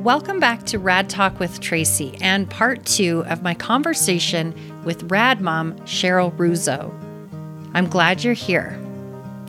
Welcome 0.00 0.40
back 0.40 0.64
to 0.64 0.78
Rad 0.78 1.10
Talk 1.10 1.38
with 1.38 1.60
Tracy 1.60 2.16
and 2.22 2.48
part 2.48 2.86
two 2.86 3.22
of 3.26 3.42
my 3.42 3.52
conversation 3.52 4.54
with 4.82 5.10
Rad 5.10 5.42
Mom 5.42 5.74
Cheryl 5.80 6.32
Russo. 6.38 6.90
I'm 7.74 7.86
glad 7.86 8.24
you're 8.24 8.32
here. 8.32 8.80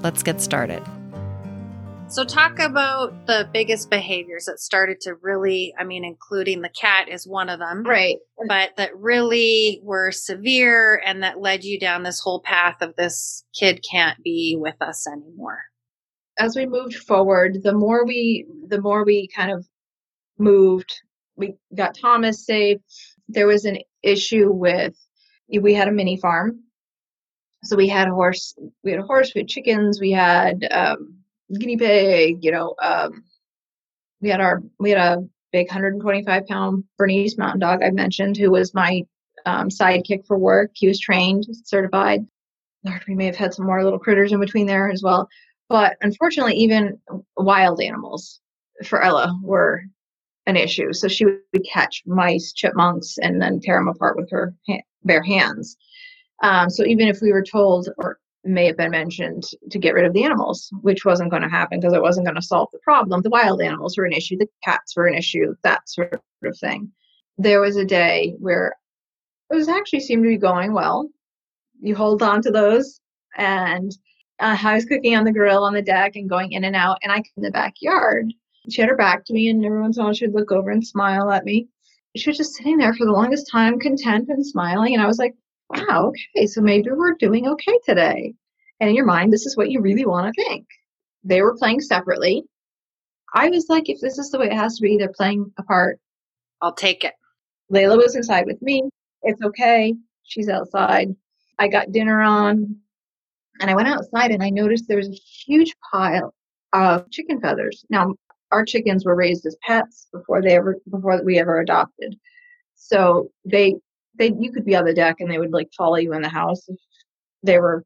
Let's 0.04 0.24
get 0.24 0.42
started. 0.42 0.84
So, 2.10 2.26
talk 2.26 2.60
about 2.60 3.28
the 3.28 3.48
biggest 3.54 3.90
behaviors 3.90 4.44
that 4.44 4.60
started 4.60 5.00
to 5.04 5.16
really, 5.22 5.74
I 5.79 5.86
mean, 5.86 6.04
including 6.04 6.62
the 6.62 6.68
cat 6.68 7.08
is 7.08 7.26
one 7.26 7.47
of 7.47 7.60
them. 7.60 7.83
Right. 7.83 8.18
But 8.46 8.72
that 8.76 8.94
really 8.97 9.79
were 9.83 10.12
severe 10.12 11.02
and 11.06 11.24
that 11.24 11.40
led 11.40 11.63
you 11.63 11.79
down 11.79 12.04
this 12.04 12.20
whole 12.20 12.42
path 12.42 12.81
of 12.81 12.97
this 12.97 13.46
kid 13.58 13.86
can't 13.90 14.22
be 14.22 14.58
with 14.60 14.76
us 14.81 15.08
anymore. 15.08 15.60
As 16.38 16.58
we 16.58 16.66
moved 16.66 16.95
forward, 16.95 17.63
the 17.63 17.73
more 17.73 18.05
we, 18.05 18.45
the 18.68 18.81
more 18.81 19.05
we 19.05 19.30
kind 19.34 19.52
of 19.52 19.66
moved, 20.38 20.91
we 21.36 21.55
got 21.76 21.98
Thomas 21.98 22.45
safe. 22.45 22.80
There 23.27 23.48
was 23.48 23.66
an 23.66 23.80
issue 24.03 24.52
with, 24.52 24.95
we 25.48 25.73
had 25.73 25.88
a 25.88 25.91
mini 25.91 26.17
farm. 26.17 26.62
So 27.63 27.76
we 27.76 27.88
had 27.88 28.08
a 28.08 28.13
horse, 28.13 28.55
we 28.84 28.91
had 28.91 28.99
a 28.99 29.05
horse, 29.05 29.34
we 29.36 29.41
had 29.41 29.48
chickens, 29.48 29.99
we 29.99 30.12
had, 30.12 30.67
um, 30.72 31.20
guinea 31.59 31.77
pig, 31.77 32.44
you 32.44 32.52
know, 32.52 32.75
um, 32.81 33.23
we 34.20 34.30
had 34.30 34.41
our, 34.41 34.63
we 34.80 34.89
had 34.89 34.99
a 34.99 35.23
big 35.52 35.67
125 35.67 36.48
pound 36.48 36.84
Bernese 36.98 37.36
mountain 37.38 37.59
dog 37.59 37.84
I 37.84 37.91
mentioned, 37.91 38.38
who 38.38 38.52
was 38.52 38.73
my 38.73 39.03
um, 39.45 39.70
sidekick 39.70 40.25
for 40.25 40.38
work. 40.38 40.72
He 40.73 40.88
was 40.88 41.00
trained, 41.00 41.45
certified. 41.63 42.25
Lord, 42.84 43.03
We 43.08 43.16
may 43.16 43.25
have 43.25 43.36
had 43.36 43.53
some 43.53 43.66
more 43.66 43.84
little 43.84 44.00
critters 44.00 44.31
in 44.31 44.39
between 44.39 44.66
there 44.66 44.89
as 44.89 45.03
well. 45.03 45.27
But 45.70 45.98
unfortunately, 46.02 46.55
even 46.55 47.00
wild 47.38 47.81
animals 47.81 48.41
for 48.84 49.02
Ella 49.02 49.38
were 49.41 49.84
an 50.48 50.58
issue. 50.58 50.94
So 50.94 51.08
she 51.08 51.26
would 51.26 51.40
catch 51.72 52.04
mice, 52.05 52.54
chipmunks, 52.54 53.18
and 53.18 53.41
then 53.41 53.59
tear 53.59 53.77
them 53.77 53.88
apart 53.88 54.18
with 54.18 54.30
her 54.31 54.53
ha- 54.67 54.81
bare 55.03 55.23
hands. 55.23 55.78
Um, 56.44 56.70
so 56.70 56.83
even 56.86 57.08
if 57.08 57.22
we 57.22 57.31
were 57.31 57.44
told, 57.44 57.89
or 57.98 58.20
may 58.44 58.66
have 58.66 58.78
been 58.78 58.92
mentioned 58.92 59.44
to 59.70 59.78
get 59.78 59.94
rid 59.94 60.06
of 60.06 60.14
the 60.14 60.23
animals, 60.23 60.70
which 60.81 61.06
wasn't 61.06 61.30
going 61.30 61.44
to 61.44 61.50
happen 61.50 61.80
because 61.80 61.94
it 61.94 62.02
wasn't 62.02 62.25
going 62.25 62.36
to 62.36 62.42
solve 62.42 62.70
the 62.72 62.80
problem. 62.80 63.22
The 63.22 63.30
wild 63.30 63.61
animals 63.61 63.98
were 63.98 64.06
an 64.06 64.14
issue, 64.14 64.38
the 64.38 64.48
cats 64.64 64.95
were 64.95 65.06
an 65.06 65.16
issue, 65.16 65.53
that 65.64 65.88
sort 65.88 66.20
of 66.44 66.58
thing. 66.58 66.92
There 67.38 67.61
was 67.61 67.78
a 67.78 67.86
day 67.86 68.36
where 68.39 68.76
it 69.52 69.55
was 69.55 69.67
actually 69.67 70.00
seemed 70.00 70.23
to 70.23 70.30
be 70.30 70.38
going 70.38 70.73
well. 70.73 71.09
You 71.81 71.95
hold 71.95 72.23
on 72.23 72.42
to 72.44 72.52
those, 72.52 73.00
and 73.38 73.92
uh, 74.39 74.58
I 74.61 74.76
was 74.76 74.86
cooking 74.86 75.16
on 75.16 75.23
the 75.23 75.31
grill 75.31 75.64
on 75.64 75.73
the 75.73 75.81
deck 75.81 76.16
and 76.16 76.30
going 76.30 76.52
in 76.53 76.64
and 76.64 76.76
out, 76.76 76.98
and 77.03 77.11
I 77.11 77.17
in 77.38 77.44
the 77.44 77.52
backyard. 77.52 78.33
She 78.72 78.81
had 78.81 78.89
her 78.89 78.95
back 78.95 79.25
to 79.25 79.33
me, 79.33 79.50
and 79.50 79.64
every 79.66 79.81
once 79.81 79.97
in 79.97 80.02
a 80.02 80.05
while 80.05 80.14
she'd 80.14 80.33
look 80.33 80.52
over 80.52 80.72
and 80.72 80.86
smile 80.86 81.31
at 81.31 81.45
me. 81.45 81.67
She 82.16 82.30
was 82.30 82.38
just 82.38 82.55
sitting 82.55 82.77
there 82.77 82.94
for 82.94 83.05
the 83.05 83.11
longest 83.11 83.50
time, 83.50 83.80
content 83.80 84.30
and 84.30 84.45
smiling, 84.45 84.94
and 84.94 85.02
I 85.03 85.08
was 85.08 85.19
like, 85.19 85.33
wow, 85.69 86.11
okay, 86.36 86.47
so 86.47 86.61
maybe 86.61 86.89
we're 86.92 87.14
doing 87.14 87.47
okay 87.47 87.80
today. 87.86 88.33
And 88.80 88.89
in 88.89 88.95
your 88.95 89.05
mind, 89.05 89.31
this 89.31 89.45
is 89.45 89.55
what 89.55 89.69
you 89.69 89.80
really 89.81 90.05
want 90.05 90.33
to 90.33 90.44
think. 90.44 90.66
They 91.23 91.42
were 91.42 91.55
playing 91.55 91.81
separately. 91.81 92.44
I 93.33 93.49
was 93.49 93.67
like, 93.69 93.89
if 93.89 94.02
this 94.02 94.17
is 94.17 94.30
the 94.31 94.39
way 94.39 94.47
it 94.47 94.53
has 94.53 94.75
to 94.77 94.81
be, 94.81 94.97
they're 94.97 95.14
playing 95.14 95.52
apart. 95.58 95.99
I'll 96.61 96.73
take 96.73 97.03
it. 97.03 97.14
Layla 97.72 97.97
was 97.97 98.16
inside 98.16 98.45
with 98.45 98.61
me. 98.61 98.83
It's 99.23 99.42
okay. 99.42 99.94
She's 100.23 100.49
outside. 100.49 101.16
I 101.59 101.67
got 101.67 101.92
dinner 101.92 102.22
on 102.22 102.75
and 103.59 103.69
I 103.69 103.75
went 103.75 103.88
outside 103.88 104.31
and 104.31 104.44
I 104.44 104.49
noticed 104.49 104.88
there 104.88 104.97
was 104.97 105.09
a 105.09 105.11
huge 105.45 105.75
pile 105.92 106.33
of 106.73 107.09
chicken 107.11 107.39
feathers. 107.39 107.86
Now, 107.89 108.16
our 108.52 108.66
chickens 108.66 109.05
were 109.05 109.16
raised 109.16 109.45
as 109.45 109.57
pets 109.61 110.07
before 110.11 110.41
they 110.41 110.55
ever 110.55 110.77
before 110.89 111.21
we 111.23 111.39
ever 111.39 111.59
adopted. 111.59 112.17
So 112.75 113.31
they 113.45 113.75
they 114.17 114.33
you 114.38 114.52
could 114.52 114.66
be 114.66 114.75
on 114.75 114.85
the 114.85 114.93
deck 114.93 115.17
and 115.19 115.31
they 115.31 115.38
would 115.38 115.53
like 115.53 115.69
follow 115.77 115.95
you 115.95 116.13
in 116.13 116.21
the 116.21 116.30
house 116.30 116.67
if 116.67 116.77
they 117.43 117.59
were 117.59 117.83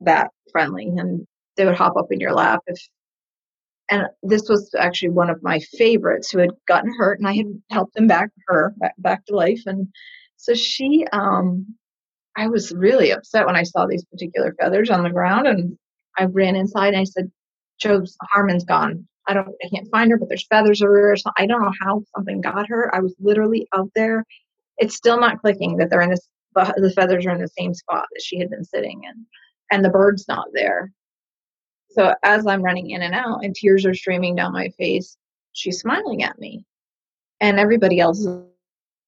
that 0.00 0.30
friendly 0.50 0.86
and 0.86 1.26
they 1.56 1.64
would 1.64 1.76
hop 1.76 1.96
up 1.96 2.08
in 2.10 2.20
your 2.20 2.32
lap 2.32 2.60
if 2.66 2.78
and 3.90 4.06
this 4.22 4.48
was 4.48 4.74
actually 4.78 5.10
one 5.10 5.30
of 5.30 5.42
my 5.42 5.58
favorites 5.58 6.30
who 6.30 6.38
had 6.38 6.50
gotten 6.66 6.92
hurt 6.96 7.18
and 7.18 7.28
i 7.28 7.34
had 7.34 7.46
helped 7.70 7.96
him 7.96 8.06
back 8.06 8.30
her 8.48 8.74
back, 8.78 8.94
back 8.98 9.24
to 9.26 9.36
life 9.36 9.60
and 9.66 9.86
so 10.36 10.54
she 10.54 11.06
um 11.12 11.66
i 12.36 12.48
was 12.48 12.72
really 12.72 13.12
upset 13.12 13.46
when 13.46 13.56
i 13.56 13.62
saw 13.62 13.86
these 13.86 14.04
particular 14.06 14.54
feathers 14.60 14.90
on 14.90 15.02
the 15.02 15.10
ground 15.10 15.46
and 15.46 15.78
i 16.18 16.24
ran 16.24 16.56
inside 16.56 16.88
and 16.88 16.98
i 16.98 17.04
said 17.04 17.30
joe's 17.80 18.16
harmon's 18.22 18.64
gone 18.64 19.06
i 19.28 19.34
don't 19.34 19.48
i 19.64 19.68
can't 19.68 19.90
find 19.90 20.10
her 20.10 20.16
but 20.16 20.28
there's 20.28 20.46
feathers 20.46 20.82
everywhere 20.82 21.16
so 21.16 21.30
i 21.38 21.46
don't 21.46 21.62
know 21.62 21.72
how 21.80 22.02
something 22.14 22.40
got 22.40 22.68
her 22.68 22.94
i 22.94 23.00
was 23.00 23.14
literally 23.20 23.66
out 23.74 23.90
there. 23.94 24.24
It's 24.78 24.96
still 24.96 25.20
not 25.20 25.40
clicking 25.40 25.76
that 25.76 25.90
they're 25.90 26.00
in 26.00 26.10
this 26.10 26.28
the 26.54 26.92
feathers 26.94 27.24
are 27.26 27.34
in 27.34 27.40
the 27.40 27.48
same 27.48 27.72
spot 27.72 28.06
that 28.12 28.22
she 28.22 28.38
had 28.38 28.50
been 28.50 28.64
sitting 28.64 29.02
in 29.04 29.26
and 29.70 29.84
the 29.84 29.90
bird's 29.90 30.28
not 30.28 30.48
there. 30.52 30.92
So 31.90 32.14
as 32.22 32.46
i'm 32.46 32.62
running 32.62 32.90
in 32.90 33.02
and 33.02 33.14
out 33.14 33.44
and 33.44 33.54
tears 33.54 33.86
are 33.86 33.94
streaming 33.94 34.34
down 34.34 34.52
my 34.52 34.68
face 34.78 35.16
she's 35.52 35.78
smiling 35.78 36.22
at 36.22 36.38
me. 36.38 36.64
And 37.40 37.58
everybody 37.58 38.00
else 38.00 38.20
is 38.20 38.42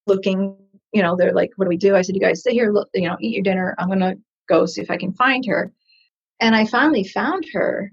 looking 0.06 0.56
you 0.92 1.02
know 1.02 1.16
they're 1.16 1.32
like 1.32 1.50
what 1.56 1.64
do 1.64 1.70
we 1.70 1.76
do? 1.76 1.96
I 1.96 2.02
said 2.02 2.14
you 2.14 2.20
guys 2.20 2.42
sit 2.42 2.52
here 2.52 2.72
look 2.72 2.88
you 2.94 3.08
know 3.08 3.16
eat 3.20 3.34
your 3.34 3.42
dinner. 3.42 3.74
I'm 3.78 3.88
to 4.00 4.16
go 4.48 4.66
see 4.66 4.82
if 4.82 4.90
i 4.90 4.96
can 4.96 5.12
find 5.14 5.44
her. 5.46 5.72
And 6.40 6.54
i 6.54 6.66
finally 6.66 7.04
found 7.04 7.46
her 7.52 7.92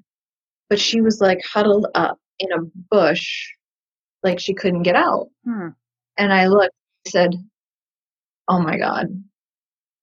but 0.72 0.80
she 0.80 1.02
was 1.02 1.20
like 1.20 1.42
huddled 1.44 1.86
up 1.96 2.18
in 2.40 2.50
a 2.54 2.62
bush 2.90 3.50
like 4.24 4.40
she 4.40 4.54
couldn't 4.54 4.84
get 4.84 4.96
out. 4.96 5.28
Hmm. 5.44 5.68
and 6.18 6.34
i 6.34 6.48
looked 6.48 6.74
said 7.06 7.32
oh 8.48 8.60
my 8.60 8.78
god. 8.78 9.08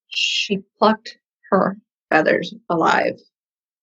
She 0.09 0.59
plucked 0.79 1.19
her 1.51 1.77
feathers 2.11 2.55
alive. 2.71 3.19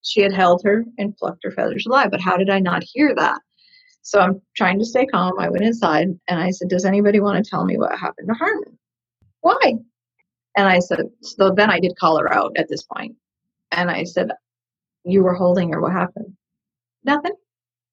She 0.02 0.22
had 0.22 0.34
held 0.34 0.62
her 0.64 0.84
and 0.98 1.16
plucked 1.18 1.44
her 1.44 1.52
feathers 1.52 1.86
alive 1.88 2.12
but 2.12 2.22
how 2.22 2.38
did 2.38 2.52
i 2.52 2.60
not 2.60 2.84
hear 2.84 3.16
that? 3.16 3.42
So 4.04 4.20
i'm 4.20 4.40
trying 4.56 4.78
to 4.78 4.86
stay 4.86 5.08
calm. 5.08 5.40
I 5.40 5.50
went 5.50 5.66
inside 5.66 6.10
and 6.28 6.40
i 6.40 6.52
said 6.52 6.70
does 6.70 6.86
anybody 6.86 7.20
want 7.20 7.44
to 7.44 7.50
tell 7.50 7.66
me 7.66 7.80
what 7.80 7.98
happened 7.98 8.28
to 8.28 8.36
harmon? 8.36 8.78
Why? 9.42 9.74
And 10.56 10.68
i 10.68 10.78
said 10.78 11.06
so 11.22 11.50
then 11.50 11.72
i 11.72 11.80
did 11.80 11.98
call 12.00 12.20
her 12.20 12.32
out 12.32 12.52
at 12.58 12.70
this 12.70 12.84
point. 12.84 13.16
And 13.72 13.90
i 13.90 14.04
said 14.04 14.30
you 15.04 15.24
were 15.24 15.34
holding 15.34 15.72
her. 15.72 15.82
What 15.82 15.92
happened 15.94 16.36
nothing 17.06 17.34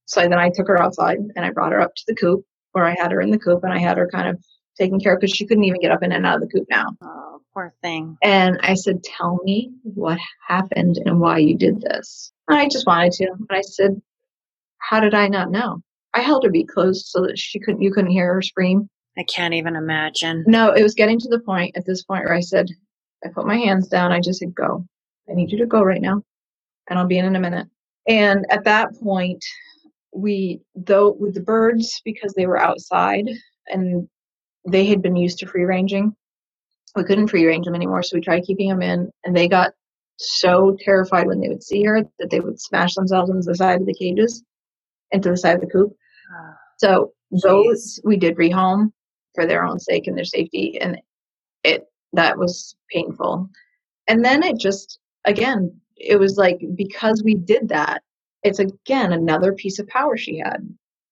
so 0.07 0.21
then 0.23 0.35
i 0.35 0.51
took 0.51 0.69
her 0.69 0.81
outside 0.83 1.19
and 1.37 1.45
i 1.45 1.51
brought 1.51 1.73
her 1.73 1.81
up 1.81 1.95
to 1.95 2.05
the 2.09 2.15
coop 2.15 2.45
where 2.73 2.85
i 2.85 2.95
had 2.99 3.13
her 3.13 3.21
in 3.21 3.31
the 3.31 3.39
coop 3.39 3.63
and 3.65 3.73
i 3.73 3.79
had 3.79 3.97
her 3.99 4.09
kind 4.13 4.29
of 4.29 4.43
taken 4.79 4.99
care 5.01 5.15
of 5.15 5.21
because 5.21 5.35
she 5.35 5.47
couldn't 5.47 5.65
even 5.65 5.81
get 5.81 5.91
up 5.93 6.03
in 6.03 6.13
and 6.13 6.27
out 6.27 6.37
of 6.37 6.41
the 6.43 6.49
coop 6.49 6.67
now 6.71 6.87
Oh, 7.03 7.41
poor 7.55 7.75
thing. 7.83 8.17
and 8.23 8.59
I 8.63 8.75
said, 8.75 9.03
Tell 9.05 9.39
me 9.45 9.73
what 9.83 10.19
happened 10.49 10.99
and 11.05 11.21
why 11.21 11.39
you 11.39 11.57
did 11.57 11.81
this. 11.83 12.33
And 12.49 12.59
I 12.59 12.69
just 12.69 12.87
wanted 12.87 13.13
to. 13.13 13.27
And 13.27 13.49
I 13.51 13.61
said, 13.61 14.01
How 14.79 15.01
did 15.01 15.13
I 15.15 15.29
not 15.29 15.51
know? 15.51 15.83
I 16.15 16.21
held 16.21 16.45
her 16.45 16.51
beak 16.51 16.69
closed 16.69 17.07
so 17.07 17.21
that 17.27 17.39
she 17.39 17.61
couldn't 17.61 17.83
you 17.83 17.93
couldn't 17.93 18.11
hear 18.13 18.33
her 18.33 18.41
scream. 18.43 18.89
I 19.19 19.25
can't 19.25 19.53
even 19.55 19.77
imagine. 19.77 20.45
No, 20.47 20.73
it 20.73 20.83
was 20.83 20.95
getting 20.95 21.19
to 21.21 21.29
the 21.29 21.41
point 21.41 21.77
at 21.77 21.85
this 21.85 22.03
point 22.05 22.25
where 22.25 22.35
I 22.35 22.41
said, 22.41 22.69
I 23.25 23.29
put 23.29 23.47
my 23.47 23.57
hands 23.57 23.89
down, 23.89 24.13
I 24.13 24.21
just 24.21 24.39
said, 24.39 24.55
Go. 24.55 24.87
I 25.31 25.35
need 25.35 25.53
you 25.53 25.59
to 25.59 25.67
go 25.67 25.83
right 25.83 26.01
now. 26.01 26.23
And 26.89 26.99
I'll 26.99 27.07
be 27.07 27.19
in 27.19 27.27
in 27.27 27.37
a 27.37 27.41
minute. 27.41 27.69
And 28.09 28.45
at 28.51 28.65
that 28.65 28.95
point, 29.01 29.45
we 30.15 30.61
though 30.75 31.13
with 31.13 31.35
the 31.35 31.41
birds, 31.41 32.01
because 32.05 32.35
they 32.35 32.47
were 32.47 32.61
outside 32.61 33.27
and 33.69 34.09
they 34.69 34.87
had 34.87 35.03
been 35.03 35.17
used 35.17 35.39
to 35.39 35.47
free 35.47 35.65
ranging, 35.65 36.15
we 36.95 37.05
couldn't 37.05 37.29
free 37.29 37.47
range 37.47 37.65
them 37.65 37.75
anymore, 37.75 38.03
so 38.03 38.17
we 38.17 38.21
tried 38.21 38.45
keeping 38.45 38.69
them 38.69 38.83
in, 38.83 39.11
and 39.25 39.37
they 39.37 39.49
got 39.49 39.73
so 40.19 40.77
terrified 40.81 41.27
when 41.27 41.41
they 41.41 41.49
would 41.49 41.63
see 41.63 41.83
her 41.83 42.03
that 42.19 42.31
they 42.31 42.41
would 42.41 42.61
smash 42.61 42.95
themselves 42.95 43.31
into 43.31 43.45
the 43.45 43.55
side 43.55 43.81
of 43.81 43.87
the 43.87 43.95
cages, 43.95 44.45
into 45.11 45.31
the 45.31 45.37
side 45.37 45.55
of 45.55 45.61
the 45.61 45.67
coop. 45.67 45.93
Oh, 46.35 46.53
So 46.77 47.13
those 47.43 48.01
we 48.05 48.17
did 48.17 48.37
rehome 48.37 48.93
for 49.35 49.47
their 49.47 49.65
own 49.65 49.79
sake 49.79 50.07
and 50.07 50.17
their 50.17 50.25
safety, 50.25 50.79
and 50.81 51.01
it 51.65 51.87
that 52.13 52.37
was 52.37 52.77
painful. 52.91 53.49
And 54.07 54.25
then 54.25 54.43
it 54.43 54.59
just 54.59 54.99
again, 55.25 55.81
it 55.97 56.19
was 56.19 56.37
like 56.37 56.61
because 56.75 57.23
we 57.23 57.35
did 57.35 57.69
that, 57.69 58.03
it's 58.43 58.59
again 58.59 59.13
another 59.13 59.53
piece 59.53 59.79
of 59.79 59.89
power 59.89 60.17
she 60.17 60.39
had. 60.39 60.59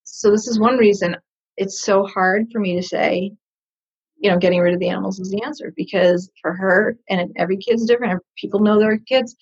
So 0.04 0.30
this 0.30 0.48
is 0.48 0.58
one 0.58 0.76
reason 0.76 1.16
it's 1.56 1.82
so 1.82 2.06
hard 2.06 2.46
for 2.52 2.60
me 2.60 2.76
to 2.76 2.82
say 2.82 3.32
you 4.20 4.30
know, 4.30 4.38
getting 4.38 4.60
rid 4.60 4.74
of 4.74 4.80
the 4.80 4.88
animals 4.88 5.18
is 5.18 5.30
the 5.30 5.42
answer 5.42 5.72
because 5.76 6.30
for 6.42 6.52
her, 6.52 6.96
and 7.08 7.32
every 7.36 7.56
kid's 7.56 7.86
different, 7.86 8.22
people 8.36 8.60
know 8.60 8.78
their 8.78 8.98
kids. 8.98 9.34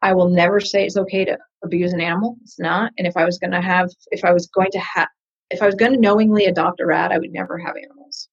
I 0.00 0.14
will 0.14 0.30
never 0.30 0.58
say 0.58 0.84
it's 0.84 0.96
okay 0.96 1.26
to 1.26 1.38
abuse 1.62 1.92
an 1.92 2.00
animal. 2.00 2.36
It's 2.42 2.58
not. 2.58 2.92
And 2.96 3.06
if 3.06 3.16
I 3.16 3.24
was 3.26 3.38
going 3.38 3.50
to 3.52 3.60
have, 3.60 3.90
if 4.10 4.24
I 4.24 4.32
was 4.32 4.46
going 4.48 4.70
to 4.72 4.80
have, 4.80 5.08
if 5.50 5.62
I 5.62 5.66
was 5.66 5.74
going 5.74 5.92
to 5.92 6.00
knowingly 6.00 6.46
adopt 6.46 6.80
a 6.80 6.86
rad, 6.86 7.12
I 7.12 7.18
would 7.18 7.30
never 7.30 7.58
have 7.58 7.76
animals. 7.76 8.28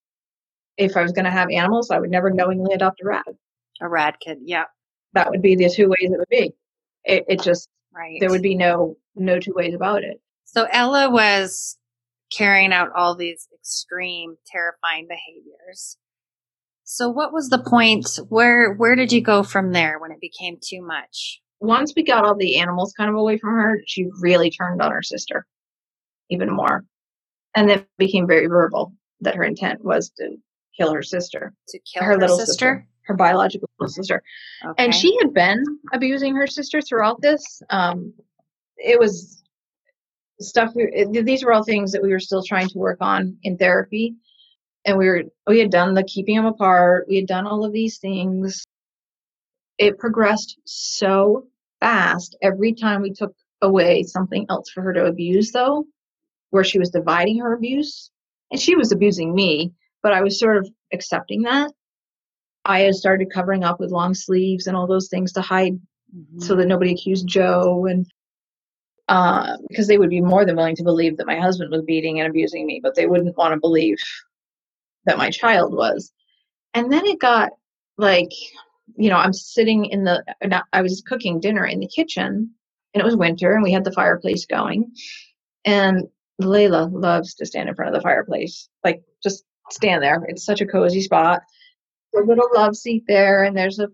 If 0.77 0.95
I 0.95 1.03
was 1.03 1.11
going 1.11 1.25
to 1.25 1.31
have 1.31 1.49
animals, 1.51 1.91
I 1.91 1.99
would 1.99 2.09
never 2.09 2.31
knowingly 2.31 2.73
adopt 2.73 3.01
a 3.01 3.05
rad. 3.05 3.23
a 3.81 3.89
rad 3.89 4.15
kid. 4.21 4.37
Yeah. 4.41 4.63
That 5.13 5.29
would 5.29 5.41
be 5.41 5.55
the 5.55 5.69
two 5.69 5.87
ways 5.89 6.11
it 6.11 6.17
would 6.17 6.29
be. 6.29 6.53
It, 7.03 7.25
it 7.27 7.41
just, 7.41 7.69
Right. 7.91 8.17
there 8.19 8.29
would 8.29 8.43
be 8.43 8.55
no, 8.55 8.97
no 9.15 9.39
two 9.39 9.53
ways 9.55 9.73
about 9.73 10.03
it. 10.03 10.21
So 10.45 10.67
Ella 10.71 11.09
was 11.09 11.77
carrying 12.35 12.71
out 12.71 12.89
all 12.95 13.15
these 13.15 13.47
extreme, 13.53 14.35
terrifying 14.45 15.07
behaviors. 15.07 15.97
So 16.83 17.09
what 17.09 17.33
was 17.33 17.49
the 17.49 17.63
point? 17.63 18.07
Where 18.29 18.73
where 18.73 18.95
did 18.95 19.11
you 19.11 19.21
go 19.21 19.43
from 19.43 19.73
there 19.73 19.99
when 19.99 20.11
it 20.11 20.19
became 20.19 20.57
too 20.61 20.81
much? 20.81 21.41
Once 21.59 21.93
we 21.95 22.03
got 22.03 22.25
all 22.25 22.35
the 22.35 22.57
animals 22.57 22.93
kind 22.95 23.09
of 23.09 23.15
away 23.15 23.37
from 23.37 23.53
her, 23.53 23.81
she 23.85 24.07
really 24.21 24.49
turned 24.49 24.81
on 24.81 24.91
her 24.91 25.03
sister 25.03 25.45
even 26.29 26.51
more. 26.51 26.85
And 27.55 27.69
then 27.69 27.85
became 27.97 28.27
very 28.27 28.47
verbal 28.47 28.93
that 29.21 29.35
her 29.35 29.43
intent 29.43 29.83
was 29.83 30.09
to 30.17 30.37
kill 30.77 30.93
her 30.93 31.03
sister. 31.03 31.53
To 31.69 31.79
kill 31.79 32.03
her, 32.03 32.13
her 32.13 32.17
little 32.17 32.37
sister? 32.37 32.51
sister? 32.53 32.87
Her 33.09 33.15
biological 33.15 33.67
sister. 33.87 34.21
Okay. 34.63 34.83
And 34.83 34.93
she 34.93 35.17
had 35.19 35.33
been 35.33 35.63
abusing 35.91 36.35
her 36.35 36.45
sister 36.45 36.79
throughout 36.79 37.19
this. 37.21 37.41
Um, 37.71 38.13
it 38.77 38.99
was 38.99 39.43
stuff 40.39 40.71
we, 40.75 41.07
these 41.23 41.43
were 41.43 41.51
all 41.51 41.63
things 41.63 41.91
that 41.91 42.03
we 42.03 42.11
were 42.11 42.19
still 42.19 42.43
trying 42.43 42.69
to 42.69 42.77
work 42.77 42.99
on 43.01 43.35
in 43.43 43.57
therapy 43.57 44.15
and 44.85 44.97
we 44.97 45.07
were 45.07 45.23
we 45.47 45.59
had 45.59 45.71
done 45.71 45.93
the 45.93 46.03
keeping 46.03 46.35
them 46.35 46.45
apart 46.45 47.05
we 47.09 47.17
had 47.17 47.27
done 47.27 47.45
all 47.45 47.65
of 47.65 47.73
these 47.73 47.97
things 47.97 48.63
it 49.77 49.97
progressed 49.97 50.57
so 50.65 51.47
fast 51.79 52.37
every 52.41 52.73
time 52.73 53.01
we 53.01 53.11
took 53.11 53.33
away 53.61 54.03
something 54.03 54.45
else 54.49 54.69
for 54.69 54.81
her 54.81 54.93
to 54.93 55.05
abuse 55.05 55.51
though 55.51 55.83
where 56.51 56.63
she 56.63 56.79
was 56.79 56.89
dividing 56.89 57.39
her 57.39 57.53
abuse 57.53 58.09
and 58.51 58.61
she 58.61 58.75
was 58.75 58.93
abusing 58.93 59.35
me 59.35 59.73
but 60.01 60.13
i 60.13 60.21
was 60.21 60.39
sort 60.39 60.57
of 60.57 60.69
accepting 60.93 61.41
that 61.41 61.69
i 62.69 62.79
had 62.79 62.95
started 62.95 63.31
covering 63.33 63.63
up 63.63 63.79
with 63.79 63.91
long 63.91 64.13
sleeves 64.13 64.67
and 64.67 64.77
all 64.77 64.87
those 64.87 65.09
things 65.09 65.33
to 65.33 65.41
hide 65.41 65.73
mm-hmm. 65.73 66.39
so 66.39 66.55
that 66.55 66.67
nobody 66.67 66.91
accused 66.91 67.27
joe 67.27 67.85
and 67.85 68.05
uh, 69.09 69.57
because 69.67 69.87
they 69.87 69.97
would 69.97 70.11
be 70.11 70.21
more 70.21 70.45
than 70.45 70.55
willing 70.55 70.75
to 70.75 70.83
believe 70.83 71.17
that 71.17 71.25
my 71.25 71.39
husband 71.39 71.71
was 71.71 71.81
beating 71.81 72.19
and 72.19 72.29
abusing 72.29 72.67
me, 72.67 72.79
but 72.81 72.93
they 72.93 73.07
wouldn't 73.07 73.35
want 73.35 73.51
to 73.51 73.59
believe 73.59 73.97
that 75.05 75.17
my 75.17 75.31
child 75.31 75.73
was. 75.73 76.13
And 76.75 76.91
then 76.91 77.05
it 77.07 77.19
got 77.19 77.49
like, 77.97 78.29
you 78.95 79.09
know, 79.09 79.17
I'm 79.17 79.33
sitting 79.33 79.85
in 79.85 80.03
the, 80.03 80.23
I 80.71 80.83
was 80.83 81.01
cooking 81.01 81.39
dinner 81.39 81.65
in 81.65 81.79
the 81.79 81.87
kitchen 81.87 82.51
and 82.93 83.01
it 83.01 83.03
was 83.03 83.15
winter 83.15 83.51
and 83.53 83.63
we 83.63 83.71
had 83.71 83.83
the 83.83 83.91
fireplace 83.91 84.45
going. 84.45 84.91
And 85.65 86.03
Layla 86.39 86.91
loves 86.91 87.33
to 87.35 87.47
stand 87.47 87.67
in 87.67 87.73
front 87.73 87.93
of 87.93 87.99
the 87.99 88.03
fireplace, 88.03 88.69
like 88.83 89.01
just 89.23 89.43
stand 89.71 90.03
there. 90.03 90.23
It's 90.27 90.45
such 90.45 90.61
a 90.61 90.67
cozy 90.67 91.01
spot. 91.01 91.41
A 92.15 92.21
little 92.21 92.49
love 92.53 92.75
seat 92.75 93.03
there, 93.07 93.43
and 93.43 93.55
there's 93.55 93.79
a. 93.79 93.87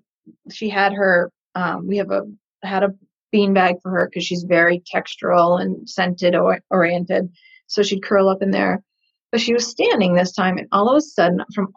She 0.51 0.69
had 0.69 0.93
her. 0.93 1.31
Um, 1.53 1.87
we 1.87 1.97
have 1.97 2.11
a 2.11 2.21
had 2.63 2.83
a 2.83 2.93
beanbag 3.33 3.81
for 3.81 3.91
her 3.91 4.07
because 4.09 4.25
she's 4.25 4.43
very 4.43 4.81
textural 4.93 5.61
and 5.61 5.87
scented 5.89 6.35
or- 6.35 6.61
oriented. 6.69 7.29
So 7.67 7.83
she'd 7.83 8.03
curl 8.03 8.29
up 8.29 8.41
in 8.41 8.51
there. 8.51 8.83
But 9.31 9.41
she 9.41 9.53
was 9.53 9.67
standing 9.67 10.13
this 10.13 10.31
time, 10.31 10.57
and 10.57 10.67
all 10.71 10.89
of 10.89 10.97
a 10.97 11.01
sudden, 11.01 11.43
from 11.53 11.73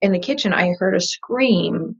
in 0.00 0.12
the 0.12 0.18
kitchen, 0.18 0.52
I 0.52 0.72
heard 0.78 0.96
a 0.96 1.00
scream, 1.00 1.96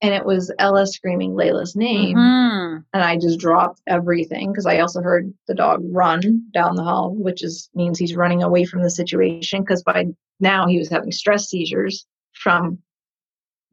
and 0.00 0.12
it 0.12 0.24
was 0.24 0.50
Ella 0.58 0.86
screaming 0.88 1.32
Layla's 1.32 1.76
name. 1.76 2.16
Mm-hmm. 2.16 2.78
And 2.92 3.02
I 3.02 3.16
just 3.16 3.38
dropped 3.38 3.80
everything 3.86 4.50
because 4.50 4.66
I 4.66 4.80
also 4.80 5.00
heard 5.00 5.32
the 5.46 5.54
dog 5.54 5.82
run 5.84 6.48
down 6.52 6.74
the 6.74 6.82
hall, 6.82 7.14
which 7.14 7.44
is 7.44 7.70
means 7.74 7.98
he's 7.98 8.16
running 8.16 8.42
away 8.42 8.64
from 8.64 8.82
the 8.82 8.90
situation. 8.90 9.60
Because 9.62 9.84
by 9.84 10.06
now 10.40 10.66
he 10.66 10.78
was 10.78 10.88
having 10.88 11.12
stress 11.12 11.48
seizures 11.48 12.06
from 12.34 12.78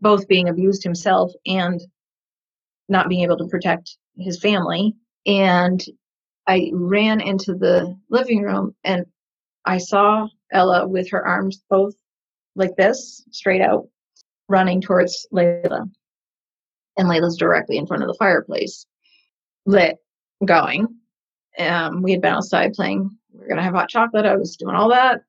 both 0.01 0.27
being 0.27 0.49
abused 0.49 0.83
himself 0.83 1.31
and 1.45 1.81
not 2.87 3.09
being 3.09 3.23
able 3.23 3.37
to 3.37 3.47
protect 3.47 3.97
his 4.17 4.39
family. 4.39 4.95
And 5.25 5.83
I 6.47 6.71
ran 6.73 7.21
into 7.21 7.53
the 7.53 7.97
living 8.09 8.41
room 8.41 8.75
and 8.83 9.05
I 9.65 9.77
saw 9.77 10.27
Ella 10.51 10.87
with 10.87 11.09
her 11.11 11.25
arms 11.25 11.63
both 11.69 11.93
like 12.55 12.75
this, 12.75 13.23
straight 13.31 13.61
out, 13.61 13.87
running 14.47 14.81
towards 14.81 15.27
Layla. 15.31 15.89
And 16.97 17.07
Layla's 17.07 17.37
directly 17.37 17.77
in 17.77 17.85
front 17.85 18.03
of 18.03 18.07
the 18.07 18.17
fireplace, 18.17 18.85
lit, 19.65 19.97
going. 20.43 20.87
Um, 21.57 22.01
we 22.01 22.11
had 22.11 22.21
been 22.21 22.33
outside 22.33 22.73
playing. 22.73 23.09
We 23.31 23.43
are 23.43 23.47
going 23.47 23.57
to 23.57 23.63
have 23.63 23.73
hot 23.73 23.89
chocolate. 23.89 24.25
I 24.25 24.35
was 24.35 24.57
doing 24.57 24.75
all 24.75 24.89
that. 24.89 25.21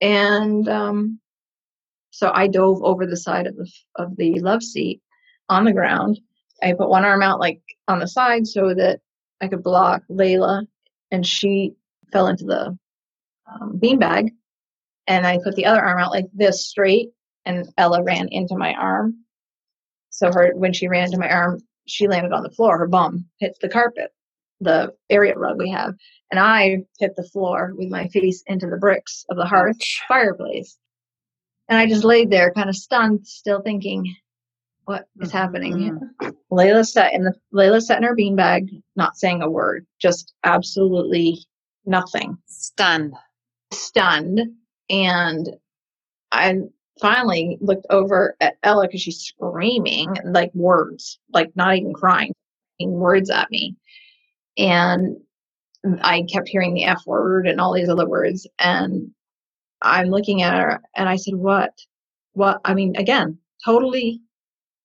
And 0.00 0.68
um, 0.68 1.20
so 2.10 2.30
I 2.34 2.46
dove 2.46 2.82
over 2.82 3.06
the 3.06 3.16
side 3.16 3.46
of 3.46 3.56
the, 3.56 3.70
of 3.96 4.16
the 4.16 4.40
love 4.40 4.62
seat 4.62 5.00
on 5.48 5.64
the 5.64 5.72
ground. 5.72 6.18
I 6.62 6.72
put 6.72 6.88
one 6.88 7.04
arm 7.04 7.22
out 7.22 7.40
like 7.40 7.60
on 7.86 7.98
the 8.00 8.08
side 8.08 8.46
so 8.46 8.74
that 8.74 9.00
I 9.40 9.48
could 9.48 9.62
block 9.62 10.02
Layla, 10.10 10.66
and 11.10 11.26
she 11.26 11.74
fell 12.12 12.26
into 12.26 12.44
the 12.44 12.76
um, 13.50 13.78
beanbag, 13.78 14.30
and 15.06 15.26
I 15.26 15.38
put 15.42 15.54
the 15.54 15.66
other 15.66 15.82
arm 15.82 15.98
out 15.98 16.10
like 16.10 16.26
this 16.34 16.66
straight, 16.66 17.10
and 17.44 17.68
Ella 17.78 18.02
ran 18.02 18.28
into 18.28 18.56
my 18.56 18.74
arm. 18.74 19.24
So 20.10 20.32
her 20.32 20.52
when 20.54 20.72
she 20.72 20.88
ran 20.88 21.04
into 21.04 21.18
my 21.18 21.30
arm, 21.30 21.60
she 21.86 22.08
landed 22.08 22.32
on 22.32 22.42
the 22.42 22.50
floor. 22.50 22.78
Her 22.78 22.88
bum 22.88 23.26
hit 23.38 23.56
the 23.60 23.68
carpet, 23.68 24.10
the 24.60 24.94
area 25.08 25.34
rug 25.36 25.58
we 25.58 25.70
have, 25.70 25.94
and 26.30 26.40
I 26.40 26.78
hit 26.98 27.14
the 27.16 27.28
floor 27.32 27.72
with 27.76 27.88
my 27.88 28.08
face 28.08 28.42
into 28.46 28.66
the 28.66 28.76
bricks 28.76 29.24
of 29.30 29.36
the 29.36 29.46
hearth 29.46 29.76
fireplace. 30.08 30.76
And 31.68 31.78
I 31.78 31.86
just 31.86 32.04
laid 32.04 32.30
there, 32.30 32.52
kind 32.52 32.68
of 32.68 32.76
stunned, 32.76 33.26
still 33.26 33.60
thinking, 33.60 34.14
"What 34.84 35.06
is 35.20 35.30
happening?" 35.30 36.00
Mm-hmm. 36.22 36.28
Layla 36.50 36.86
sat 36.86 37.12
in 37.12 37.24
the 37.24 37.34
Layla 37.52 37.82
sat 37.82 37.98
in 37.98 38.04
her 38.04 38.16
beanbag, 38.16 38.82
not 38.96 39.16
saying 39.16 39.42
a 39.42 39.50
word, 39.50 39.86
just 39.98 40.34
absolutely 40.44 41.44
nothing. 41.84 42.38
Stunned 42.46 43.14
stunned 43.72 44.40
and 44.90 45.48
I 46.32 46.58
finally 47.00 47.58
looked 47.60 47.86
over 47.90 48.36
at 48.40 48.56
Ella 48.62 48.86
because 48.86 49.02
she's 49.02 49.20
screaming 49.20 50.14
like 50.24 50.52
words, 50.54 51.18
like 51.32 51.54
not 51.54 51.76
even 51.76 51.92
crying, 51.92 52.32
words 52.80 53.30
at 53.30 53.50
me. 53.50 53.76
And 54.56 55.16
I 56.02 56.24
kept 56.30 56.48
hearing 56.48 56.74
the 56.74 56.84
F 56.84 57.02
word 57.06 57.46
and 57.46 57.60
all 57.60 57.72
these 57.72 57.88
other 57.88 58.08
words. 58.08 58.46
And 58.58 59.10
I'm 59.82 60.08
looking 60.08 60.42
at 60.42 60.54
her 60.54 60.80
and 60.94 61.08
I 61.08 61.16
said, 61.16 61.34
What? 61.34 61.72
What? 62.32 62.60
I 62.64 62.74
mean, 62.74 62.96
again, 62.96 63.38
totally. 63.64 64.20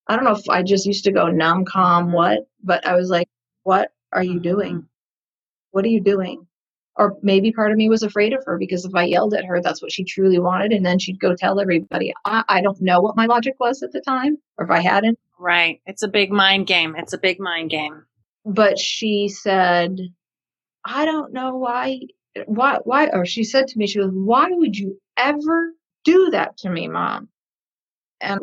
I 0.06 0.16
don't 0.16 0.24
know 0.24 0.36
if 0.36 0.48
I 0.48 0.62
just 0.62 0.86
used 0.86 1.04
to 1.04 1.12
go 1.12 1.28
numb, 1.28 1.64
calm, 1.64 2.12
what, 2.12 2.40
but 2.62 2.86
I 2.86 2.94
was 2.94 3.10
like, 3.10 3.28
What 3.62 3.92
are 4.12 4.22
you 4.22 4.40
doing? 4.40 4.74
Mm-hmm. 4.76 4.86
What 5.72 5.84
are 5.84 5.88
you 5.88 6.00
doing? 6.00 6.46
or 6.96 7.16
maybe 7.22 7.52
part 7.52 7.72
of 7.72 7.76
me 7.76 7.88
was 7.88 8.02
afraid 8.02 8.32
of 8.32 8.44
her 8.46 8.56
because 8.56 8.84
if 8.84 8.94
I 8.94 9.04
yelled 9.04 9.34
at 9.34 9.44
her, 9.44 9.60
that's 9.60 9.82
what 9.82 9.92
she 9.92 10.04
truly 10.04 10.38
wanted, 10.38 10.72
and 10.72 10.86
then 10.86 10.98
she'd 10.98 11.18
go 11.18 11.34
tell 11.34 11.60
everybody. 11.60 12.12
I, 12.24 12.44
I 12.48 12.60
don't 12.60 12.80
know 12.80 13.00
what 13.00 13.16
my 13.16 13.26
logic 13.26 13.54
was 13.58 13.82
at 13.82 13.92
the 13.92 14.00
time, 14.00 14.38
or 14.58 14.64
if 14.64 14.70
I 14.70 14.80
hadn't. 14.80 15.18
Right. 15.38 15.80
It's 15.86 16.02
a 16.02 16.08
big 16.08 16.30
mind 16.30 16.66
game. 16.66 16.94
It's 16.96 17.12
a 17.12 17.18
big 17.18 17.40
mind 17.40 17.70
game. 17.70 18.04
But 18.44 18.78
she 18.78 19.28
said, 19.28 19.98
I 20.84 21.04
don't 21.04 21.32
know 21.32 21.56
why, 21.56 22.00
why, 22.46 22.78
why, 22.84 23.08
or 23.08 23.24
she 23.26 23.44
said 23.44 23.66
to 23.68 23.78
me, 23.78 23.86
she 23.86 23.98
goes, 23.98 24.10
Why 24.12 24.48
would 24.50 24.76
you 24.76 25.00
ever 25.16 25.72
do 26.04 26.30
that 26.30 26.56
to 26.58 26.70
me, 26.70 26.88
mom? 26.88 27.28
And 28.20 28.40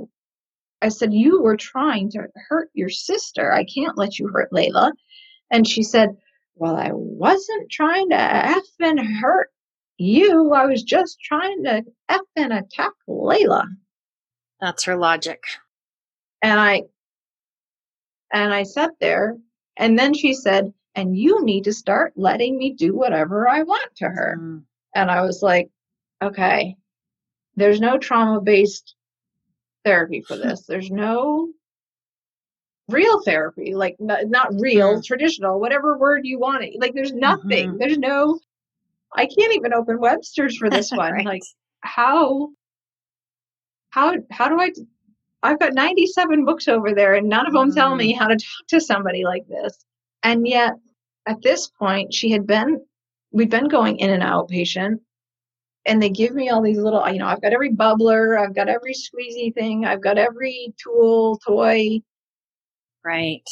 I 0.81 0.89
said, 0.89 1.13
You 1.13 1.41
were 1.41 1.57
trying 1.57 2.09
to 2.11 2.27
hurt 2.49 2.69
your 2.73 2.89
sister. 2.89 3.51
I 3.51 3.65
can't 3.65 3.97
let 3.97 4.19
you 4.19 4.27
hurt 4.27 4.51
Layla. 4.51 4.91
And 5.51 5.67
she 5.67 5.83
said, 5.83 6.15
well, 6.55 6.75
I 6.75 6.91
wasn't 6.93 7.71
trying 7.71 8.09
to 8.09 8.19
f 8.19 8.63
and 8.79 8.99
hurt 8.99 9.49
you. 9.97 10.53
I 10.53 10.65
was 10.65 10.83
just 10.83 11.19
trying 11.19 11.63
to 11.63 11.83
f 12.09 12.21
and 12.35 12.53
attack 12.53 12.91
Layla. 13.09 13.65
That's 14.59 14.83
her 14.85 14.95
logic. 14.95 15.41
And 16.43 16.59
I 16.59 16.83
and 18.31 18.53
I 18.53 18.63
sat 18.63 18.91
there 18.99 19.37
and 19.77 19.97
then 19.97 20.13
she 20.13 20.33
said, 20.33 20.71
and 20.95 21.17
you 21.17 21.43
need 21.43 21.63
to 21.65 21.73
start 21.73 22.13
letting 22.15 22.57
me 22.57 22.73
do 22.73 22.95
whatever 22.95 23.47
I 23.47 23.63
want 23.63 23.95
to 23.97 24.05
her. 24.05 24.37
Mm. 24.39 24.63
And 24.93 25.09
I 25.09 25.21
was 25.21 25.41
like, 25.41 25.69
okay, 26.21 26.75
there's 27.55 27.79
no 27.79 27.97
trauma 27.97 28.41
based 28.41 28.95
therapy 29.85 30.21
for 30.21 30.37
this. 30.37 30.65
There's 30.67 30.91
no 30.91 31.49
real 32.89 33.21
therapy, 33.23 33.73
like 33.73 33.95
not, 33.99 34.27
not 34.27 34.59
real, 34.59 35.01
traditional, 35.01 35.59
whatever 35.59 35.97
word 35.97 36.25
you 36.25 36.39
want 36.39 36.63
it. 36.63 36.79
Like 36.79 36.93
there's 36.93 37.13
nothing. 37.13 37.69
Mm-hmm. 37.69 37.77
There's 37.77 37.97
no 37.97 38.39
I 39.13 39.25
can't 39.25 39.53
even 39.53 39.73
open 39.73 39.99
Webster's 39.99 40.57
for 40.57 40.69
this 40.69 40.91
one. 40.91 41.11
right. 41.13 41.25
Like 41.25 41.43
how 41.81 42.49
how 43.89 44.15
how 44.29 44.49
do 44.49 44.59
I 44.59 44.71
I've 45.43 45.59
got 45.59 45.73
97 45.73 46.45
books 46.45 46.67
over 46.67 46.93
there 46.93 47.15
and 47.15 47.27
none 47.27 47.47
of 47.47 47.53
them 47.53 47.71
mm. 47.71 47.75
tell 47.75 47.95
me 47.95 48.13
mm. 48.13 48.17
how 48.17 48.27
to 48.27 48.35
talk 48.35 48.67
to 48.69 48.79
somebody 48.81 49.23
like 49.23 49.47
this. 49.47 49.85
And 50.23 50.47
yet 50.47 50.73
at 51.27 51.41
this 51.41 51.67
point 51.67 52.13
she 52.13 52.31
had 52.31 52.47
been 52.47 52.83
we'd 53.31 53.49
been 53.49 53.67
going 53.67 53.99
in 53.99 54.09
and 54.09 54.23
out 54.23 54.49
patient 54.49 55.01
and 55.85 56.01
they 56.01 56.09
give 56.09 56.33
me 56.33 56.49
all 56.49 56.61
these 56.61 56.79
little 56.79 57.07
you 57.09 57.19
know 57.19 57.27
i've 57.27 57.41
got 57.41 57.53
every 57.53 57.71
bubbler 57.71 58.39
i've 58.39 58.55
got 58.55 58.67
every 58.67 58.93
squeezy 58.93 59.53
thing 59.53 59.85
i've 59.85 60.01
got 60.01 60.17
every 60.17 60.73
tool 60.83 61.39
toy 61.45 62.01
Right. 63.03 63.47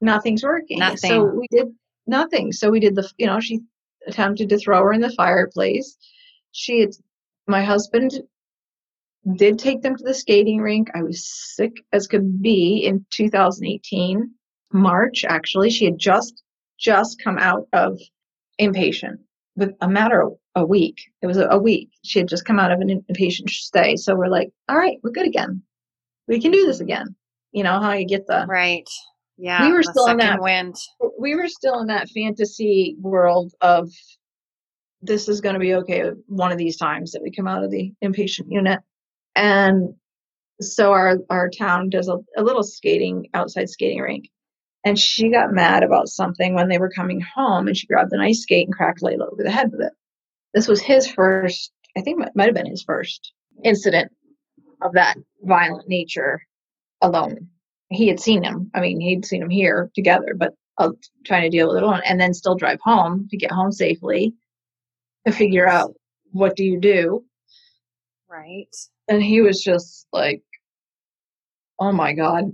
Nothing's 0.00 0.42
working. 0.42 0.78
Nothing. 0.78 1.10
So 1.10 1.24
we 1.24 1.46
did 1.50 1.68
nothing. 2.06 2.52
So 2.52 2.70
we 2.70 2.80
did 2.80 2.94
the, 2.94 3.10
you 3.18 3.26
know, 3.26 3.40
she, 3.40 3.60
attempted 4.06 4.50
to 4.50 4.58
throw 4.58 4.82
her 4.82 4.92
in 4.92 5.00
the 5.00 5.12
fireplace. 5.12 5.96
She 6.52 6.80
had, 6.80 6.90
my 7.46 7.62
husband 7.62 8.12
did 9.36 9.58
take 9.58 9.80
them 9.80 9.96
to 9.96 10.04
the 10.04 10.12
skating 10.12 10.60
rink. 10.60 10.90
I 10.94 11.02
was 11.02 11.24
sick 11.24 11.72
as 11.90 12.06
could 12.06 12.42
be 12.42 12.84
in 12.84 13.06
2018, 13.10 14.30
March 14.74 15.24
actually. 15.24 15.70
She 15.70 15.84
had 15.84 15.98
just 15.98 16.42
just 16.78 17.22
come 17.22 17.38
out 17.38 17.66
of 17.72 17.98
inpatient 18.60 19.18
with 19.56 19.74
a 19.80 19.88
matter 19.88 20.20
of 20.20 20.32
a 20.56 20.66
week. 20.66 20.98
It 21.22 21.26
was 21.26 21.36
a, 21.36 21.46
a 21.46 21.58
week. 21.58 21.90
She 22.02 22.18
had 22.18 22.28
just 22.28 22.44
come 22.44 22.58
out 22.58 22.72
of 22.72 22.80
an 22.80 23.04
inpatient 23.10 23.48
stay. 23.50 23.96
So 23.96 24.14
we're 24.14 24.28
like, 24.28 24.50
all 24.68 24.76
right, 24.76 24.98
we're 25.02 25.10
good 25.10 25.26
again. 25.26 25.62
We 26.28 26.40
can 26.40 26.50
do 26.50 26.66
this 26.66 26.80
again. 26.80 27.14
You 27.52 27.62
know 27.62 27.80
how 27.80 27.92
you 27.92 28.06
get 28.06 28.26
the 28.26 28.44
right. 28.48 28.88
Yeah, 29.36 29.66
we 29.66 29.72
were 29.72 29.82
still 29.82 30.06
in 30.06 30.18
that 30.18 30.40
wind. 30.40 30.76
We 31.18 31.34
were 31.34 31.48
still 31.48 31.80
in 31.80 31.88
that 31.88 32.08
fantasy 32.10 32.96
world 33.00 33.52
of 33.60 33.90
this 35.02 35.28
is 35.28 35.40
going 35.40 35.54
to 35.54 35.60
be 35.60 35.74
okay 35.74 36.10
one 36.26 36.50
of 36.50 36.58
these 36.58 36.76
times 36.76 37.12
that 37.12 37.22
we 37.22 37.30
come 37.30 37.46
out 37.46 37.62
of 37.62 37.70
the 37.70 37.92
inpatient 38.02 38.46
unit 38.48 38.80
and 39.36 39.94
so 40.60 40.92
our 40.92 41.18
our 41.30 41.50
town 41.50 41.90
does 41.90 42.08
a, 42.08 42.16
a 42.36 42.42
little 42.42 42.62
skating 42.62 43.28
outside 43.34 43.68
skating 43.68 44.00
rink 44.00 44.24
and 44.84 44.98
she 44.98 45.30
got 45.30 45.52
mad 45.52 45.82
about 45.82 46.08
something 46.08 46.54
when 46.54 46.68
they 46.68 46.78
were 46.78 46.90
coming 46.90 47.20
home 47.20 47.66
and 47.66 47.76
she 47.76 47.86
grabbed 47.86 48.12
an 48.12 48.20
ice 48.20 48.42
skate 48.42 48.66
and 48.66 48.74
cracked 48.74 49.02
layla 49.02 49.32
over 49.32 49.42
the 49.42 49.50
head 49.50 49.70
with 49.72 49.80
it. 49.80 49.92
This 50.52 50.68
was 50.68 50.80
his 50.80 51.10
first 51.10 51.72
i 51.96 52.00
think 52.00 52.20
it 52.20 52.32
might 52.34 52.46
have 52.46 52.54
been 52.54 52.66
his 52.66 52.82
first 52.82 53.32
incident 53.62 54.12
of 54.82 54.92
that 54.94 55.16
violent 55.42 55.88
nature 55.88 56.42
alone. 57.00 57.48
He 57.90 58.08
had 58.08 58.20
seen 58.20 58.42
him. 58.42 58.70
I 58.74 58.80
mean 58.80 59.00
he'd 59.00 59.24
seen 59.24 59.42
him 59.42 59.50
here 59.50 59.90
together 59.94 60.34
but 60.36 60.54
uh, 60.78 60.90
trying 61.24 61.42
to 61.42 61.50
deal 61.50 61.68
with 61.68 61.76
it 61.76 61.82
alone 61.82 62.02
and 62.04 62.20
then 62.20 62.34
still 62.34 62.56
drive 62.56 62.80
home 62.82 63.28
to 63.30 63.36
get 63.36 63.52
home 63.52 63.70
safely 63.72 64.34
to 65.26 65.32
figure 65.32 65.68
out 65.68 65.94
what 66.32 66.56
do 66.56 66.64
you 66.64 66.80
do? 66.80 67.24
Right. 68.28 68.74
And 69.06 69.22
he 69.22 69.40
was 69.40 69.62
just 69.62 70.08
like, 70.12 70.42
oh 71.78 71.92
my 71.92 72.12
God, 72.12 72.50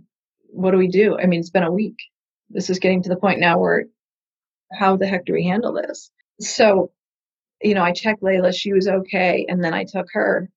what 0.48 0.72
do 0.72 0.76
we 0.76 0.88
do? 0.88 1.18
I 1.18 1.26
mean, 1.26 1.40
it's 1.40 1.50
been 1.50 1.62
a 1.62 1.72
week. 1.72 1.96
This 2.50 2.70
is 2.70 2.78
getting 2.78 3.02
to 3.02 3.08
the 3.08 3.16
point 3.16 3.40
now 3.40 3.58
where 3.58 3.84
how 4.72 4.96
the 4.96 5.06
heck 5.06 5.24
do 5.24 5.32
we 5.32 5.44
handle 5.44 5.72
this? 5.72 6.10
So, 6.40 6.92
you 7.62 7.74
know, 7.74 7.82
I 7.82 7.92
checked 7.92 8.22
Layla, 8.22 8.54
she 8.54 8.72
was 8.72 8.88
okay. 8.88 9.46
And 9.48 9.62
then 9.62 9.74
I 9.74 9.84
took 9.84 10.06
her, 10.12 10.50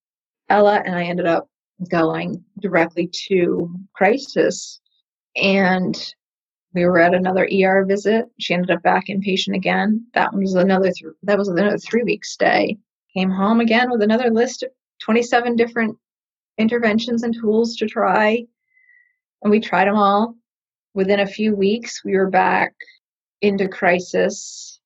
Ella, 0.49 0.81
and 0.85 0.95
I 0.95 1.03
ended 1.03 1.25
up 1.25 1.49
going 1.89 2.43
directly 2.59 3.09
to 3.27 3.73
crisis. 3.93 4.79
And 5.35 5.95
we 6.73 6.85
were 6.85 6.99
at 6.99 7.13
another 7.13 7.47
ER 7.51 7.85
visit. 7.85 8.25
She 8.39 8.53
ended 8.53 8.71
up 8.71 8.81
back 8.81 9.07
inpatient 9.07 9.55
again. 9.55 10.07
That 10.13 10.33
was 10.33 10.55
another 10.55 10.91
th- 10.91 11.13
that 11.23 11.37
was 11.37 11.47
another 11.47 11.77
three 11.77 12.03
week 12.03 12.25
stay. 12.25 12.77
Came 13.15 13.29
home 13.29 13.59
again 13.59 13.91
with 13.91 14.01
another 14.01 14.31
list 14.31 14.63
of 14.63 14.71
27 15.01 15.55
different 15.55 15.97
interventions 16.57 17.23
and 17.23 17.33
tools 17.33 17.75
to 17.77 17.87
try. 17.87 18.45
And 19.43 19.51
we 19.51 19.59
tried 19.59 19.87
them 19.87 19.97
all. 19.97 20.35
Within 20.93 21.21
a 21.21 21.27
few 21.27 21.55
weeks, 21.55 22.03
we 22.05 22.15
were 22.15 22.29
back 22.29 22.73
into 23.41 23.67
crisis. 23.67 24.79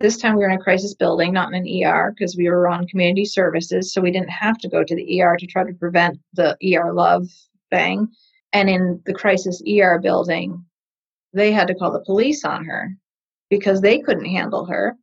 This 0.00 0.16
time 0.16 0.36
we 0.36 0.42
were 0.42 0.50
in 0.50 0.58
a 0.58 0.62
crisis 0.62 0.94
building, 0.94 1.32
not 1.32 1.52
in 1.52 1.66
an 1.66 1.84
ER, 1.84 2.14
because 2.16 2.36
we 2.36 2.48
were 2.48 2.68
on 2.68 2.86
community 2.86 3.24
services. 3.24 3.92
So 3.92 4.00
we 4.00 4.12
didn't 4.12 4.30
have 4.30 4.58
to 4.58 4.68
go 4.68 4.84
to 4.84 4.94
the 4.94 5.20
ER 5.20 5.36
to 5.36 5.46
try 5.46 5.64
to 5.64 5.74
prevent 5.74 6.18
the 6.34 6.56
ER 6.64 6.92
love 6.92 7.26
thing. 7.70 8.08
And 8.52 8.70
in 8.70 9.02
the 9.04 9.14
crisis 9.14 9.62
ER 9.68 9.98
building, 9.98 10.64
they 11.32 11.52
had 11.52 11.68
to 11.68 11.74
call 11.74 11.92
the 11.92 12.04
police 12.04 12.44
on 12.44 12.64
her 12.64 12.94
because 13.50 13.80
they 13.80 13.98
couldn't 13.98 14.24
handle 14.24 14.64
her. 14.66 14.96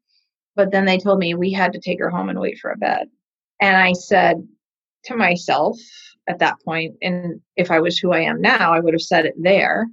But 0.55 0.71
then 0.71 0.85
they 0.85 0.97
told 0.97 1.19
me 1.19 1.35
we 1.35 1.51
had 1.51 1.73
to 1.73 1.79
take 1.79 1.99
her 1.99 2.09
home 2.09 2.29
and 2.29 2.39
wait 2.39 2.59
for 2.59 2.71
a 2.71 2.77
bed. 2.77 3.07
And 3.61 3.75
I 3.75 3.91
said 3.91 4.47
to 5.05 5.15
myself 5.15 5.77
at 6.27 6.39
that 6.39 6.55
point, 6.63 6.95
and 7.01 7.41
if 7.55 7.71
I 7.71 7.79
was 7.79 7.97
who 7.97 8.13
I 8.13 8.21
am 8.21 8.41
now, 8.41 8.73
I 8.73 8.79
would 8.79 8.93
have 8.93 9.01
said 9.01 9.25
it 9.25 9.35
there. 9.37 9.87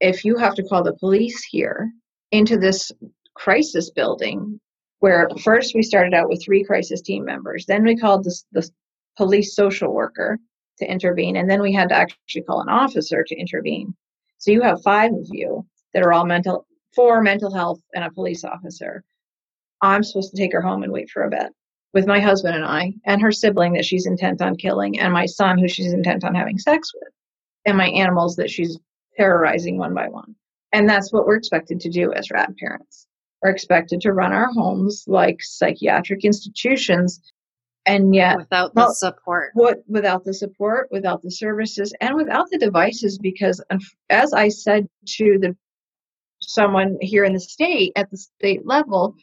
If 0.00 0.24
you 0.24 0.36
have 0.36 0.54
to 0.54 0.62
call 0.62 0.82
the 0.82 0.94
police 0.94 1.42
here 1.44 1.90
into 2.32 2.58
this 2.58 2.92
crisis 3.34 3.90
building, 3.90 4.60
where 5.00 5.28
first 5.42 5.74
we 5.74 5.82
started 5.82 6.14
out 6.14 6.28
with 6.28 6.42
three 6.44 6.64
crisis 6.64 7.00
team 7.00 7.24
members, 7.24 7.66
then 7.66 7.84
we 7.84 7.96
called 7.96 8.24
the, 8.24 8.36
the 8.52 8.68
police 9.16 9.54
social 9.54 9.92
worker 9.92 10.38
to 10.78 10.90
intervene, 10.90 11.36
and 11.36 11.48
then 11.48 11.62
we 11.62 11.72
had 11.72 11.88
to 11.88 11.94
actually 11.94 12.42
call 12.42 12.60
an 12.60 12.68
officer 12.68 13.24
to 13.26 13.36
intervene. 13.36 13.94
So 14.38 14.50
you 14.50 14.62
have 14.62 14.82
five 14.82 15.12
of 15.12 15.26
you 15.30 15.66
that 15.94 16.02
are 16.02 16.12
all 16.12 16.26
mental, 16.26 16.66
four 16.94 17.22
mental 17.22 17.52
health, 17.52 17.80
and 17.94 18.04
a 18.04 18.10
police 18.10 18.44
officer. 18.44 19.02
I'm 19.80 20.02
supposed 20.02 20.30
to 20.32 20.36
take 20.36 20.52
her 20.52 20.60
home 20.60 20.82
and 20.82 20.92
wait 20.92 21.10
for 21.10 21.22
a 21.22 21.30
bed 21.30 21.50
with 21.94 22.06
my 22.06 22.20
husband 22.20 22.54
and 22.54 22.64
I, 22.64 22.92
and 23.06 23.22
her 23.22 23.32
sibling 23.32 23.72
that 23.72 23.84
she's 23.84 24.06
intent 24.06 24.42
on 24.42 24.56
killing, 24.56 24.98
and 24.98 25.12
my 25.12 25.24
son 25.24 25.56
who 25.58 25.68
she's 25.68 25.94
intent 25.94 26.24
on 26.24 26.34
having 26.34 26.58
sex 26.58 26.92
with, 26.94 27.12
and 27.64 27.78
my 27.78 27.88
animals 27.88 28.36
that 28.36 28.50
she's 28.50 28.78
terrorizing 29.16 29.78
one 29.78 29.94
by 29.94 30.08
one. 30.08 30.34
And 30.72 30.88
that's 30.88 31.12
what 31.12 31.26
we're 31.26 31.36
expected 31.36 31.80
to 31.80 31.90
do 31.90 32.12
as 32.12 32.30
rad 32.30 32.54
parents. 32.58 33.06
We're 33.42 33.50
expected 33.50 34.00
to 34.02 34.12
run 34.12 34.32
our 34.32 34.50
homes 34.52 35.04
like 35.06 35.42
psychiatric 35.42 36.24
institutions, 36.24 37.20
and 37.86 38.14
yet 38.14 38.38
without 38.38 38.74
the 38.74 38.80
well, 38.80 38.94
support. 38.94 39.50
What 39.54 39.78
without 39.86 40.24
the 40.24 40.34
support, 40.34 40.88
without 40.90 41.22
the 41.22 41.30
services, 41.30 41.94
and 42.00 42.16
without 42.16 42.50
the 42.50 42.58
devices, 42.58 43.18
because 43.18 43.62
as 44.10 44.32
I 44.32 44.48
said 44.48 44.88
to 45.16 45.38
the 45.40 45.56
someone 46.40 46.96
here 47.00 47.24
in 47.24 47.32
the 47.32 47.40
state 47.40 47.92
at 47.96 48.10
the 48.10 48.16
state 48.16 48.66
level, 48.66 49.14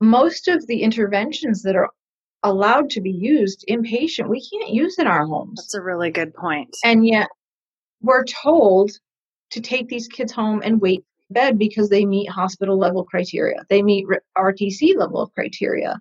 most 0.00 0.48
of 0.48 0.66
the 0.66 0.82
interventions 0.82 1.62
that 1.62 1.76
are 1.76 1.90
allowed 2.42 2.90
to 2.90 3.00
be 3.00 3.10
used 3.10 3.64
inpatient, 3.68 4.28
we 4.28 4.46
can't 4.50 4.70
use 4.70 4.98
in 4.98 5.06
our 5.06 5.26
homes. 5.26 5.56
That's 5.56 5.74
a 5.74 5.82
really 5.82 6.10
good. 6.10 6.32
And 6.84 7.06
yet 7.06 7.28
we're 8.04 8.24
told 8.24 8.90
to 9.50 9.60
take 9.60 9.88
these 9.88 10.08
kids 10.08 10.30
home 10.30 10.60
and 10.64 10.80
wait 10.80 11.02
bed 11.30 11.58
because 11.58 11.88
they 11.88 12.04
meet 12.04 12.28
hospital 12.28 12.78
level 12.78 13.02
criteria. 13.04 13.64
They 13.70 13.82
meet 13.82 14.06
RTC 14.36 14.94
level 14.96 15.20
of 15.22 15.32
criteria. 15.32 15.98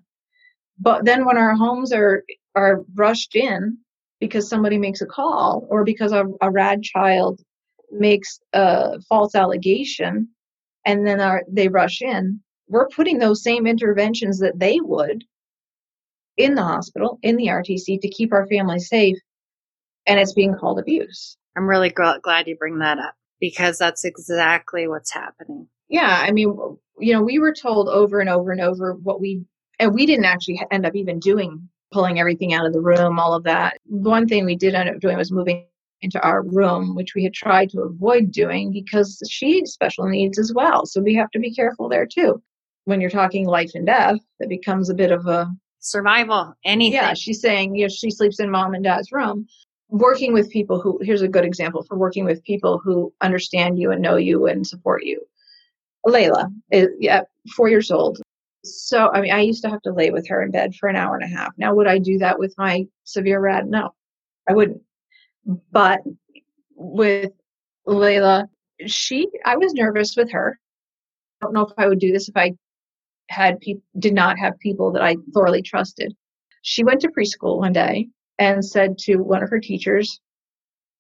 But 0.80 1.06
then 1.06 1.26
when 1.26 1.38
our 1.38 1.56
homes 1.56 1.94
are 1.94 2.24
are 2.56 2.84
rushed 2.94 3.36
in 3.36 3.78
because 4.20 4.50
somebody 4.50 4.78
makes 4.78 5.02
a 5.02 5.06
call 5.06 5.66
or 5.70 5.84
because 5.84 6.12
a, 6.12 6.26
a 6.42 6.52
rad 6.52 6.84
child 6.84 7.42
makes 7.92 8.40
a 8.54 9.00
false 9.02 9.34
allegation 9.34 10.28
and 10.86 11.08
then 11.08 11.20
our, 11.22 11.44
they 11.50 11.68
rush 11.68 12.02
in, 12.02 12.40
we're 12.68 12.88
putting 12.90 13.18
those 13.18 13.44
same 13.44 13.66
interventions 13.66 14.40
that 14.40 14.60
they 14.60 14.80
would 14.82 15.24
in 16.38 16.56
the 16.56 16.64
hospital, 16.64 17.20
in 17.22 17.38
the 17.38 17.48
RTC 17.48 18.02
to 18.02 18.10
keep 18.10 18.34
our 18.34 18.48
families 18.48 18.88
safe, 18.88 19.18
and 20.08 20.20
it's 20.20 20.34
being 20.34 20.56
called 20.56 20.80
abuse. 20.80 21.38
I'm 21.56 21.68
really 21.68 21.90
glad 21.90 22.48
you 22.48 22.56
bring 22.56 22.80
that 22.80 23.00
up 23.00 23.16
because 23.40 23.78
that's 23.78 24.06
exactly 24.06 24.88
what's 24.88 25.14
happening. 25.14 25.68
Yeah, 25.90 26.24
I 26.26 26.32
mean, 26.32 26.56
you 27.00 27.14
know, 27.14 27.22
we 27.22 27.40
were 27.40 27.54
told 27.54 27.90
over 27.90 28.20
and 28.20 28.30
over 28.30 28.52
and 28.52 28.62
over 28.62 28.94
what 28.94 29.22
we, 29.22 29.46
and 29.80 29.94
we 29.94 30.06
didn't 30.06 30.26
actually 30.26 30.62
end 30.72 30.86
up 30.86 30.96
even 30.96 31.20
doing 31.20 31.68
pulling 31.92 32.20
everything 32.20 32.54
out 32.54 32.66
of 32.66 32.74
the 32.74 32.82
room, 32.82 33.20
all 33.20 33.36
of 33.36 33.44
that. 33.44 33.78
One 33.86 34.28
thing 34.28 34.46
we 34.46 34.56
did 34.56 34.74
end 34.74 34.90
up 34.90 35.00
doing 35.00 35.16
was 35.16 35.32
moving 35.32 35.68
into 36.02 36.20
our 36.22 36.42
room, 36.42 36.96
which 36.96 37.14
we 37.16 37.24
had 37.24 37.34
tried 37.34 37.70
to 37.70 37.82
avoid 37.82 38.32
doing 38.32 38.72
because 38.72 39.22
she 39.30 39.60
has 39.60 39.74
special 39.74 40.08
needs 40.10 40.40
as 40.40 40.52
well. 40.54 40.88
So 40.88 41.02
we 41.02 41.14
have 41.16 41.30
to 41.32 41.40
be 41.40 41.54
careful 41.54 41.88
there 41.88 42.08
too 42.08 42.42
when 42.86 43.00
you're 43.02 43.10
talking 43.10 43.46
life 43.48 43.72
and 43.76 43.86
death, 43.86 44.18
it 44.40 44.50
becomes 44.50 44.90
a 44.90 44.94
bit 44.94 45.12
of 45.12 45.26
a 45.28 45.50
survival, 45.80 46.54
anything. 46.66 46.94
Yeah, 46.94 47.14
she's 47.14 47.42
saying, 47.42 47.76
you 47.76 47.84
know, 47.84 47.90
she 47.90 48.12
sleeps 48.12 48.40
in 48.40 48.50
mom 48.50 48.74
and 48.74 48.84
dad's 48.84 49.12
room. 49.12 49.48
Working 49.94 50.34
with 50.34 50.50
people 50.50 50.82
who, 50.82 51.00
here's 51.04 51.22
a 51.22 51.28
good 51.28 51.46
example 51.46 51.84
for 51.84 51.96
working 51.96 52.26
with 52.26 52.44
people 52.44 52.80
who 52.84 53.14
understand 53.22 53.78
you 53.78 53.92
and 53.92 54.02
know 54.02 54.16
you 54.16 54.48
and 54.48 54.66
support 54.66 55.04
you. 55.04 55.22
Layla 56.04 56.52
is 56.72 56.88
yeah, 57.00 57.22
four 57.56 57.70
years 57.70 57.92
old. 57.92 58.20
So, 58.66 59.12
I 59.14 59.22
mean, 59.22 59.32
I 59.32 59.42
used 59.42 59.62
to 59.62 59.70
have 59.70 59.84
to 59.84 59.94
lay 59.94 60.10
with 60.10 60.28
her 60.30 60.42
in 60.42 60.50
bed 60.50 60.74
for 60.74 60.90
an 60.90 60.96
hour 60.96 61.16
and 61.16 61.24
a 61.24 61.38
half. 61.38 61.52
Now, 61.58 61.76
would 61.76 61.86
I 61.86 62.00
do 62.00 62.18
that 62.18 62.40
with 62.40 62.56
my 62.58 62.88
severe 63.04 63.40
rad? 63.40 63.68
No, 63.68 63.94
I 64.50 64.54
wouldn't. 64.54 64.82
But 65.72 66.02
with 66.76 67.32
Layla, 67.88 68.48
she, 68.88 69.28
I 69.46 69.58
was 69.58 69.76
nervous 69.76 70.16
with 70.18 70.32
her. 70.32 70.60
I 71.40 71.46
don't 71.46 71.54
know 71.54 71.68
if 71.68 71.74
I 71.78 71.88
would 71.88 72.00
do 72.00 72.12
this 72.12 72.30
if 72.30 72.36
I 72.36 72.54
had 73.30 73.60
did 74.00 74.16
not 74.16 74.40
have 74.40 74.58
people 74.58 74.92
that 74.94 75.04
I 75.04 75.18
thoroughly 75.36 75.62
trusted. 75.62 76.16
She 76.64 76.84
went 76.84 77.02
to 77.02 77.10
preschool 77.10 77.60
one 77.60 77.74
day 77.74 78.08
and 78.40 78.66
said 78.66 78.98
to 79.00 79.18
one 79.18 79.44
of 79.44 79.50
her 79.50 79.60
teachers, 79.60 80.20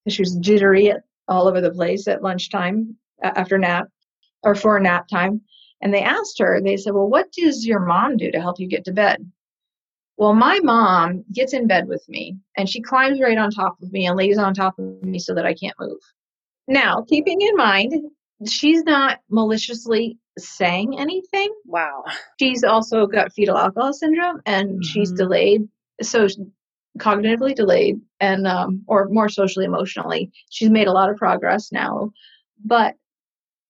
she 0.07 0.21
was 0.21 0.35
jittery 0.37 0.93
all 1.27 1.47
over 1.47 1.61
the 1.61 1.71
place 1.71 2.07
at 2.07 2.21
lunchtime 2.21 2.95
after 3.21 3.57
nap 3.57 3.87
or 4.43 4.55
for 4.55 4.79
nap 4.79 5.07
time. 5.07 5.41
And 5.81 5.93
they 5.93 6.01
asked 6.01 6.39
her, 6.39 6.61
they 6.61 6.77
said, 6.77 6.93
Well, 6.93 7.09
what 7.09 7.31
does 7.31 7.65
your 7.65 7.79
mom 7.79 8.17
do 8.17 8.31
to 8.31 8.41
help 8.41 8.59
you 8.59 8.67
get 8.67 8.85
to 8.85 8.93
bed? 8.93 9.29
Well, 10.17 10.33
my 10.33 10.59
mom 10.61 11.25
gets 11.33 11.53
in 11.53 11.67
bed 11.67 11.87
with 11.87 12.07
me 12.07 12.37
and 12.55 12.69
she 12.69 12.81
climbs 12.81 13.19
right 13.19 13.37
on 13.37 13.49
top 13.49 13.81
of 13.81 13.91
me 13.91 14.05
and 14.05 14.15
lays 14.15 14.37
on 14.37 14.53
top 14.53 14.77
of 14.77 15.03
me 15.03 15.19
so 15.19 15.33
that 15.33 15.45
I 15.45 15.53
can't 15.53 15.75
move. 15.79 15.99
Now, 16.67 17.01
keeping 17.01 17.41
in 17.41 17.55
mind, 17.55 17.93
she's 18.47 18.83
not 18.83 19.19
maliciously 19.29 20.17
saying 20.37 20.99
anything. 20.99 21.53
Wow. 21.65 22.03
She's 22.39 22.63
also 22.63 23.07
got 23.07 23.33
fetal 23.33 23.57
alcohol 23.57 23.93
syndrome 23.93 24.41
and 24.45 24.69
mm-hmm. 24.69 24.81
she's 24.81 25.11
delayed. 25.11 25.67
So 26.01 26.27
cognitively 26.99 27.55
delayed 27.55 27.99
and 28.19 28.47
um, 28.47 28.83
or 28.87 29.09
more 29.09 29.29
socially 29.29 29.65
emotionally. 29.65 30.31
She's 30.49 30.69
made 30.69 30.87
a 30.87 30.91
lot 30.91 31.09
of 31.09 31.17
progress 31.17 31.71
now. 31.71 32.11
But 32.63 32.95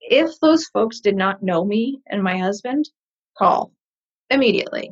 if 0.02 0.40
those 0.42 0.66
folks 0.68 1.00
did 1.00 1.16
not 1.16 1.42
know 1.42 1.64
me 1.64 2.02
and 2.08 2.22
my 2.22 2.38
husband 2.38 2.90
call 3.38 3.72
immediately. 4.30 4.92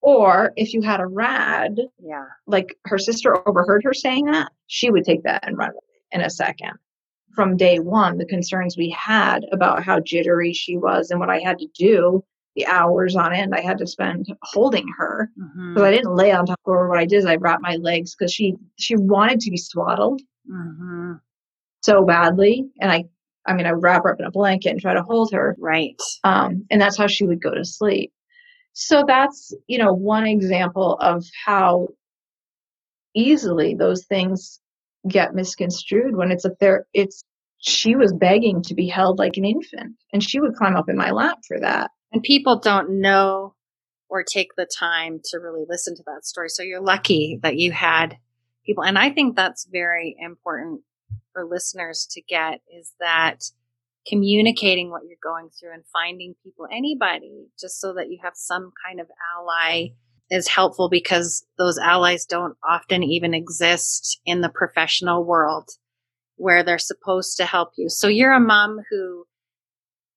Or 0.00 0.52
if 0.56 0.74
you 0.74 0.82
had 0.82 1.00
a 1.00 1.06
rad 1.06 1.80
yeah. 2.02 2.24
like 2.46 2.76
her 2.86 2.98
sister 2.98 3.48
overheard 3.48 3.84
her 3.84 3.94
saying 3.94 4.26
that 4.26 4.50
she 4.66 4.90
would 4.90 5.04
take 5.04 5.22
that 5.22 5.46
and 5.46 5.56
run 5.56 5.72
in 6.10 6.20
a 6.20 6.30
second. 6.30 6.72
From 7.34 7.56
day 7.56 7.78
one 7.78 8.18
the 8.18 8.26
concerns 8.26 8.76
we 8.76 8.90
had 8.90 9.46
about 9.52 9.82
how 9.82 10.00
jittery 10.00 10.52
she 10.52 10.76
was 10.76 11.10
and 11.10 11.18
what 11.18 11.30
i 11.30 11.38
had 11.38 11.58
to 11.60 11.68
do 11.74 12.22
the 12.54 12.66
hours 12.66 13.16
on 13.16 13.32
end 13.32 13.54
I 13.54 13.60
had 13.60 13.78
to 13.78 13.86
spend 13.86 14.26
holding 14.42 14.86
her 14.98 15.30
because 15.34 15.56
mm-hmm. 15.56 15.82
I 15.82 15.90
didn't 15.90 16.14
lay 16.14 16.32
on 16.32 16.46
top 16.46 16.60
of 16.66 16.72
her. 16.72 16.88
What 16.88 16.98
I 16.98 17.06
did 17.06 17.16
is 17.16 17.26
I 17.26 17.36
wrapped 17.36 17.62
my 17.62 17.76
legs 17.76 18.14
because 18.14 18.32
she 18.32 18.56
she 18.78 18.96
wanted 18.96 19.40
to 19.40 19.50
be 19.50 19.56
swaddled 19.56 20.20
mm-hmm. 20.50 21.14
so 21.82 22.04
badly, 22.04 22.68
and 22.80 22.92
I 22.92 23.04
I 23.46 23.54
mean 23.54 23.66
I 23.66 23.72
would 23.72 23.82
wrap 23.82 24.04
her 24.04 24.12
up 24.12 24.20
in 24.20 24.26
a 24.26 24.30
blanket 24.30 24.70
and 24.70 24.80
try 24.80 24.94
to 24.94 25.02
hold 25.02 25.32
her. 25.32 25.56
Right. 25.58 26.00
Um, 26.24 26.66
and 26.70 26.80
that's 26.80 26.98
how 26.98 27.06
she 27.06 27.26
would 27.26 27.42
go 27.42 27.54
to 27.54 27.64
sleep. 27.64 28.12
So 28.74 29.04
that's 29.06 29.54
you 29.66 29.78
know 29.78 29.92
one 29.92 30.26
example 30.26 30.96
of 30.98 31.24
how 31.44 31.88
easily 33.14 33.74
those 33.74 34.04
things 34.04 34.60
get 35.08 35.34
misconstrued 35.34 36.16
when 36.16 36.30
it's 36.30 36.44
a 36.44 36.54
ther- 36.56 36.86
it's 36.94 37.24
she 37.58 37.94
was 37.94 38.12
begging 38.12 38.62
to 38.62 38.74
be 38.74 38.88
held 38.88 39.18
like 39.18 39.36
an 39.36 39.44
infant 39.44 39.94
and 40.12 40.22
she 40.22 40.40
would 40.40 40.54
climb 40.54 40.76
up 40.76 40.88
in 40.88 40.96
my 40.96 41.10
lap 41.10 41.38
for 41.46 41.60
that 41.60 41.90
and 42.12 42.22
people 42.22 42.58
don't 42.58 43.00
know 43.00 43.54
or 44.08 44.22
take 44.22 44.54
the 44.56 44.66
time 44.66 45.20
to 45.24 45.38
really 45.38 45.64
listen 45.68 45.96
to 45.96 46.02
that 46.06 46.26
story. 46.26 46.48
So 46.48 46.62
you're 46.62 46.82
lucky 46.82 47.40
that 47.42 47.56
you 47.56 47.72
had 47.72 48.18
people. 48.64 48.84
And 48.84 48.98
I 48.98 49.10
think 49.10 49.36
that's 49.36 49.64
very 49.64 50.14
important 50.18 50.82
for 51.32 51.44
listeners 51.44 52.06
to 52.10 52.20
get 52.20 52.60
is 52.70 52.92
that 53.00 53.44
communicating 54.06 54.90
what 54.90 55.02
you're 55.06 55.16
going 55.22 55.48
through 55.48 55.72
and 55.72 55.84
finding 55.92 56.34
people, 56.42 56.66
anybody, 56.70 57.46
just 57.58 57.80
so 57.80 57.94
that 57.94 58.10
you 58.10 58.18
have 58.22 58.34
some 58.34 58.72
kind 58.86 59.00
of 59.00 59.06
ally 59.38 59.88
is 60.30 60.48
helpful 60.48 60.88
because 60.88 61.46
those 61.58 61.78
allies 61.78 62.24
don't 62.24 62.56
often 62.68 63.02
even 63.02 63.34
exist 63.34 64.20
in 64.26 64.40
the 64.40 64.48
professional 64.48 65.24
world 65.24 65.68
where 66.36 66.62
they're 66.62 66.78
supposed 66.78 67.36
to 67.36 67.44
help 67.44 67.70
you. 67.76 67.88
So 67.88 68.08
you're 68.08 68.32
a 68.32 68.40
mom 68.40 68.80
who 68.90 69.26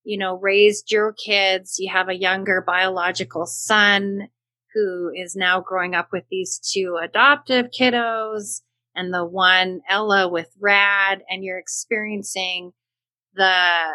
you 0.05 0.17
know, 0.17 0.37
raised 0.37 0.91
your 0.91 1.13
kids. 1.13 1.77
You 1.79 1.91
have 1.91 2.07
a 2.07 2.17
younger 2.17 2.63
biological 2.65 3.45
son 3.45 4.29
who 4.73 5.11
is 5.15 5.35
now 5.35 5.59
growing 5.59 5.95
up 5.95 6.09
with 6.11 6.23
these 6.29 6.59
two 6.59 6.97
adoptive 7.01 7.67
kiddos 7.77 8.61
and 8.95 9.13
the 9.13 9.25
one 9.25 9.81
Ella 9.89 10.29
with 10.29 10.49
Rad, 10.61 11.21
and 11.29 11.43
you're 11.43 11.59
experiencing 11.59 12.71
the 13.33 13.87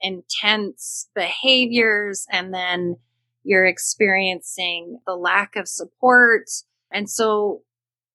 intense 0.00 1.08
behaviors 1.14 2.26
and 2.32 2.52
then 2.52 2.96
you're 3.44 3.66
experiencing 3.66 4.98
the 5.06 5.14
lack 5.14 5.54
of 5.54 5.68
support. 5.68 6.44
And 6.92 7.08
so 7.08 7.62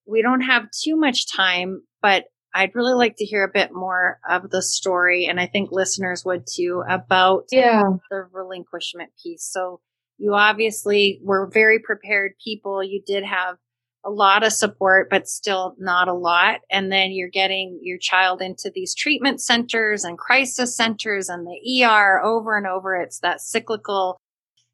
we 0.06 0.22
don't 0.22 0.42
have 0.42 0.70
too 0.72 0.96
much 0.98 1.32
time, 1.34 1.84
but 2.02 2.26
I'd 2.54 2.76
really 2.76 2.94
like 2.94 3.16
to 3.18 3.26
hear 3.26 3.44
a 3.44 3.52
bit 3.52 3.74
more 3.74 4.20
of 4.30 4.50
the 4.50 4.62
story, 4.62 5.26
and 5.26 5.40
I 5.40 5.48
think 5.48 5.72
listeners 5.72 6.24
would 6.24 6.46
too, 6.48 6.84
about 6.88 7.46
yeah. 7.52 7.84
the 8.12 8.28
relinquishment 8.32 9.12
piece. 9.22 9.44
So 9.52 9.80
you 10.18 10.36
obviously 10.36 11.20
were 11.24 11.50
very 11.52 11.80
prepared 11.80 12.34
people. 12.44 12.84
You 12.84 13.02
did 13.06 13.24
have 13.24 13.58
a 14.06 14.12
lot 14.12 14.46
of 14.46 14.52
support, 14.52 15.10
but 15.10 15.28
still 15.28 15.76
not 15.80 16.08
a 16.08 16.14
lot. 16.14 16.60
And 16.70 16.92
then 16.92 17.12
you're 17.12 17.30
getting 17.30 17.80
your 17.82 17.98
child 17.98 18.42
into 18.42 18.72
these 18.74 18.94
treatment 18.94 19.42
centers 19.42 20.04
and 20.04 20.18
crisis 20.18 20.76
centers 20.76 21.30
and 21.30 21.48
the 21.48 21.84
ER 21.84 22.22
over 22.22 22.58
and 22.58 22.68
over. 22.68 22.96
It's 22.96 23.20
that 23.20 23.42
cyclical, 23.42 24.18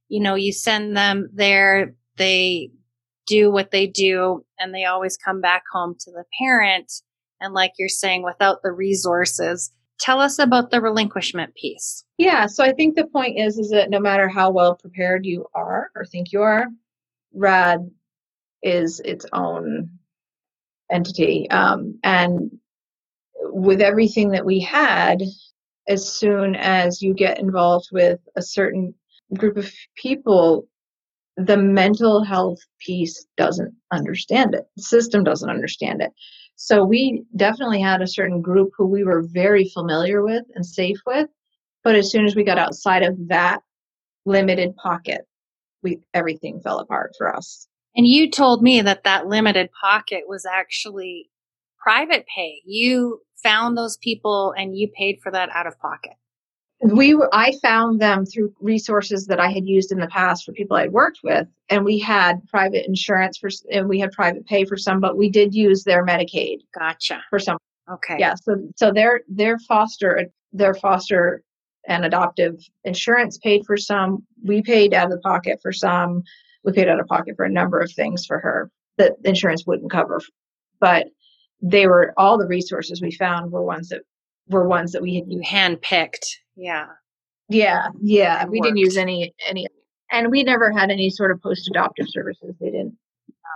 you 0.08 0.20
know, 0.20 0.36
you 0.36 0.52
send 0.52 0.98
them 0.98 1.30
there, 1.34 1.96
they 2.18 2.72
do 3.28 3.52
what 3.52 3.70
they 3.72 3.86
do, 3.86 4.44
and 4.58 4.74
they 4.74 4.86
always 4.86 5.16
come 5.16 5.42
back 5.42 5.64
home 5.72 5.96
to 6.00 6.12
the 6.12 6.26
parent 6.40 6.92
and 7.42 7.54
like 7.54 7.74
you're 7.78 7.90
saying 7.90 8.24
without 8.24 8.62
the 8.64 8.72
resources 8.72 9.72
tell 10.00 10.22
us 10.22 10.40
about 10.40 10.72
the 10.72 10.80
relinquishment 10.80 11.54
piece. 11.56 12.06
Yeah 12.18 12.46
so 12.46 12.64
i 12.64 12.72
think 12.72 12.96
the 12.96 13.08
point 13.08 13.40
is 13.40 13.58
is 13.58 13.70
that 13.70 13.90
no 13.90 14.00
matter 14.00 14.28
how 14.28 14.50
well 14.52 14.76
prepared 14.76 15.26
you 15.26 15.46
are 15.54 15.92
or 15.96 16.06
think 16.06 16.32
you 16.32 16.42
are 16.42 16.68
rad 17.34 17.90
is 18.62 19.00
its 19.02 19.26
own 19.34 19.90
entity. 20.92 21.50
Um, 21.50 22.00
and 22.04 22.52
with 23.42 23.82
everything 23.82 24.32
that 24.32 24.46
we 24.46 24.60
had 24.60 25.22
as 25.88 26.12
soon 26.12 26.56
as 26.56 27.02
you 27.02 27.14
get 27.14 27.40
involved 27.40 27.90
with 27.92 28.20
a 28.36 28.42
certain 28.42 28.94
group 29.38 29.58
of 29.58 29.72
people 29.96 30.68
the 31.38 31.56
mental 31.56 32.22
health 32.22 32.60
piece 32.86 33.26
doesn't 33.38 33.74
understand 33.94 34.54
it. 34.54 34.66
The 34.76 34.84
system 34.84 35.24
doesn't 35.24 35.50
understand 35.50 36.02
it 36.02 36.12
so 36.62 36.84
we 36.84 37.24
definitely 37.38 37.80
had 37.80 38.02
a 38.02 38.08
certain 38.08 38.42
group 38.42 38.72
who 38.78 38.86
we 38.86 39.06
were 39.06 39.22
very 39.22 39.70
familiar 39.70 40.22
with 40.22 40.44
and 40.56 40.66
safe 40.66 40.98
with. 41.06 41.30
But 41.86 41.96
as 41.96 42.12
soon 42.12 42.26
as 42.26 42.36
we 42.36 42.44
got 42.44 42.58
outside 42.58 43.02
of 43.02 43.16
that 43.30 43.62
limited 44.26 44.76
pocket, 44.76 45.22
we 45.84 46.02
everything 46.14 46.60
fell 46.60 46.80
apart 46.80 47.14
for 47.18 47.34
us. 47.34 47.66
And 47.96 48.06
you 48.06 48.30
told 48.30 48.62
me 48.62 48.82
that 48.82 49.06
that 49.06 49.28
limited 49.28 49.70
pocket 49.82 50.24
was 50.28 50.46
actually 50.46 51.30
private 51.78 52.26
pay. 52.36 52.62
You 52.66 53.22
found 53.42 53.78
those 53.78 53.96
people 53.96 54.54
and 54.58 54.78
you 54.78 54.90
paid 54.90 55.22
for 55.24 55.32
that 55.32 55.50
out 55.54 55.66
of 55.66 55.80
pocket 55.80 56.18
we 56.82 57.14
were 57.14 57.30
i 57.34 57.52
found 57.62 58.00
them 58.00 58.26
through 58.26 58.54
resources 58.62 59.26
that 59.26 59.40
i 59.40 59.50
had 59.50 59.68
used 59.68 59.92
in 59.92 60.00
the 60.00 60.08
past 60.08 60.46
for 60.46 60.54
people 60.54 60.78
i'd 60.78 60.92
worked 60.92 61.20
with 61.24 61.48
and 61.70 61.84
we 61.84 62.00
had 62.00 62.46
private 62.48 62.86
insurance 62.88 63.38
for 63.38 63.50
and 63.72 63.88
we 63.88 64.00
had 64.00 64.12
private 64.12 64.46
pay 64.46 64.64
for 64.66 64.78
some 64.78 65.00
but 65.00 65.18
we 65.18 65.30
did 65.30 65.54
use 65.54 65.84
their 65.84 66.06
medicaid 66.06 66.60
gotcha. 66.78 67.22
for 67.30 67.40
some. 67.40 67.58
Okay. 67.92 68.18
Yeah 68.20 68.36
so 68.36 68.56
so 68.76 68.92
their 68.92 69.22
their 69.28 69.58
foster 69.60 70.26
their 70.54 70.74
foster 70.74 71.44
and 71.88 72.06
adoptive 72.06 72.60
insurance 72.84 73.38
paid 73.38 73.66
for 73.66 73.78
some. 73.78 74.24
We 74.44 74.62
paid 74.62 74.94
out 74.94 75.06
of 75.06 75.12
the 75.12 75.20
pocket 75.20 75.60
for 75.62 75.72
some. 75.72 76.24
We 76.64 76.72
paid 76.72 76.88
out 76.88 77.00
of 77.00 77.08
pocket 77.08 77.36
for 77.36 77.46
a 77.46 77.50
number 77.50 77.80
of 77.80 77.92
things 77.92 78.26
for 78.26 78.38
her 78.40 78.70
that 78.98 79.14
insurance 79.24 79.66
wouldn't 79.66 79.92
cover 79.92 80.22
but 80.80 81.08
they 81.62 81.88
were 81.88 82.14
all 82.18 82.38
the 82.38 82.48
resources 82.48 83.02
we 83.02 83.12
found 83.12 83.52
were 83.52 83.64
ones 83.64 83.90
that 83.90 84.02
were 84.48 84.68
ones 84.68 84.92
that 84.92 85.02
we 85.02 85.16
had 85.16 85.26
you 85.28 85.42
handpicked 85.42 86.26
yeah. 86.60 86.86
Yeah, 87.50 87.88
yeah. 88.02 88.44
It 88.44 88.50
we 88.50 88.60
worked. 88.60 88.68
didn't 88.68 88.78
use 88.78 88.98
any 88.98 89.34
any 89.48 89.68
and 90.12 90.30
we 90.30 90.44
never 90.44 90.72
had 90.72 90.92
any 90.92 91.10
sort 91.10 91.32
of 91.32 91.42
post 91.42 91.68
adoptive 91.70 92.08
services. 92.10 92.56
They 92.60 92.70
didn't 92.70 92.96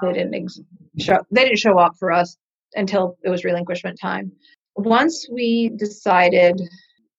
they 0.01 0.13
didn't 0.13 0.33
ex- 0.33 0.59
show 0.97 1.19
they 1.31 1.43
didn't 1.43 1.59
show 1.59 1.77
up 1.77 1.95
for 1.99 2.11
us 2.11 2.37
until 2.75 3.17
it 3.23 3.29
was 3.29 3.43
relinquishment 3.43 3.99
time. 3.99 4.31
Once 4.75 5.27
we 5.31 5.69
decided 5.75 6.59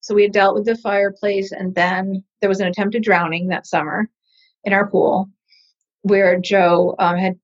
so 0.00 0.14
we 0.14 0.22
had 0.22 0.32
dealt 0.32 0.54
with 0.54 0.64
the 0.66 0.76
fireplace 0.76 1.52
and 1.52 1.74
then 1.74 2.24
there 2.40 2.48
was 2.50 2.60
an 2.60 2.66
attempted 2.66 3.02
drowning 3.02 3.48
that 3.48 3.66
summer 3.66 4.08
in 4.64 4.72
our 4.72 4.88
pool 4.88 5.28
where 6.02 6.38
Joe 6.38 6.94
um, 6.98 7.16
had 7.16 7.38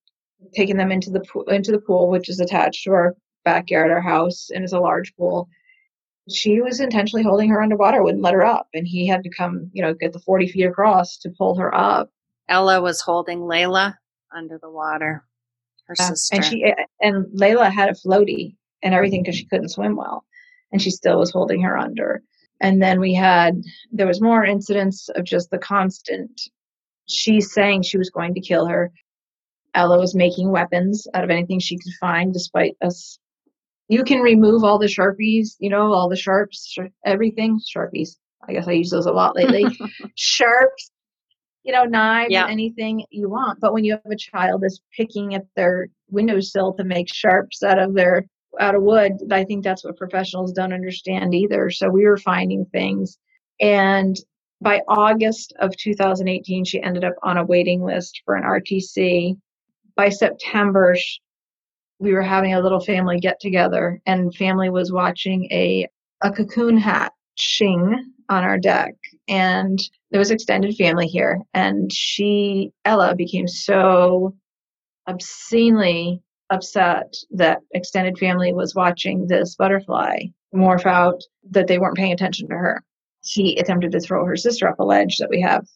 taken 0.55 0.77
them 0.77 0.91
into 0.91 1.11
the 1.11 1.21
pool, 1.21 1.45
into 1.45 1.71
the 1.73 1.79
pool 1.79 2.11
which 2.11 2.29
is 2.29 2.41
attached 2.41 2.85
to 2.85 2.91
our 2.91 3.15
backyard 3.45 3.91
our 3.91 4.01
house 4.01 4.51
and 4.53 4.65
is 4.65 4.73
a 4.73 4.81
large 4.81 5.15
pool 5.15 5.49
she 6.33 6.61
was 6.61 6.81
intentionally 6.81 7.23
holding 7.23 7.51
her 7.51 7.63
underwater, 7.63 8.03
wouldn't 8.03 8.23
let 8.23 8.35
her 8.35 8.45
up. 8.45 8.69
And 8.75 8.87
he 8.87 9.07
had 9.07 9.23
to 9.25 9.31
come, 9.31 9.71
you 9.73 9.83
know, 9.83 9.95
get 9.95 10.13
the 10.13 10.21
40 10.21 10.49
feet 10.49 10.65
across 10.65 11.17
to 11.19 11.31
pull 11.31 11.57
her 11.57 11.75
up. 11.75 12.11
Ella 12.49 12.81
was 12.81 13.01
holding 13.01 13.41
Layla 13.41 13.95
under 14.35 14.59
the 14.59 14.71
water, 14.71 15.25
her 15.87 15.95
yeah. 15.99 16.09
sister. 16.09 16.37
And 16.37 16.45
she, 16.45 16.65
eh, 16.65 16.75
and 17.01 17.27
Layla 17.39 17.71
had 17.71 17.89
a 17.89 17.95
floaty 17.95 18.57
and 18.83 18.95
everything 18.95 19.23
because 19.23 19.37
she 19.37 19.47
couldn't 19.47 19.69
swim 19.69 19.97
well. 19.97 20.25
And 20.73 20.81
she 20.81 20.91
still 20.91 21.19
was 21.19 21.31
holding 21.31 21.63
her 21.63 21.79
under. 21.79 22.23
And 22.61 22.83
then 22.83 23.01
we 23.01 23.15
had, 23.15 23.63
there 23.91 24.07
was 24.07 24.21
more 24.21 24.45
incidents 24.45 25.09
of 25.11 25.25
just 25.25 25.51
the 25.51 25.59
constant, 25.59 26.41
she 27.07 27.41
saying 27.41 27.83
she 27.83 27.99
was 27.99 28.11
going 28.11 28.35
to 28.35 28.41
kill 28.41 28.67
her. 28.67 28.93
Ella 29.75 29.99
was 29.99 30.15
making 30.15 30.51
weapons 30.51 31.07
out 31.15 31.25
of 31.25 31.31
anything 31.31 31.61
she 31.61 31.79
could 31.79 31.93
find, 32.01 32.33
despite 32.33 32.77
us 32.83 33.20
you 33.91 34.05
can 34.05 34.21
remove 34.21 34.65
all 34.65 34.79
the 34.79 34.87
sharpies 34.87 35.57
you 35.59 35.69
know 35.69 35.93
all 35.93 36.09
the 36.09 36.17
sharps 36.17 36.77
everything 37.05 37.59
sharpies 37.59 38.17
i 38.49 38.53
guess 38.53 38.69
i 38.69 38.73
use 38.73 38.91
those 38.91 39.07
a 39.07 39.13
lot 39.13 39.37
lately 39.37 39.65
sharps 40.15 40.91
you 41.63 41.73
know 41.73 41.85
knives 41.85 42.33
yeah. 42.33 42.47
anything 42.49 43.05
you 43.11 43.29
want 43.29 43.59
but 43.61 43.73
when 43.73 43.85
you 43.85 43.93
have 43.93 44.13
a 44.13 44.17
child 44.17 44.63
that's 44.63 44.81
picking 44.97 45.35
at 45.35 45.45
their 45.57 45.89
windowsill 46.09 46.73
to 46.73 46.85
make 46.85 47.13
sharps 47.13 47.63
out 47.63 47.79
of 47.79 47.95
their 47.95 48.25
out 48.59 48.75
of 48.75 48.83
wood 48.83 49.13
i 49.31 49.45
think 49.45 49.63
that's 49.63 49.85
what 49.85 49.97
professionals 49.97 50.53
don't 50.53 50.73
understand 50.73 51.35
either 51.35 51.71
so 51.71 51.89
we 51.89 52.05
were 52.05 52.17
finding 52.17 52.65
things 52.67 53.19
and 53.61 54.17
By 54.63 54.83
August 54.89 55.55
of 55.61 55.77
2018, 55.77 56.65
she 56.65 56.83
ended 56.83 57.05
up 57.05 57.15
on 57.23 57.39
a 57.39 57.45
waiting 57.45 57.83
list 57.83 58.23
for 58.25 58.35
an 58.37 58.45
RTC. 58.45 59.39
By 59.97 60.11
September, 60.11 60.97
we 62.01 62.15
were 62.15 62.23
having 62.23 62.55
a 62.55 62.61
little 62.61 62.81
family 62.81 63.21
get 63.21 63.39
together, 63.41 64.01
and 64.07 64.35
family 64.35 64.71
was 64.71 64.91
watching 64.91 65.45
a, 65.53 65.87
a 66.23 66.33
cocoon 66.33 66.79
hatching 66.79 68.13
on 68.31 68.43
our 68.43 68.59
deck. 68.59 68.95
And 69.29 69.79
there 70.11 70.19
was 70.19 70.31
extended 70.31 70.75
family 70.77 71.07
here. 71.07 71.41
And 71.53 71.93
she, 71.93 72.73
Ella, 72.87 73.15
became 73.15 73.47
so 73.47 74.35
obscenely 75.07 76.23
upset 76.49 77.15
that 77.31 77.61
extended 77.73 78.19
family 78.19 78.53
was 78.53 78.75
watching 78.75 79.27
this 79.27 79.55
butterfly 79.55 80.21
morph 80.55 80.87
out 80.87 81.23
that 81.51 81.67
they 81.67 81.79
weren't 81.79 81.97
paying 81.97 82.13
attention 82.13 82.49
to 82.49 82.55
her. 82.55 82.83
She 83.25 83.57
attempted 83.57 83.93
to 83.93 84.01
throw 84.01 84.25
her 84.25 84.37
sister 84.37 84.67
up 84.67 84.81
a 84.81 84.85
ledge 84.85 85.19
that 85.19 85.31
we 85.31 85.41
have 85.43 85.67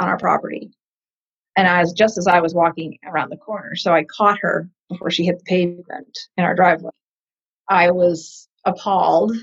on 0.00 0.08
our 0.08 0.18
property. 0.18 0.70
And 1.56 1.66
I 1.66 1.80
was 1.80 1.92
just 1.92 2.18
as 2.18 2.26
I 2.26 2.40
was 2.40 2.54
walking 2.54 2.98
around 3.06 3.30
the 3.30 3.36
corner, 3.36 3.74
so 3.74 3.92
I 3.92 4.04
caught 4.04 4.38
her 4.40 4.68
before 4.88 5.10
she 5.10 5.24
hit 5.24 5.38
the 5.38 5.44
pavement 5.44 6.18
in 6.36 6.44
our 6.44 6.54
driveway. 6.54 6.90
I 7.68 7.90
was 7.90 8.48
appalled. 8.64 9.36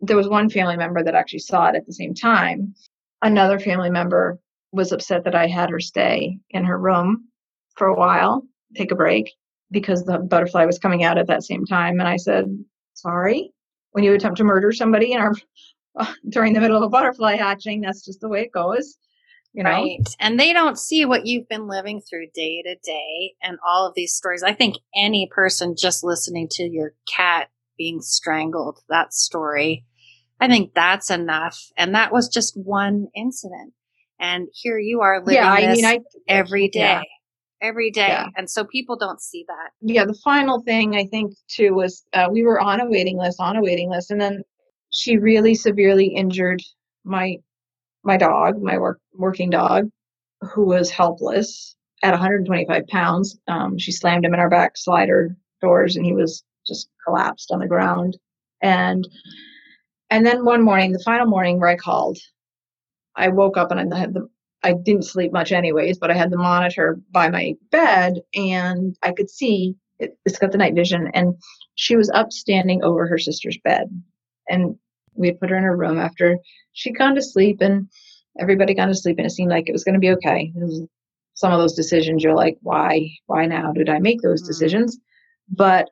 There 0.00 0.16
was 0.16 0.28
one 0.28 0.50
family 0.50 0.76
member 0.76 1.02
that 1.02 1.14
actually 1.14 1.40
saw 1.40 1.68
it 1.68 1.76
at 1.76 1.86
the 1.86 1.92
same 1.92 2.14
time. 2.14 2.74
Another 3.22 3.58
family 3.58 3.90
member 3.90 4.38
was 4.72 4.92
upset 4.92 5.24
that 5.24 5.34
I 5.34 5.46
had 5.46 5.70
her 5.70 5.80
stay 5.80 6.38
in 6.50 6.64
her 6.64 6.78
room 6.78 7.28
for 7.76 7.88
a 7.88 7.96
while, 7.96 8.42
take 8.76 8.92
a 8.92 8.96
break 8.96 9.32
because 9.70 10.04
the 10.04 10.18
butterfly 10.18 10.64
was 10.64 10.78
coming 10.78 11.02
out 11.02 11.18
at 11.18 11.26
that 11.26 11.42
same 11.42 11.64
time. 11.64 11.98
And 11.98 12.08
I 12.08 12.16
said, 12.16 12.46
sorry, 12.94 13.52
when 13.92 14.04
you 14.04 14.12
attempt 14.14 14.38
to 14.38 14.44
murder 14.44 14.72
somebody 14.72 15.12
in 15.12 15.20
our 15.20 15.34
during 16.28 16.52
the 16.52 16.60
middle 16.60 16.76
of 16.76 16.82
a 16.82 16.88
butterfly 16.88 17.36
hatching, 17.36 17.80
that's 17.80 18.04
just 18.04 18.20
the 18.20 18.28
way 18.28 18.42
it 18.42 18.52
goes. 18.52 18.96
You 19.56 19.62
know? 19.62 19.70
Right. 19.70 20.06
And 20.20 20.38
they 20.38 20.52
don't 20.52 20.78
see 20.78 21.06
what 21.06 21.24
you've 21.24 21.48
been 21.48 21.66
living 21.66 22.02
through 22.02 22.26
day 22.34 22.62
to 22.62 22.76
day 22.84 23.34
and 23.42 23.58
all 23.66 23.88
of 23.88 23.94
these 23.96 24.12
stories. 24.12 24.42
I 24.42 24.52
think 24.52 24.76
any 24.94 25.30
person 25.34 25.74
just 25.76 26.04
listening 26.04 26.48
to 26.52 26.64
your 26.64 26.92
cat 27.08 27.48
being 27.78 28.02
strangled, 28.02 28.80
that 28.90 29.14
story, 29.14 29.86
I 30.40 30.48
think 30.48 30.74
that's 30.74 31.10
enough. 31.10 31.58
And 31.78 31.94
that 31.94 32.12
was 32.12 32.28
just 32.28 32.54
one 32.54 33.08
incident. 33.16 33.72
And 34.20 34.48
here 34.52 34.78
you 34.78 35.00
are 35.00 35.20
living 35.20 35.34
yeah, 35.34 35.50
I 35.50 35.72
mean, 35.72 35.84
I, 35.86 36.00
every 36.28 36.68
day. 36.68 36.80
Yeah 36.80 37.02
every 37.62 37.90
day. 37.90 38.08
Yeah. 38.08 38.26
And 38.36 38.50
so 38.50 38.64
people 38.64 38.96
don't 38.96 39.20
see 39.20 39.44
that. 39.48 39.70
Yeah. 39.80 40.04
The 40.04 40.18
final 40.22 40.60
thing 40.62 40.94
I 40.94 41.06
think 41.06 41.34
too 41.48 41.74
was 41.74 42.04
uh, 42.12 42.28
we 42.30 42.42
were 42.42 42.60
on 42.60 42.80
a 42.80 42.86
waiting 42.86 43.18
list, 43.18 43.40
on 43.40 43.56
a 43.56 43.62
waiting 43.62 43.90
list, 43.90 44.10
and 44.10 44.20
then 44.20 44.42
she 44.90 45.16
really 45.16 45.54
severely 45.54 46.06
injured 46.06 46.62
my 47.04 47.36
my 48.06 48.16
dog, 48.16 48.62
my 48.62 48.78
work 48.78 49.00
working 49.14 49.50
dog, 49.50 49.90
who 50.40 50.64
was 50.64 50.90
helpless 50.90 51.76
at 52.02 52.12
125 52.12 52.86
pounds. 52.88 53.38
Um, 53.48 53.78
she 53.78 53.92
slammed 53.92 54.24
him 54.24 54.34
in 54.34 54.40
our 54.40 54.50
back 54.50 54.76
slider 54.76 55.36
doors, 55.60 55.96
and 55.96 56.06
he 56.06 56.12
was 56.12 56.44
just 56.66 56.88
collapsed 57.04 57.50
on 57.50 57.60
the 57.60 57.66
ground. 57.66 58.16
And 58.62 59.06
and 60.10 60.24
then 60.24 60.44
one 60.44 60.62
morning, 60.62 60.92
the 60.92 61.02
final 61.04 61.26
morning 61.26 61.58
where 61.58 61.68
I 61.68 61.76
called, 61.76 62.18
I 63.16 63.28
woke 63.28 63.56
up 63.56 63.70
and 63.70 63.92
I 63.92 63.98
had 63.98 64.14
the 64.14 64.28
I 64.62 64.72
didn't 64.72 65.04
sleep 65.04 65.32
much 65.32 65.52
anyways, 65.52 65.98
but 65.98 66.10
I 66.10 66.14
had 66.14 66.30
the 66.30 66.38
monitor 66.38 66.98
by 67.10 67.28
my 67.28 67.54
bed 67.70 68.20
and 68.34 68.96
I 69.02 69.12
could 69.12 69.30
see 69.30 69.76
it, 69.98 70.18
it's 70.24 70.38
got 70.38 70.52
the 70.52 70.58
night 70.58 70.74
vision 70.74 71.10
and 71.14 71.34
she 71.76 71.96
was 71.96 72.10
up 72.10 72.32
standing 72.32 72.82
over 72.82 73.06
her 73.06 73.18
sister's 73.18 73.58
bed. 73.62 73.88
And 74.48 74.76
we 75.16 75.28
had 75.28 75.40
put 75.40 75.50
her 75.50 75.56
in 75.56 75.64
her 75.64 75.76
room 75.76 75.98
after 75.98 76.38
she'd 76.72 76.98
gone 76.98 77.14
to 77.14 77.22
sleep 77.22 77.58
and 77.60 77.88
everybody 78.38 78.74
gone 78.74 78.88
to 78.88 78.94
sleep 78.94 79.18
and 79.18 79.26
it 79.26 79.30
seemed 79.30 79.50
like 79.50 79.68
it 79.68 79.72
was 79.72 79.84
going 79.84 79.94
to 79.94 80.00
be 80.00 80.10
okay. 80.10 80.52
some 81.34 81.52
of 81.52 81.60
those 81.60 81.74
decisions 81.74 82.22
you're 82.22 82.34
like, 82.34 82.58
why, 82.62 83.08
why 83.26 83.46
now 83.46 83.72
did 83.72 83.88
I 83.88 83.98
make 83.98 84.22
those 84.22 84.42
mm. 84.42 84.46
decisions? 84.46 84.98
But 85.48 85.90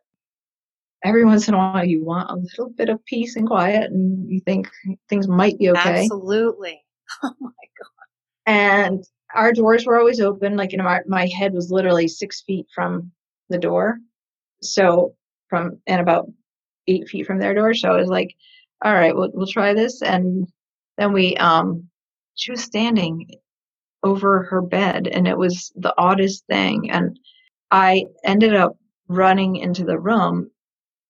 every 1.04 1.24
once 1.24 1.48
in 1.48 1.54
a 1.54 1.58
while 1.58 1.84
you 1.84 2.04
want 2.04 2.30
a 2.30 2.34
little 2.34 2.70
bit 2.70 2.88
of 2.88 3.04
peace 3.04 3.37
and 3.37 3.46
quiet 3.46 3.90
and 3.90 4.30
you 4.30 4.40
think 4.40 4.68
things 5.08 5.28
might 5.28 5.58
be 5.58 5.70
okay. 5.70 6.02
Absolutely. 6.02 6.80
Oh 7.22 7.34
my 7.38 7.50
God 7.50 8.04
and 8.46 9.04
our 9.34 9.52
doors 9.52 9.87
were 9.87 9.98
always 9.98 10.20
open 10.20 10.56
like 10.56 10.72
you 10.72 10.78
know 10.78 10.84
my, 10.84 11.00
my 11.06 11.26
head 11.26 11.52
was 11.52 11.70
literally 11.70 12.08
six 12.08 12.42
feet 12.42 12.66
from 12.74 13.10
the 13.48 13.58
door 13.58 13.98
so 14.60 15.14
from 15.48 15.78
and 15.87 16.00
about 16.00 16.30
eight 16.88 17.08
feet 17.08 17.26
from 17.26 17.38
their 17.38 17.54
door 17.54 17.74
so 17.74 17.90
i 17.90 17.96
was 17.96 18.08
like 18.08 18.34
all 18.84 18.92
right 18.92 19.14
we'll, 19.14 19.30
we'll 19.32 19.46
try 19.46 19.74
this 19.74 20.02
and 20.02 20.46
then 20.98 21.12
we 21.12 21.36
um 21.36 21.88
she 22.34 22.50
was 22.50 22.62
standing 22.62 23.28
over 24.02 24.42
her 24.44 24.60
bed 24.60 25.06
and 25.06 25.26
it 25.26 25.36
was 25.36 25.72
the 25.76 25.94
oddest 25.98 26.46
thing 26.46 26.90
and 26.90 27.18
i 27.70 28.04
ended 28.24 28.54
up 28.54 28.76
running 29.08 29.56
into 29.56 29.84
the 29.84 29.98
room 29.98 30.50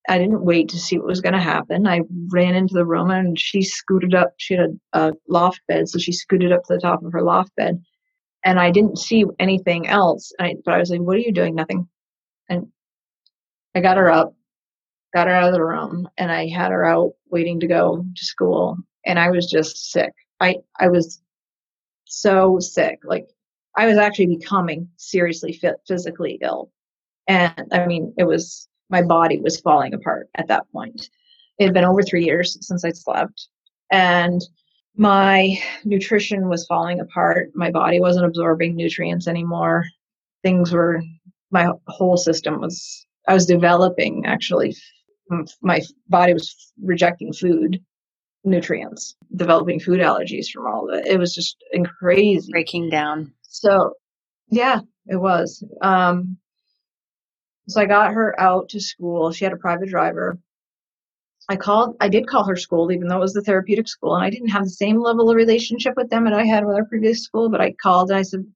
I 0.08 0.18
didn't 0.18 0.44
wait 0.44 0.68
to 0.70 0.78
see 0.78 0.98
what 0.98 1.06
was 1.06 1.20
going 1.20 1.32
to 1.32 1.40
happen. 1.40 1.86
I 1.86 2.02
ran 2.30 2.54
into 2.54 2.74
the 2.74 2.84
room 2.84 3.10
and 3.10 3.38
she 3.38 3.62
scooted 3.62 4.14
up. 4.14 4.34
She 4.36 4.54
had 4.54 4.78
a, 4.92 5.08
a, 5.08 5.12
loft 5.28 5.60
bed, 5.66 5.88
so 5.88 5.98
she 5.98 6.12
scooted 6.12 6.52
up 6.52 6.64
to 6.64 6.74
the 6.74 6.80
top 6.80 7.02
of 7.02 7.12
her 7.12 7.22
loft 7.22 7.54
bed. 7.56 7.82
And 8.44 8.60
I 8.60 8.70
didn't 8.70 8.98
see 8.98 9.24
anything 9.38 9.86
else. 9.86 10.32
I, 10.38 10.56
but 10.64 10.74
I 10.74 10.78
was 10.78 10.90
like, 10.90 11.00
"What 11.00 11.16
are 11.16 11.20
you 11.20 11.32
doing?" 11.32 11.54
Nothing. 11.54 11.88
And 12.50 12.66
I 13.74 13.80
got 13.80 13.96
her 13.96 14.10
up, 14.10 14.34
got 15.14 15.28
her 15.28 15.32
out 15.32 15.48
of 15.48 15.52
the 15.52 15.64
room, 15.64 16.08
and 16.18 16.30
I 16.30 16.48
had 16.48 16.72
her 16.72 16.84
out 16.84 17.12
waiting 17.30 17.60
to 17.60 17.66
go 17.66 18.04
to 18.14 18.24
school. 18.24 18.76
And 19.06 19.18
I 19.18 19.30
was 19.30 19.50
just 19.50 19.92
sick. 19.92 20.12
I 20.40 20.56
I 20.80 20.88
was 20.88 21.22
so 22.04 22.58
sick. 22.58 23.00
Like 23.04 23.28
I 23.76 23.86
was 23.86 23.98
actually 23.98 24.36
becoming 24.36 24.88
seriously 24.96 25.60
physically 25.86 26.38
ill. 26.42 26.70
And 27.28 27.68
I 27.72 27.86
mean, 27.86 28.14
it 28.18 28.24
was 28.24 28.68
my 28.90 29.02
body 29.02 29.40
was 29.40 29.60
falling 29.60 29.94
apart 29.94 30.28
at 30.34 30.48
that 30.48 30.70
point. 30.72 31.08
It 31.58 31.64
had 31.64 31.74
been 31.74 31.84
over 31.84 32.02
three 32.02 32.24
years 32.24 32.58
since 32.60 32.84
I 32.84 32.90
slept, 32.90 33.48
and 33.90 34.42
my 34.96 35.58
nutrition 35.84 36.48
was 36.48 36.66
falling 36.66 37.00
apart. 37.00 37.50
My 37.54 37.70
body 37.70 38.00
wasn't 38.00 38.26
absorbing 38.26 38.76
nutrients 38.76 39.26
anymore. 39.26 39.84
Things 40.42 40.72
were, 40.72 41.02
my 41.50 41.70
whole 41.88 42.16
system 42.16 42.60
was, 42.60 43.06
I 43.26 43.34
was 43.34 43.46
developing 43.46 44.24
actually. 44.26 44.76
My 45.62 45.80
body 46.08 46.32
was 46.32 46.72
rejecting 46.82 47.32
food 47.32 47.82
nutrients, 48.44 49.16
developing 49.34 49.80
food 49.80 50.00
allergies 50.00 50.48
from 50.50 50.66
all 50.66 50.88
of 50.88 50.98
it. 50.98 51.06
It 51.06 51.18
was 51.18 51.34
just 51.34 51.56
crazy. 51.98 52.50
Breaking 52.50 52.90
down. 52.90 53.32
So, 53.42 53.94
yeah, 54.48 54.80
it 55.06 55.16
was. 55.16 55.64
Um, 55.80 56.36
so 57.68 57.80
I 57.80 57.86
got 57.86 58.12
her 58.12 58.38
out 58.38 58.68
to 58.70 58.80
school. 58.80 59.32
She 59.32 59.44
had 59.44 59.54
a 59.54 59.58
private 59.58 59.88
driver. 59.88 60.38
I 61.48 61.56
called, 61.56 61.96
I 62.00 62.08
did 62.08 62.26
call 62.26 62.44
her 62.44 62.56
school, 62.56 62.90
even 62.90 63.08
though 63.08 63.16
it 63.16 63.20
was 63.20 63.34
the 63.34 63.42
therapeutic 63.42 63.86
school, 63.88 64.14
and 64.14 64.24
I 64.24 64.30
didn't 64.30 64.48
have 64.48 64.64
the 64.64 64.70
same 64.70 65.00
level 65.00 65.30
of 65.30 65.36
relationship 65.36 65.94
with 65.96 66.08
them 66.08 66.24
that 66.24 66.32
I 66.32 66.44
had 66.44 66.64
with 66.64 66.76
our 66.76 66.86
previous 66.86 67.22
school, 67.22 67.50
but 67.50 67.60
I 67.60 67.72
called 67.72 68.10
and 68.10 68.18
I 68.18 68.22
said, 68.22 68.46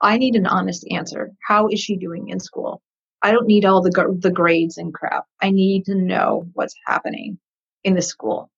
I 0.00 0.18
need 0.18 0.34
an 0.34 0.46
honest 0.46 0.86
answer. 0.90 1.30
How 1.46 1.68
is 1.68 1.80
she 1.80 1.96
doing 1.96 2.28
in 2.28 2.40
school? 2.40 2.82
I 3.22 3.32
don't 3.32 3.46
need 3.46 3.64
all 3.64 3.82
the, 3.82 4.16
the 4.20 4.30
grades 4.30 4.78
and 4.78 4.94
crap. 4.94 5.24
I 5.42 5.50
need 5.50 5.84
to 5.86 5.94
know 5.94 6.48
what's 6.54 6.74
happening 6.86 7.38
in 7.84 7.94
the 7.94 8.02
school. 8.02 8.50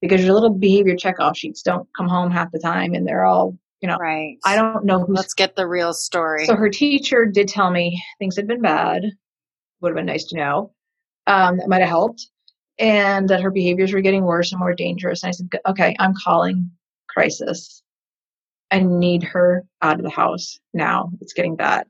Because 0.00 0.22
your 0.22 0.34
little 0.34 0.50
behavior 0.50 0.96
checkoff 0.96 1.36
sheets 1.36 1.62
don't 1.62 1.88
come 1.96 2.08
home 2.08 2.30
half 2.30 2.52
the 2.52 2.58
time 2.58 2.94
and 2.94 3.06
they're 3.06 3.24
all 3.24 3.56
you 3.80 3.88
know 3.88 3.96
right. 3.96 4.36
I 4.44 4.56
don't 4.56 4.84
know 4.84 5.00
who's 5.00 5.16
let's 5.16 5.34
get 5.34 5.56
the 5.56 5.66
real 5.66 5.92
story. 5.94 6.46
So 6.46 6.56
her 6.56 6.68
teacher 6.68 7.24
did 7.26 7.48
tell 7.48 7.70
me 7.70 8.02
things 8.18 8.36
had 8.36 8.46
been 8.46 8.60
bad 8.60 9.04
would 9.80 9.90
have 9.90 9.96
been 9.96 10.06
nice 10.06 10.24
to 10.26 10.36
know 10.36 10.72
um, 11.26 11.58
that 11.58 11.68
might 11.68 11.80
have 11.80 11.88
helped 11.88 12.28
and 12.78 13.28
that 13.28 13.42
her 13.42 13.50
behaviors 13.50 13.92
were 13.92 14.00
getting 14.00 14.24
worse 14.24 14.52
and 14.52 14.58
more 14.58 14.74
dangerous. 14.74 15.22
And 15.22 15.28
i 15.28 15.32
said 15.32 15.48
okay 15.66 15.96
i'm 15.98 16.14
calling 16.14 16.70
crisis. 17.08 17.82
I 18.70 18.80
need 18.80 19.22
her 19.22 19.64
out 19.82 19.98
of 19.98 20.02
the 20.02 20.10
house 20.10 20.58
now. 20.72 21.10
It's 21.20 21.32
getting 21.32 21.56
bad. 21.56 21.86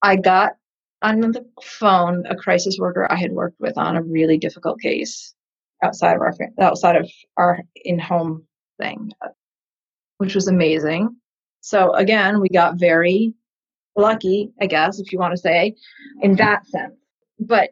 I 0.00 0.16
got 0.16 0.52
on 1.02 1.20
the 1.20 1.44
phone 1.62 2.24
a 2.26 2.34
crisis 2.34 2.76
worker 2.78 3.06
i 3.10 3.16
had 3.16 3.32
worked 3.32 3.58
with 3.60 3.76
on 3.78 3.96
a 3.96 4.02
really 4.02 4.38
difficult 4.38 4.80
case 4.80 5.34
outside 5.84 6.14
of 6.14 6.20
our 6.20 6.34
outside 6.60 6.96
of 6.96 7.08
our 7.36 7.60
in-home 7.84 8.44
thing 8.80 9.10
which 10.18 10.34
was 10.34 10.48
amazing. 10.48 11.16
So 11.60 11.94
again, 11.94 12.40
we 12.40 12.48
got 12.48 12.78
very 12.78 13.32
lucky, 13.96 14.50
I 14.60 14.66
guess, 14.66 15.00
if 15.00 15.12
you 15.12 15.18
want 15.18 15.32
to 15.32 15.40
say, 15.40 15.74
in 16.20 16.32
mm-hmm. 16.32 16.36
that 16.36 16.66
sense. 16.66 16.94
But 17.40 17.70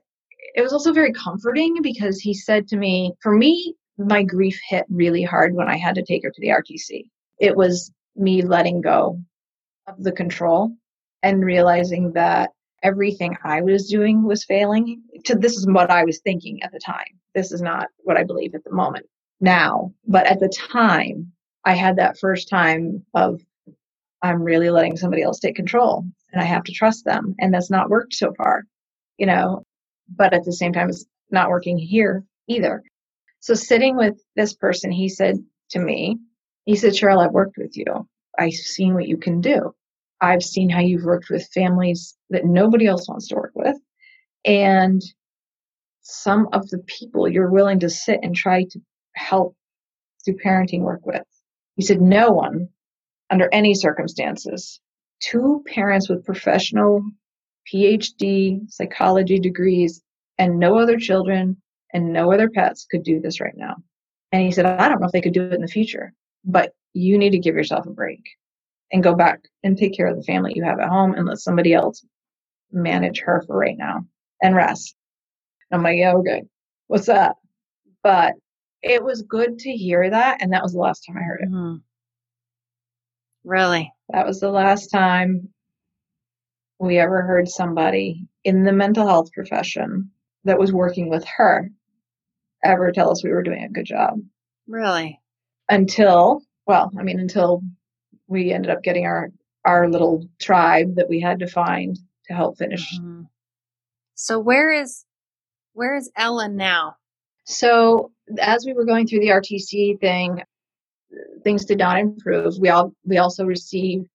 it 0.54 0.62
was 0.62 0.72
also 0.72 0.92
very 0.92 1.12
comforting 1.12 1.82
because 1.82 2.18
he 2.18 2.32
said 2.32 2.66
to 2.68 2.76
me, 2.76 3.12
for 3.20 3.36
me, 3.36 3.74
my 3.98 4.22
grief 4.22 4.58
hit 4.68 4.86
really 4.88 5.22
hard 5.22 5.54
when 5.54 5.68
I 5.68 5.76
had 5.76 5.94
to 5.96 6.04
take 6.04 6.22
her 6.24 6.30
to 6.30 6.40
the 6.40 6.48
RTC. 6.48 7.04
It 7.38 7.56
was 7.56 7.92
me 8.14 8.42
letting 8.42 8.80
go 8.80 9.20
of 9.86 10.02
the 10.02 10.12
control 10.12 10.72
and 11.22 11.44
realizing 11.44 12.12
that 12.12 12.50
everything 12.82 13.36
I 13.44 13.60
was 13.62 13.88
doing 13.88 14.22
was 14.24 14.44
failing. 14.44 15.02
To 15.24 15.34
this 15.34 15.56
is 15.56 15.66
what 15.66 15.90
I 15.90 16.04
was 16.04 16.20
thinking 16.20 16.62
at 16.62 16.72
the 16.72 16.80
time. 16.80 17.20
This 17.34 17.52
is 17.52 17.62
not 17.62 17.88
what 17.98 18.16
I 18.16 18.24
believe 18.24 18.54
at 18.54 18.64
the 18.64 18.72
moment 18.72 19.06
now. 19.40 19.92
But 20.06 20.26
at 20.26 20.40
the 20.40 20.48
time, 20.48 21.32
I 21.64 21.74
had 21.74 21.96
that 21.96 22.18
first 22.18 22.48
time 22.48 23.04
of 23.14 23.40
I'm 24.22 24.42
really 24.42 24.70
letting 24.70 24.96
somebody 24.96 25.22
else 25.22 25.38
take 25.38 25.56
control 25.56 26.04
and 26.32 26.40
I 26.40 26.44
have 26.44 26.64
to 26.64 26.72
trust 26.72 27.04
them. 27.04 27.34
And 27.38 27.52
that's 27.52 27.70
not 27.70 27.90
worked 27.90 28.14
so 28.14 28.32
far, 28.34 28.64
you 29.18 29.26
know, 29.26 29.64
but 30.08 30.32
at 30.32 30.44
the 30.44 30.52
same 30.52 30.72
time, 30.72 30.88
it's 30.88 31.04
not 31.30 31.50
working 31.50 31.78
here 31.78 32.24
either. 32.48 32.82
So 33.40 33.54
sitting 33.54 33.96
with 33.96 34.20
this 34.34 34.54
person, 34.54 34.90
he 34.90 35.08
said 35.08 35.36
to 35.70 35.78
me, 35.78 36.18
he 36.64 36.76
said, 36.76 36.92
Cheryl, 36.92 37.24
I've 37.24 37.32
worked 37.32 37.56
with 37.58 37.76
you. 37.76 38.08
I've 38.38 38.52
seen 38.52 38.94
what 38.94 39.08
you 39.08 39.16
can 39.16 39.40
do. 39.40 39.74
I've 40.20 40.42
seen 40.42 40.70
how 40.70 40.80
you've 40.80 41.04
worked 41.04 41.30
with 41.30 41.48
families 41.52 42.16
that 42.30 42.44
nobody 42.44 42.86
else 42.86 43.08
wants 43.08 43.28
to 43.28 43.36
work 43.36 43.52
with. 43.54 43.76
And 44.44 45.02
some 46.02 46.48
of 46.52 46.68
the 46.68 46.78
people 46.86 47.28
you're 47.28 47.50
willing 47.50 47.80
to 47.80 47.90
sit 47.90 48.20
and 48.22 48.34
try 48.34 48.64
to 48.64 48.80
help 49.14 49.56
do 50.24 50.32
parenting 50.32 50.80
work 50.80 51.04
with. 51.04 51.22
He 51.76 51.82
said, 51.82 52.00
no 52.00 52.30
one 52.30 52.68
under 53.30 53.48
any 53.52 53.74
circumstances, 53.74 54.80
two 55.20 55.64
parents 55.66 56.08
with 56.08 56.24
professional 56.24 57.02
PhD 57.72 58.70
psychology 58.70 59.40
degrees 59.40 60.00
and 60.38 60.58
no 60.58 60.78
other 60.78 60.96
children 60.96 61.56
and 61.92 62.12
no 62.12 62.32
other 62.32 62.48
pets 62.48 62.86
could 62.88 63.02
do 63.02 63.20
this 63.20 63.40
right 63.40 63.56
now. 63.56 63.76
And 64.32 64.42
he 64.42 64.52
said, 64.52 64.66
I 64.66 64.88
don't 64.88 65.00
know 65.00 65.06
if 65.06 65.12
they 65.12 65.20
could 65.20 65.34
do 65.34 65.44
it 65.44 65.54
in 65.54 65.60
the 65.60 65.68
future, 65.68 66.12
but 66.44 66.72
you 66.92 67.18
need 67.18 67.30
to 67.30 67.38
give 67.38 67.54
yourself 67.54 67.86
a 67.86 67.90
break 67.90 68.22
and 68.92 69.02
go 69.02 69.14
back 69.14 69.40
and 69.62 69.76
take 69.76 69.96
care 69.96 70.06
of 70.06 70.16
the 70.16 70.22
family 70.22 70.52
you 70.54 70.64
have 70.64 70.80
at 70.80 70.88
home 70.88 71.14
and 71.14 71.26
let 71.26 71.38
somebody 71.38 71.74
else 71.74 72.04
manage 72.72 73.20
her 73.20 73.42
for 73.46 73.56
right 73.56 73.76
now 73.76 74.04
and 74.42 74.54
rest. 74.54 74.94
I'm 75.72 75.82
like, 75.82 75.98
yeah, 75.98 76.14
okay. 76.14 76.42
What's 76.86 77.08
up? 77.08 77.36
But 78.02 78.34
it 78.82 79.02
was 79.02 79.22
good 79.22 79.58
to 79.60 79.70
hear 79.70 80.08
that. 80.08 80.40
And 80.40 80.52
that 80.52 80.62
was 80.62 80.72
the 80.72 80.78
last 80.78 81.04
time 81.06 81.16
I 81.16 81.22
heard 81.22 81.40
it. 81.42 81.50
Mm-hmm. 81.50 81.76
Really? 83.44 83.92
That 84.10 84.26
was 84.26 84.40
the 84.40 84.50
last 84.50 84.88
time 84.88 85.48
we 86.78 86.98
ever 86.98 87.22
heard 87.22 87.48
somebody 87.48 88.28
in 88.44 88.64
the 88.64 88.72
mental 88.72 89.06
health 89.06 89.32
profession 89.32 90.10
that 90.44 90.58
was 90.58 90.72
working 90.72 91.08
with 91.08 91.24
her 91.36 91.70
ever 92.64 92.92
tell 92.92 93.10
us 93.10 93.24
we 93.24 93.30
were 93.30 93.42
doing 93.42 93.64
a 93.64 93.68
good 93.68 93.86
job. 93.86 94.20
Really? 94.68 95.20
Until, 95.68 96.42
well, 96.66 96.92
I 96.98 97.02
mean, 97.02 97.18
until 97.18 97.62
we 98.28 98.52
ended 98.52 98.70
up 98.70 98.82
getting 98.82 99.06
our 99.06 99.30
our 99.64 99.88
little 99.88 100.28
tribe 100.40 100.94
that 100.94 101.08
we 101.08 101.20
had 101.20 101.40
to 101.40 101.46
find 101.46 101.98
to 102.26 102.34
help 102.34 102.56
finish. 102.56 102.98
Mm-hmm. 102.98 103.22
So 104.14 104.38
where 104.38 104.72
is 104.72 105.04
where 105.72 105.96
is 105.96 106.10
Ellen 106.16 106.56
now? 106.56 106.96
So 107.44 108.12
as 108.40 108.64
we 108.64 108.72
were 108.72 108.84
going 108.84 109.06
through 109.06 109.20
the 109.20 109.28
RTC 109.28 110.00
thing, 110.00 110.42
things 111.44 111.64
did 111.64 111.78
not 111.78 111.98
improve. 111.98 112.54
We 112.58 112.68
all 112.70 112.92
we 113.04 113.18
also 113.18 113.44
received 113.44 114.08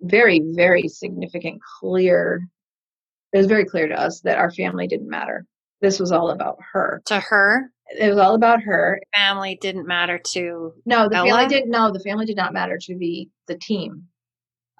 very 0.00 0.40
very 0.54 0.88
significant 0.88 1.60
clear. 1.80 2.42
It 3.32 3.38
was 3.38 3.46
very 3.46 3.64
clear 3.64 3.88
to 3.88 4.00
us 4.00 4.20
that 4.20 4.38
our 4.38 4.50
family 4.50 4.86
didn't 4.86 5.10
matter. 5.10 5.44
This 5.80 6.00
was 6.00 6.12
all 6.12 6.30
about 6.30 6.58
her. 6.72 7.02
To 7.06 7.20
her, 7.20 7.70
it 7.90 8.08
was 8.08 8.18
all 8.18 8.34
about 8.34 8.62
her. 8.62 9.00
Family 9.14 9.58
didn't 9.60 9.86
matter 9.86 10.18
to 10.32 10.72
no. 10.84 11.08
The 11.08 11.16
Ella? 11.16 11.28
family 11.30 11.46
didn't. 11.48 11.70
No, 11.70 11.90
the 11.90 12.00
family 12.00 12.26
did 12.26 12.36
not 12.36 12.52
matter 12.52 12.78
to 12.78 12.96
the 12.98 13.28
the 13.46 13.56
team. 13.56 14.04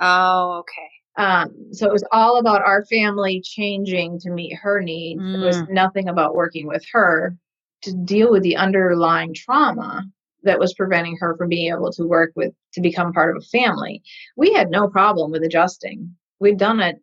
Oh, 0.01 0.59
okay. 0.61 0.91
Um, 1.23 1.73
so 1.73 1.87
it 1.87 1.93
was 1.93 2.05
all 2.13 2.39
about 2.39 2.63
our 2.63 2.85
family 2.85 3.41
changing 3.45 4.21
to 4.21 4.31
meet 4.31 4.55
her 4.57 4.81
needs. 4.81 5.21
Mm. 5.21 5.43
It 5.43 5.45
was 5.47 5.63
Mm. 5.63 5.71
nothing 5.71 6.09
about 6.09 6.37
working 6.37 6.67
with 6.69 6.85
her 6.93 7.37
to 7.83 7.93
deal 8.05 8.31
with 8.31 8.43
the 8.45 8.57
underlying 8.57 9.35
trauma 9.35 10.05
that 10.45 10.61
was 10.61 10.75
preventing 10.75 11.17
her 11.17 11.37
from 11.37 11.49
being 11.49 11.73
able 11.73 11.91
to 11.93 12.05
work 12.05 12.33
with 12.37 12.53
to 12.75 12.81
become 12.81 13.13
part 13.13 13.37
of 13.37 13.43
a 13.43 13.47
family. 13.47 14.03
We 14.37 14.53
had 14.53 14.71
no 14.71 14.89
problem 14.89 15.33
with 15.33 15.43
adjusting. 15.43 16.15
We'd 16.41 16.59
done 16.59 16.81
it 16.81 16.97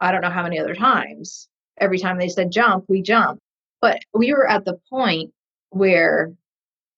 I 0.00 0.12
don't 0.12 0.20
know 0.20 0.30
how 0.30 0.42
many 0.42 0.58
other 0.58 0.74
times. 0.74 1.48
Every 1.78 1.98
time 1.98 2.18
they 2.18 2.28
said 2.28 2.50
jump, 2.52 2.84
we 2.88 3.00
jump. 3.00 3.40
But 3.80 4.00
we 4.12 4.32
were 4.34 4.46
at 4.46 4.64
the 4.66 4.78
point 4.90 5.32
where 5.74 6.32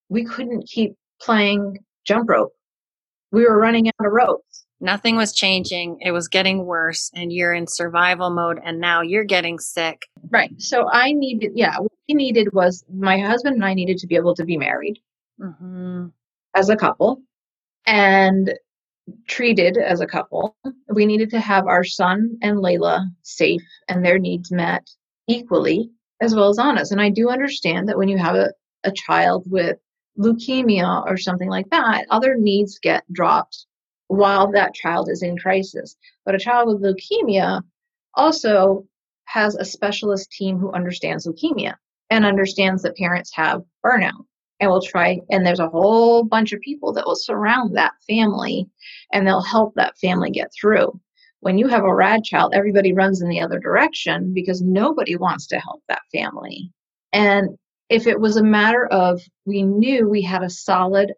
we 0.09 0.23
couldn't 0.23 0.67
keep 0.67 0.95
playing 1.21 1.79
jump 2.05 2.29
rope. 2.29 2.53
We 3.31 3.43
were 3.43 3.59
running 3.59 3.87
out 3.87 4.05
of 4.05 4.13
ropes. 4.13 4.65
Nothing 4.79 5.15
was 5.15 5.33
changing. 5.33 5.97
It 6.01 6.11
was 6.11 6.27
getting 6.27 6.65
worse, 6.65 7.09
and 7.15 7.33
you're 7.33 7.53
in 7.53 7.65
survival 7.65 8.29
mode, 8.29 8.59
and 8.63 8.79
now 8.79 9.01
you're 9.01 9.23
getting 9.23 9.57
sick. 9.59 10.05
Right. 10.29 10.51
So 10.61 10.87
I 10.91 11.11
needed, 11.11 11.51
yeah, 11.55 11.77
what 11.79 11.91
we 12.07 12.13
needed 12.13 12.53
was 12.53 12.85
my 12.93 13.17
husband 13.17 13.55
and 13.55 13.65
I 13.65 13.73
needed 13.73 13.97
to 13.97 14.07
be 14.07 14.15
able 14.15 14.35
to 14.35 14.45
be 14.45 14.57
married 14.57 14.99
Mm-hmm. 15.39 16.07
as 16.55 16.69
a 16.69 16.75
couple 16.75 17.21
and 17.85 18.53
treated 19.27 19.77
as 19.77 20.01
a 20.01 20.07
couple. 20.07 20.55
We 20.89 21.05
needed 21.05 21.29
to 21.29 21.39
have 21.39 21.67
our 21.67 21.83
son 21.83 22.37
and 22.41 22.57
Layla 22.57 23.05
safe 23.21 23.61
and 23.87 24.03
their 24.03 24.17
needs 24.17 24.51
met 24.51 24.89
equally 25.27 25.91
as 26.21 26.33
well 26.33 26.49
as 26.49 26.57
on 26.57 26.79
us. 26.79 26.89
And 26.91 26.99
I 26.99 27.09
do 27.09 27.29
understand 27.29 27.87
that 27.87 27.99
when 27.99 28.09
you 28.09 28.17
have 28.17 28.35
a, 28.35 28.51
a 28.87 28.91
child 28.91 29.43
with 29.47 29.77
leukemia 30.17 31.05
or 31.05 31.17
something 31.17 31.49
like 31.49 31.69
that, 31.69 32.05
other 32.09 32.35
needs 32.35 32.79
get 32.79 33.03
dropped 33.11 33.65
while 34.07 34.51
that 34.51 34.73
child 34.73 35.09
is 35.09 35.21
in 35.21 35.37
crisis. 35.37 35.95
But 36.25 36.35
a 36.35 36.39
child 36.39 36.67
with 36.67 36.81
leukemia 36.81 37.61
also 38.15 38.85
has 39.25 39.55
a 39.55 39.65
specialist 39.65 40.31
team 40.31 40.57
who 40.57 40.71
understands 40.71 41.27
leukemia 41.27 41.75
and 42.09 42.25
understands 42.25 42.81
that 42.83 42.95
parents 42.95 43.31
have 43.35 43.61
burnout 43.85 44.25
and 44.59 44.69
will 44.69 44.81
try 44.81 45.19
and 45.29 45.45
there's 45.45 45.59
a 45.59 45.69
whole 45.69 46.23
bunch 46.23 46.53
of 46.53 46.61
people 46.61 46.93
that 46.93 47.05
will 47.05 47.15
surround 47.15 47.75
that 47.75 47.93
family 48.07 48.67
and 49.13 49.27
they'll 49.27 49.41
help 49.41 49.75
that 49.75 49.97
family 49.99 50.31
get 50.31 50.49
through 50.59 50.99
when 51.41 51.57
you 51.57 51.67
have 51.67 51.83
a 51.83 51.93
rad 51.93 52.23
child 52.23 52.53
everybody 52.55 52.93
runs 52.93 53.21
in 53.21 53.29
the 53.29 53.41
other 53.41 53.59
direction 53.59 54.33
because 54.33 54.61
nobody 54.61 55.15
wants 55.15 55.45
to 55.47 55.59
help 55.59 55.83
that 55.87 56.01
family 56.11 56.71
and 57.13 57.49
if 57.89 58.07
it 58.07 58.19
was 58.19 58.37
a 58.37 58.43
matter 58.43 58.85
of 58.87 59.21
we 59.45 59.63
knew 59.63 60.07
we 60.07 60.21
had 60.21 60.43
a 60.43 60.49
solid 60.49 61.13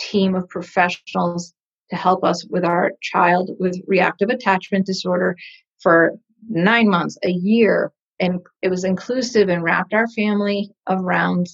team 0.00 0.34
of 0.34 0.48
professionals 0.48 1.54
to 1.90 1.96
help 1.96 2.24
us 2.24 2.44
with 2.46 2.64
our 2.64 2.92
child 3.02 3.50
with 3.58 3.80
reactive 3.86 4.30
attachment 4.30 4.86
disorder 4.86 5.36
for 5.80 6.12
nine 6.48 6.88
months 6.88 7.18
a 7.24 7.30
year 7.30 7.92
and 8.20 8.40
it 8.62 8.68
was 8.68 8.84
inclusive 8.84 9.48
and 9.48 9.62
wrapped 9.62 9.92
our 9.92 10.08
family 10.08 10.70
around 10.88 11.48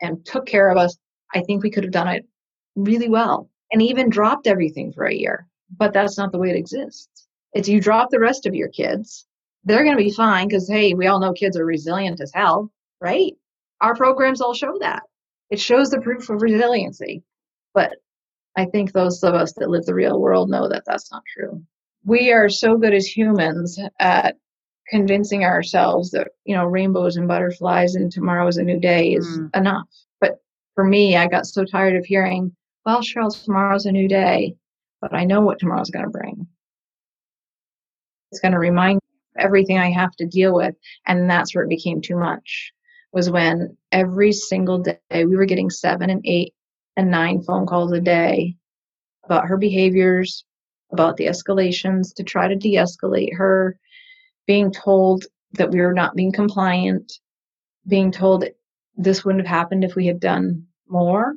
and 0.00 0.24
took 0.24 0.46
care 0.46 0.70
of 0.70 0.76
us, 0.76 0.96
I 1.34 1.42
think 1.42 1.62
we 1.62 1.70
could 1.70 1.84
have 1.84 1.92
done 1.92 2.08
it 2.08 2.26
really 2.76 3.08
well 3.08 3.50
and 3.72 3.82
even 3.82 4.10
dropped 4.10 4.46
everything 4.46 4.92
for 4.92 5.04
a 5.04 5.14
year. 5.14 5.46
But 5.76 5.92
that's 5.92 6.18
not 6.18 6.32
the 6.32 6.38
way 6.38 6.50
it 6.50 6.56
exists. 6.56 7.26
It's 7.52 7.68
you 7.68 7.80
drop 7.80 8.10
the 8.10 8.20
rest 8.20 8.46
of 8.46 8.54
your 8.54 8.68
kids, 8.68 9.26
they're 9.64 9.84
going 9.84 9.96
to 9.96 10.02
be 10.02 10.10
fine 10.10 10.48
because, 10.48 10.68
hey, 10.68 10.94
we 10.94 11.06
all 11.06 11.20
know 11.20 11.32
kids 11.32 11.56
are 11.56 11.64
resilient 11.64 12.20
as 12.20 12.32
hell, 12.34 12.70
right? 13.00 13.32
Our 13.80 13.94
programs 13.96 14.40
all 14.40 14.54
show 14.54 14.76
that. 14.80 15.02
It 15.50 15.60
shows 15.60 15.90
the 15.90 16.00
proof 16.00 16.30
of 16.30 16.42
resiliency. 16.42 17.22
But 17.74 17.96
I 18.56 18.66
think 18.66 18.92
those 18.92 19.22
of 19.22 19.34
us 19.34 19.52
that 19.54 19.70
live 19.70 19.84
the 19.84 19.94
real 19.94 20.20
world 20.20 20.48
know 20.50 20.68
that 20.68 20.84
that's 20.86 21.10
not 21.12 21.22
true. 21.36 21.62
We 22.04 22.32
are 22.32 22.48
so 22.48 22.76
good 22.76 22.94
as 22.94 23.06
humans 23.06 23.78
at 23.98 24.36
convincing 24.88 25.44
ourselves 25.44 26.10
that 26.10 26.28
you 26.44 26.54
know 26.54 26.66
rainbows 26.66 27.16
and 27.16 27.26
butterflies 27.26 27.94
and 27.94 28.12
tomorrow 28.12 28.46
is 28.46 28.58
a 28.58 28.62
new 28.62 28.78
day 28.78 29.12
is 29.14 29.26
Mm. 29.26 29.56
enough 29.56 29.88
but 30.20 30.42
for 30.74 30.84
me 30.84 31.16
i 31.16 31.26
got 31.26 31.46
so 31.46 31.64
tired 31.64 31.96
of 31.96 32.04
hearing 32.04 32.54
well 32.84 33.00
cheryl 33.00 33.30
tomorrow's 33.44 33.86
a 33.86 33.92
new 33.92 34.06
day 34.08 34.54
but 35.00 35.14
i 35.14 35.24
know 35.24 35.40
what 35.40 35.58
tomorrow's 35.58 35.88
going 35.90 36.04
to 36.04 36.10
bring 36.10 36.46
it's 38.30 38.40
going 38.40 38.52
to 38.52 38.58
remind 38.58 38.96
me 38.96 39.08
of 39.38 39.44
everything 39.46 39.78
i 39.78 39.90
have 39.90 40.14
to 40.16 40.26
deal 40.26 40.54
with 40.54 40.74
and 41.06 41.30
that's 41.30 41.54
where 41.54 41.64
it 41.64 41.68
became 41.70 42.00
too 42.00 42.16
much 42.16 42.72
was 43.14 43.30
when 43.30 43.76
every 43.92 44.32
single 44.32 44.80
day 44.80 44.98
we 45.12 45.36
were 45.36 45.46
getting 45.46 45.70
seven 45.70 46.10
and 46.10 46.20
eight 46.26 46.52
and 46.96 47.10
nine 47.10 47.40
phone 47.40 47.64
calls 47.64 47.92
a 47.92 48.00
day 48.00 48.56
about 49.24 49.46
her 49.46 49.56
behaviors 49.56 50.44
about 50.92 51.16
the 51.16 51.26
escalations 51.26 52.12
to 52.16 52.24
try 52.24 52.48
to 52.48 52.56
de-escalate 52.56 53.34
her 53.34 53.78
being 54.46 54.70
told 54.72 55.24
that 55.52 55.70
we 55.70 55.80
were 55.80 55.94
not 55.94 56.16
being 56.16 56.32
compliant, 56.32 57.12
being 57.86 58.10
told 58.10 58.44
this 58.96 59.24
wouldn't 59.24 59.46
have 59.46 59.56
happened 59.56 59.84
if 59.84 59.94
we 59.94 60.06
had 60.06 60.20
done 60.20 60.66
more. 60.88 61.34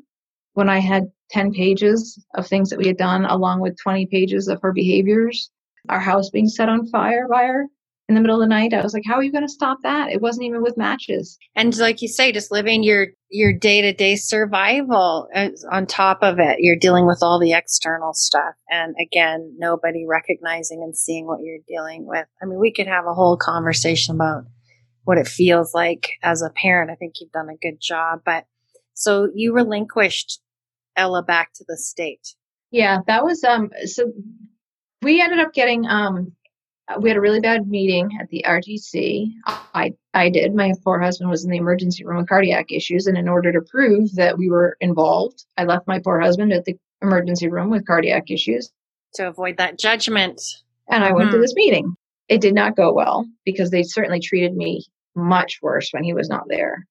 When 0.54 0.70
I 0.70 0.80
had 0.80 1.12
10 1.30 1.54
pages 1.54 2.24
of 2.36 2.48
things 2.48 2.70
that 2.70 2.80
we 2.80 2.88
had 2.88 2.98
done, 2.98 3.26
along 3.26 3.62
with 3.62 3.78
20 3.82 4.08
pages 4.08 4.48
of 4.48 4.62
her 4.64 4.74
behaviors, 4.74 5.52
our 5.90 6.00
house 6.00 6.32
being 6.32 6.48
set 6.48 6.70
on 6.70 6.88
fire 6.88 7.28
by 7.28 7.46
her 7.46 7.68
in 8.10 8.16
the 8.16 8.22
middle 8.22 8.42
of 8.42 8.42
the 8.42 8.50
night, 8.50 8.74
I 8.74 8.82
was 8.82 8.94
like, 8.94 9.04
how 9.06 9.16
are 9.16 9.24
you 9.24 9.32
going 9.32 9.46
to 9.46 9.52
stop 9.52 9.80
that? 9.84 10.12
It 10.12 10.22
wasn't 10.22 10.46
even 10.46 10.62
with 10.62 10.78
matches. 10.78 11.38
And 11.56 11.76
like 11.78 12.02
you 12.02 12.08
say, 12.08 12.32
just 12.32 12.52
living 12.52 12.84
your 12.84 13.08
your 13.30 13.52
day 13.52 13.82
to 13.82 13.94
day 13.94 14.16
survival 14.16 15.28
on 15.72 15.86
top 15.86 16.20
of 16.22 16.40
it. 16.40 16.58
You're 16.60 16.78
dealing 16.80 17.06
with 17.06 17.20
all 17.22 17.40
the 17.40 17.52
external 17.52 18.14
stuff, 18.14 18.56
and 18.70 18.96
again, 19.02 19.56
nobody 19.58 20.06
recognizing 20.08 20.82
and 20.84 20.98
seeing 20.98 21.28
what 21.28 21.40
you're 21.44 21.60
dealing 21.68 22.06
with. 22.06 22.26
I 22.42 22.46
mean, 22.46 22.60
we 22.60 22.72
could 22.72 22.88
have 22.88 23.06
a 23.06 23.14
whole 23.14 23.38
conversation 23.38 24.16
about 24.16 24.44
what 25.04 25.18
it 25.18 25.28
feels 25.28 25.74
like 25.74 26.14
as 26.24 26.42
a 26.42 26.50
parent. 26.50 26.92
I 26.92 26.96
think 26.96 27.16
you've 27.20 27.32
done 27.32 27.50
a 27.50 27.58
good 27.58 27.80
job, 27.82 28.22
but 28.26 28.46
so 28.94 29.30
you 29.36 29.54
relinquished 29.54 30.42
Ella 30.96 31.24
back 31.24 31.54
to 31.56 31.66
the 31.68 31.78
state? 31.78 32.36
Yeah, 32.72 33.00
that 33.08 33.24
was 33.24 33.44
um 33.44 33.70
so 33.86 34.12
we 35.02 35.22
ended 35.22 35.40
up 35.40 35.54
getting 35.54 35.86
um 35.86 36.34
Uh, 36.88 37.00
we 37.00 37.10
had 37.10 37.18
a 37.18 37.22
really 37.22 37.40
bad 37.40 37.68
meeting 37.68 38.18
at 38.20 38.30
the 38.30 38.44
RTC. 38.48 39.32
I 39.46 39.94
I 40.14 40.30
did. 40.30 40.56
My 40.56 40.74
poor 40.84 41.00
husband 41.00 41.30
was 41.30 41.44
in 41.44 41.52
the 41.52 41.58
emergency 41.58 42.06
room 42.06 42.18
with 42.18 42.30
cardiac 42.30 42.72
issues, 42.72 43.08
and 43.08 43.18
in 43.18 43.28
order 43.28 43.52
to 43.52 43.62
prove 43.62 44.14
that 44.16 44.38
we 44.38 44.50
were 44.50 44.78
involved, 44.80 45.46
I 45.58 45.66
left 45.66 45.88
my 45.88 46.00
poor 46.00 46.20
husband 46.20 46.54
at 46.54 46.66
the 46.66 46.78
emergency 47.02 47.48
room 47.48 47.70
with 47.70 47.86
cardiac 47.86 48.32
issues 48.32 48.72
to 49.16 49.28
avoid 49.28 49.58
that 49.58 49.78
judgment. 49.78 50.42
And 50.90 51.04
I 51.04 51.12
went 51.12 51.32
to 51.32 51.36
mm-hmm. 51.36 51.42
this 51.42 51.56
meeting. 51.56 51.96
It 52.30 52.42
did 52.42 52.54
not 52.54 52.76
go 52.76 52.94
well 52.94 53.28
because 53.46 53.70
they 53.70 53.84
certainly 53.84 54.20
treated 54.20 54.56
me 54.56 54.86
much 55.16 55.60
worse 55.62 55.90
when 55.92 56.04
he 56.04 56.14
was 56.14 56.30
not 56.30 56.48
there. 56.48 56.86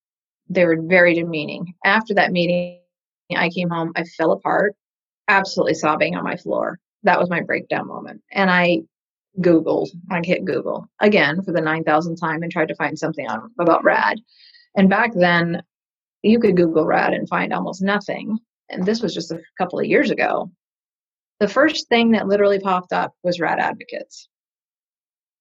They 0.49 0.65
were 0.65 0.81
very 0.81 1.15
demeaning. 1.15 1.75
After 1.85 2.15
that 2.15 2.33
meeting, 2.33 2.81
I 3.35 3.49
came 3.49 3.71
home. 3.71 3.93
I 3.97 4.05
fell 4.05 4.33
apart, 4.33 4.77
absolutely 5.29 5.75
sobbing 5.75 6.15
on 6.15 6.25
my 6.25 6.37
floor. 6.37 6.79
That 7.03 7.19
was 7.19 7.31
my 7.31 7.41
breakdown 7.41 7.89
moment. 7.89 8.23
And 8.33 8.51
I 8.51 8.83
Googled, 9.41 9.89
I 10.11 10.21
hit 10.25 10.45
Google 10.45 10.89
again 11.01 11.43
for 11.43 11.53
the 11.53 11.61
9,000th 11.61 12.21
time 12.21 12.43
and 12.43 12.51
tried 12.51 12.69
to 12.69 12.75
find 12.75 12.99
something 12.99 13.29
on, 13.29 13.51
about 13.59 13.85
RAD. 13.85 14.21
And 14.77 14.89
back 14.89 15.13
then, 15.15 15.63
you 16.23 16.39
could 16.39 16.57
Google 16.57 16.85
RAD 16.85 17.13
and 17.13 17.29
find 17.29 17.53
almost 17.53 17.83
nothing. 17.83 18.39
And 18.71 18.85
this 18.85 19.03
was 19.03 19.15
just 19.15 19.31
a 19.31 19.41
couple 19.59 19.79
of 19.79 19.87
years 19.87 20.11
ago. 20.11 20.51
The 21.41 21.49
first 21.49 21.89
thing 21.89 22.13
that 22.13 22.27
literally 22.27 22.59
popped 22.59 22.93
up 22.93 23.15
was 23.23 23.41
RAD 23.41 23.59
Advocates. 23.59 24.29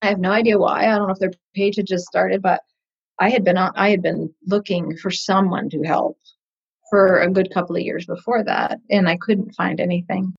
I 0.02 0.08
have 0.08 0.20
no 0.20 0.32
idea 0.32 0.60
why. 0.60 0.86
I 0.86 0.98
don't 0.98 1.08
know 1.08 1.14
if 1.14 1.20
their 1.20 1.32
page 1.56 1.78
had 1.78 1.88
just 1.88 2.06
started, 2.06 2.42
but 2.42 2.62
I 3.20 3.30
had 3.30 3.44
been 3.44 3.58
on, 3.58 3.72
I 3.76 3.90
had 3.90 4.02
been 4.02 4.34
looking 4.46 4.98
for 4.98 5.10
someone 5.10 5.70
to 5.70 5.82
help 5.84 6.18
for 6.90 7.22
a 7.22 7.32
good 7.32 7.52
couple 7.54 7.76
of 7.76 7.82
years 7.82 8.06
before 8.06 8.44
that, 8.44 8.80
and 8.90 9.08
I 9.08 9.18
couldn't 9.18 9.56
find 9.56 9.80
anything. 9.80 10.34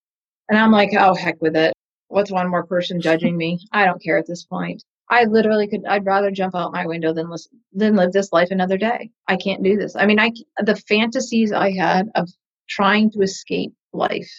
And 0.48 0.58
I'm 0.58 0.70
like, 0.70 0.90
oh 0.96 1.14
heck 1.14 1.40
with 1.40 1.56
it. 1.56 1.72
What's 2.08 2.30
one 2.30 2.48
more 2.48 2.64
person 2.64 3.00
judging 3.00 3.36
me? 3.36 3.60
I 3.72 3.84
don't 3.84 4.02
care 4.02 4.18
at 4.18 4.26
this 4.26 4.44
point. 4.44 4.82
I 5.08 5.24
literally 5.24 5.68
could. 5.68 5.84
I'd 5.86 6.06
rather 6.06 6.30
jump 6.30 6.54
out 6.54 6.72
my 6.72 6.86
window 6.86 7.12
than 7.12 7.30
listen, 7.30 7.60
than 7.72 7.94
live 7.94 8.12
this 8.12 8.32
life 8.32 8.48
another 8.50 8.76
day. 8.76 9.10
I 9.28 9.36
can't 9.36 9.62
do 9.62 9.76
this. 9.76 9.94
I 9.94 10.06
mean, 10.06 10.18
I 10.18 10.32
the 10.58 10.76
fantasies 10.76 11.52
I 11.52 11.70
had 11.72 12.08
of 12.14 12.28
trying 12.68 13.10
to 13.12 13.20
escape 13.20 13.72
life, 13.92 14.30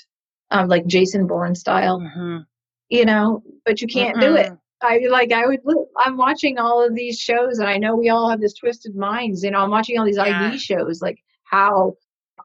um, 0.51 0.67
like 0.67 0.85
Jason 0.85 1.27
Bourne 1.27 1.55
style, 1.55 1.99
mm-hmm. 1.99 2.39
you 2.89 3.05
know, 3.05 3.43
but 3.65 3.81
you 3.81 3.87
can't 3.87 4.17
mm-hmm. 4.17 4.33
do 4.33 4.35
it. 4.35 4.51
I 4.81 4.99
like 5.09 5.31
I 5.31 5.45
would 5.47 5.61
I'm 5.97 6.17
watching 6.17 6.59
all 6.59 6.85
of 6.85 6.93
these 6.93 7.19
shows 7.19 7.59
and 7.59 7.67
I 7.67 7.77
know 7.77 7.95
we 7.95 8.09
all 8.09 8.29
have 8.29 8.41
this 8.41 8.53
twisted 8.53 8.95
minds, 8.95 9.43
you 9.43 9.51
know, 9.51 9.59
I'm 9.59 9.71
watching 9.71 9.97
all 9.97 10.05
these 10.05 10.17
yeah. 10.17 10.49
ID 10.49 10.57
shows 10.57 11.01
like 11.01 11.19
how 11.43 11.95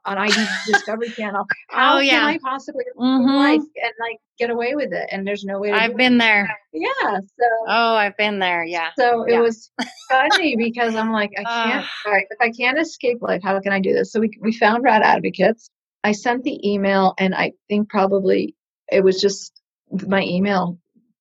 on 0.05 0.19
ID 0.19 0.35
Discovery 0.67 1.11
Channel. 1.11 1.47
How 1.69 1.97
oh, 1.97 2.01
yeah. 2.01 2.21
can 2.21 2.25
I 2.25 2.39
possibly 2.39 2.85
mm-hmm. 2.99 3.27
life 3.27 3.61
and 3.61 3.93
like 4.01 4.19
get 4.39 4.51
away 4.51 4.75
with 4.75 4.93
it? 4.93 5.09
And 5.11 5.27
there's 5.27 5.45
no 5.45 5.59
way. 5.59 5.71
I've 5.73 5.97
been 5.97 6.19
there. 6.19 6.57
Yeah. 6.75 7.19
So. 7.21 7.47
Oh, 7.69 7.95
I've 7.95 8.17
been 8.17 8.39
there. 8.39 8.65
Yeah. 8.65 8.89
So 8.99 9.27
yeah. 9.29 9.37
it 9.37 9.41
was 9.43 9.71
funny 10.11 10.57
because 10.57 10.95
I'm 10.95 11.13
like, 11.13 11.31
I 11.39 11.45
can't. 11.45 11.87
all 12.07 12.13
right, 12.13 12.25
if 12.31 12.39
I 12.41 12.51
can't 12.51 12.79
escape 12.79 13.19
life, 13.21 13.43
how 13.45 13.61
can 13.61 13.75
I 13.75 13.81
do 13.81 13.93
this? 13.93 14.11
So 14.11 14.21
we 14.21 14.31
we 14.41 14.57
found 14.57 14.83
Rad 14.83 15.03
Advocates. 15.03 15.69
I 16.03 16.13
sent 16.13 16.45
the 16.45 16.59
email, 16.67 17.13
and 17.19 17.35
I 17.35 17.53
think 17.69 17.91
probably 17.91 18.57
it 18.91 19.05
was 19.05 19.21
just 19.21 19.53
my 19.91 20.23
email 20.23 20.79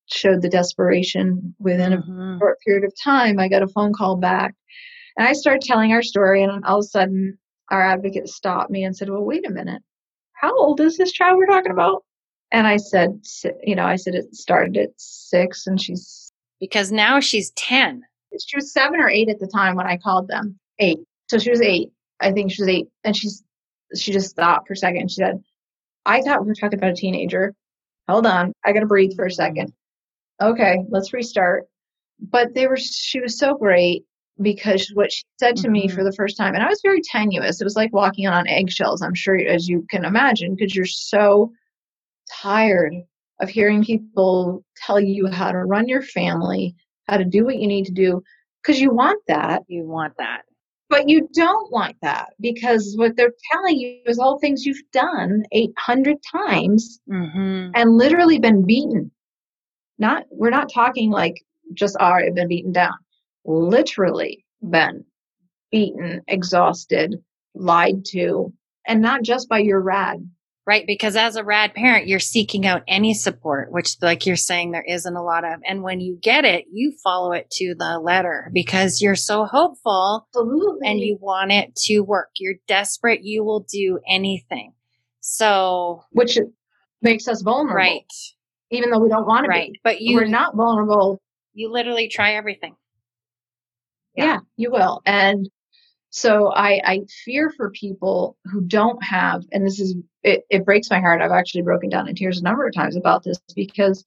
showed 0.09 0.41
the 0.41 0.47
desperation 0.47 1.53
within 1.59 1.91
mm-hmm. 1.91 2.35
a 2.35 2.39
short 2.39 2.57
period 2.65 2.85
of 2.85 2.93
time. 3.03 3.37
I 3.37 3.49
got 3.49 3.61
a 3.61 3.67
phone 3.67 3.91
call 3.91 4.15
back, 4.15 4.55
and 5.17 5.27
I 5.27 5.33
started 5.33 5.63
telling 5.63 5.91
our 5.91 6.01
story, 6.01 6.43
and 6.43 6.63
all 6.63 6.79
of 6.79 6.85
a 6.85 6.87
sudden, 6.87 7.37
our 7.71 7.81
advocate 7.81 8.29
stopped 8.29 8.69
me 8.69 8.83
and 8.83 8.95
said, 8.95 9.09
"Well, 9.09 9.23
wait 9.23 9.47
a 9.47 9.51
minute. 9.51 9.81
How 10.33 10.55
old 10.55 10.79
is 10.79 10.97
this 10.97 11.11
child 11.11 11.37
we're 11.37 11.47
talking 11.47 11.71
about?" 11.71 12.03
And 12.51 12.67
I 12.67 12.77
said, 12.77 13.21
"You 13.63 13.75
know, 13.75 13.85
I 13.85 13.95
said 13.95 14.13
it 14.15 14.35
started 14.35 14.77
at 14.77 14.89
six, 14.97 15.65
and 15.65 15.81
she's 15.81 16.31
because 16.59 16.91
now 16.91 17.19
she's 17.19 17.51
ten. 17.51 18.03
She 18.39 18.55
was 18.55 18.71
seven 18.71 18.99
or 18.99 19.09
eight 19.09 19.29
at 19.29 19.39
the 19.39 19.47
time 19.47 19.75
when 19.75 19.87
I 19.87 19.97
called 19.97 20.27
them. 20.27 20.59
Eight. 20.79 20.99
So 21.29 21.37
she 21.37 21.49
was 21.49 21.61
eight. 21.61 21.89
I 22.19 22.31
think 22.31 22.51
she 22.51 22.61
was 22.61 22.69
eight, 22.69 22.87
and 23.03 23.15
she's 23.15 23.43
she 23.95 24.11
just 24.11 24.29
stopped 24.29 24.67
for 24.67 24.73
a 24.73 24.77
second. 24.77 25.09
She 25.11 25.15
said, 25.15 25.41
I 26.05 26.21
thought 26.21 26.41
we 26.41 26.47
were 26.47 26.55
talking 26.55 26.79
about 26.79 26.91
a 26.91 26.95
teenager. 26.95 27.53
Hold 28.07 28.25
on. 28.25 28.53
I 28.65 28.71
got 28.73 28.81
to 28.81 28.85
breathe 28.85 29.15
for 29.15 29.25
a 29.25 29.31
second. 29.31 29.73
Okay, 30.41 30.79
let's 30.89 31.13
restart. 31.13 31.65
But 32.19 32.53
they 32.53 32.67
were, 32.67 32.77
she 32.77 33.19
was 33.19 33.37
so 33.37 33.55
great 33.55 34.05
because 34.41 34.89
what 34.93 35.11
she 35.11 35.23
said 35.39 35.55
to 35.57 35.63
mm-hmm. 35.63 35.71
me 35.71 35.87
for 35.87 36.03
the 36.03 36.11
first 36.13 36.37
time, 36.37 36.53
and 36.53 36.63
I 36.63 36.67
was 36.67 36.81
very 36.83 37.01
tenuous. 37.01 37.61
It 37.61 37.65
was 37.65 37.75
like 37.75 37.93
walking 37.93 38.27
on 38.27 38.47
eggshells, 38.47 39.01
I'm 39.01 39.13
sure, 39.13 39.37
as 39.37 39.67
you 39.67 39.85
can 39.89 40.05
imagine, 40.05 40.55
because 40.55 40.75
you're 40.75 40.85
so 40.85 41.51
tired 42.31 42.93
of 43.39 43.49
hearing 43.49 43.83
people 43.83 44.63
tell 44.85 44.99
you 44.99 45.27
how 45.27 45.51
to 45.51 45.57
run 45.57 45.87
your 45.87 46.01
family, 46.01 46.75
how 47.07 47.17
to 47.17 47.25
do 47.25 47.45
what 47.45 47.57
you 47.57 47.67
need 47.67 47.85
to 47.85 47.91
do, 47.91 48.21
because 48.61 48.79
you 48.79 48.93
want 48.93 49.21
that. 49.27 49.63
You 49.67 49.83
want 49.83 50.13
that. 50.17 50.41
But 50.89 51.07
you 51.07 51.29
don't 51.33 51.71
want 51.71 51.95
that 52.01 52.33
because 52.41 52.95
what 52.97 53.15
they're 53.15 53.33
telling 53.51 53.77
you 53.77 54.01
is 54.05 54.19
all 54.19 54.39
things 54.39 54.65
you've 54.65 54.83
done 54.91 55.43
800 55.53 56.17
times 56.29 56.99
mm-hmm. 57.09 57.71
and 57.73 57.97
literally 57.97 58.39
been 58.39 58.65
beaten. 58.65 59.09
Not, 59.97 60.25
we're 60.31 60.49
not 60.49 60.71
talking 60.71 61.09
like 61.09 61.41
just, 61.73 61.95
all 61.97 62.11
right, 62.11 62.35
been 62.35 62.49
beaten 62.49 62.73
down. 62.73 62.93
Literally 63.45 64.45
been 64.61 65.05
beaten, 65.71 66.21
exhausted, 66.27 67.15
lied 67.55 68.05
to, 68.05 68.53
and 68.87 69.01
not 69.01 69.23
just 69.23 69.49
by 69.49 69.59
your 69.59 69.81
rad 69.81 70.19
Right. 70.67 70.85
Because 70.85 71.15
as 71.15 71.35
a 71.35 71.43
rad 71.43 71.73
parent, 71.73 72.07
you're 72.07 72.19
seeking 72.19 72.67
out 72.67 72.83
any 72.87 73.15
support, 73.15 73.71
which, 73.71 73.97
like 73.99 74.27
you're 74.27 74.35
saying, 74.35 74.71
there 74.71 74.85
isn't 74.87 75.15
a 75.15 75.23
lot 75.23 75.43
of. 75.43 75.59
And 75.67 75.81
when 75.81 75.99
you 75.99 76.19
get 76.21 76.45
it, 76.45 76.65
you 76.71 76.93
follow 77.03 77.31
it 77.31 77.49
to 77.53 77.73
the 77.77 77.99
letter 77.99 78.51
because 78.53 79.01
you're 79.01 79.15
so 79.15 79.45
hopeful 79.45 80.27
Absolutely. 80.29 80.87
and 80.87 80.99
you 80.99 81.17
want 81.19 81.51
it 81.51 81.75
to 81.87 82.01
work. 82.01 82.29
You're 82.37 82.55
desperate. 82.67 83.23
You 83.23 83.43
will 83.43 83.61
do 83.61 83.99
anything. 84.07 84.73
So, 85.19 86.03
which 86.11 86.37
makes 87.01 87.27
us 87.27 87.41
vulnerable. 87.41 87.75
Right. 87.75 88.13
Even 88.69 88.91
though 88.91 88.99
we 88.99 89.09
don't 89.09 89.27
want 89.27 89.45
to 89.45 89.49
right. 89.49 89.71
be. 89.73 89.81
But 89.83 89.99
you, 89.99 90.15
we're 90.15 90.25
not 90.25 90.55
vulnerable. 90.55 91.21
You 91.53 91.71
literally 91.71 92.07
try 92.07 92.35
everything. 92.35 92.75
Yeah, 94.15 94.25
yeah 94.25 94.39
you 94.57 94.71
will. 94.71 95.01
And 95.05 95.49
so 96.09 96.51
I, 96.51 96.81
I 96.83 96.99
fear 97.23 97.51
for 97.55 97.71
people 97.71 98.37
who 98.45 98.61
don't 98.61 99.01
have, 99.03 99.43
and 99.51 99.65
this 99.65 99.79
is, 99.79 99.95
it, 100.23 100.43
it 100.49 100.65
breaks 100.65 100.89
my 100.89 100.99
heart. 100.99 101.21
I've 101.21 101.31
actually 101.31 101.61
broken 101.61 101.89
down 101.89 102.09
in 102.09 102.15
tears 102.15 102.39
a 102.39 102.43
number 102.43 102.67
of 102.67 102.73
times 102.73 102.97
about 102.97 103.23
this 103.23 103.39
because 103.55 104.03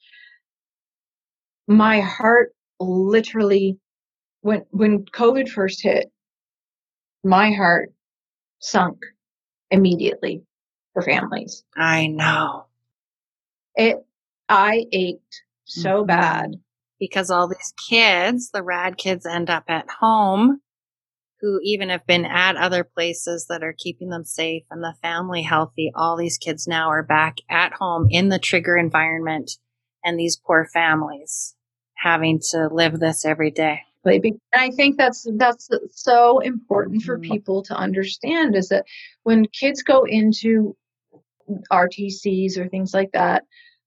my 1.67 2.01
heart 2.01 2.55
literally, 2.79 3.79
when, 4.43 4.64
when 4.71 5.05
COVID 5.07 5.49
first 5.49 5.83
hit, 5.83 6.12
my 7.25 7.53
heart 7.53 7.90
sunk 8.59 8.99
immediately 9.71 10.43
for 10.93 11.01
families. 11.01 11.64
I 11.75 12.07
know. 12.09 12.67
It, 13.77 14.05
I 14.49 14.85
ached 14.93 15.43
so 15.64 15.99
mm-hmm. 15.99 16.07
bad. 16.07 16.55
Because 17.09 17.31
all 17.31 17.49
these 17.49 17.75
kids, 17.88 18.51
the 18.51 18.62
rad 18.62 18.97
kids 18.97 19.27
end 19.27 19.51
up 19.51 19.64
at 19.69 19.90
home 20.01 20.61
who 21.40 21.61
even 21.62 21.90
have 21.90 22.07
been 22.07 22.25
at 22.25 22.57
other 22.57 22.85
places 22.85 23.47
that 23.51 23.62
are 23.62 23.75
keeping 23.77 24.09
them 24.09 24.25
safe 24.25 24.62
and 24.71 24.83
the 24.83 24.95
family 25.03 25.43
healthy. 25.43 25.93
All 25.95 26.17
these 26.17 26.38
kids 26.38 26.67
now 26.67 26.88
are 26.88 27.03
back 27.03 27.37
at 27.51 27.75
home 27.75 28.07
in 28.09 28.31
the 28.31 28.38
trigger 28.38 28.79
environment 28.79 29.51
and 30.03 30.19
these 30.19 30.40
poor 30.47 30.67
families 30.73 31.55
having 31.97 32.40
to 32.51 32.69
live 32.73 32.99
this 32.99 33.27
every 33.27 33.51
day. 33.51 33.81
And 34.53 34.62
I 34.62 34.71
think 34.71 34.97
that's 34.97 35.27
that's 35.37 35.69
so 35.90 36.40
important 36.40 37.03
for 37.03 37.19
mm-hmm. 37.19 37.31
people 37.31 37.62
to 37.64 37.75
understand 37.75 38.57
is 38.57 38.69
that 38.69 38.85
when 39.23 39.47
kids 39.47 39.83
go 39.83 40.05
into 40.05 40.77
RTCs 41.70 42.59
or 42.59 42.68
things 42.68 42.95
like 42.95 43.12
that, 43.12 43.45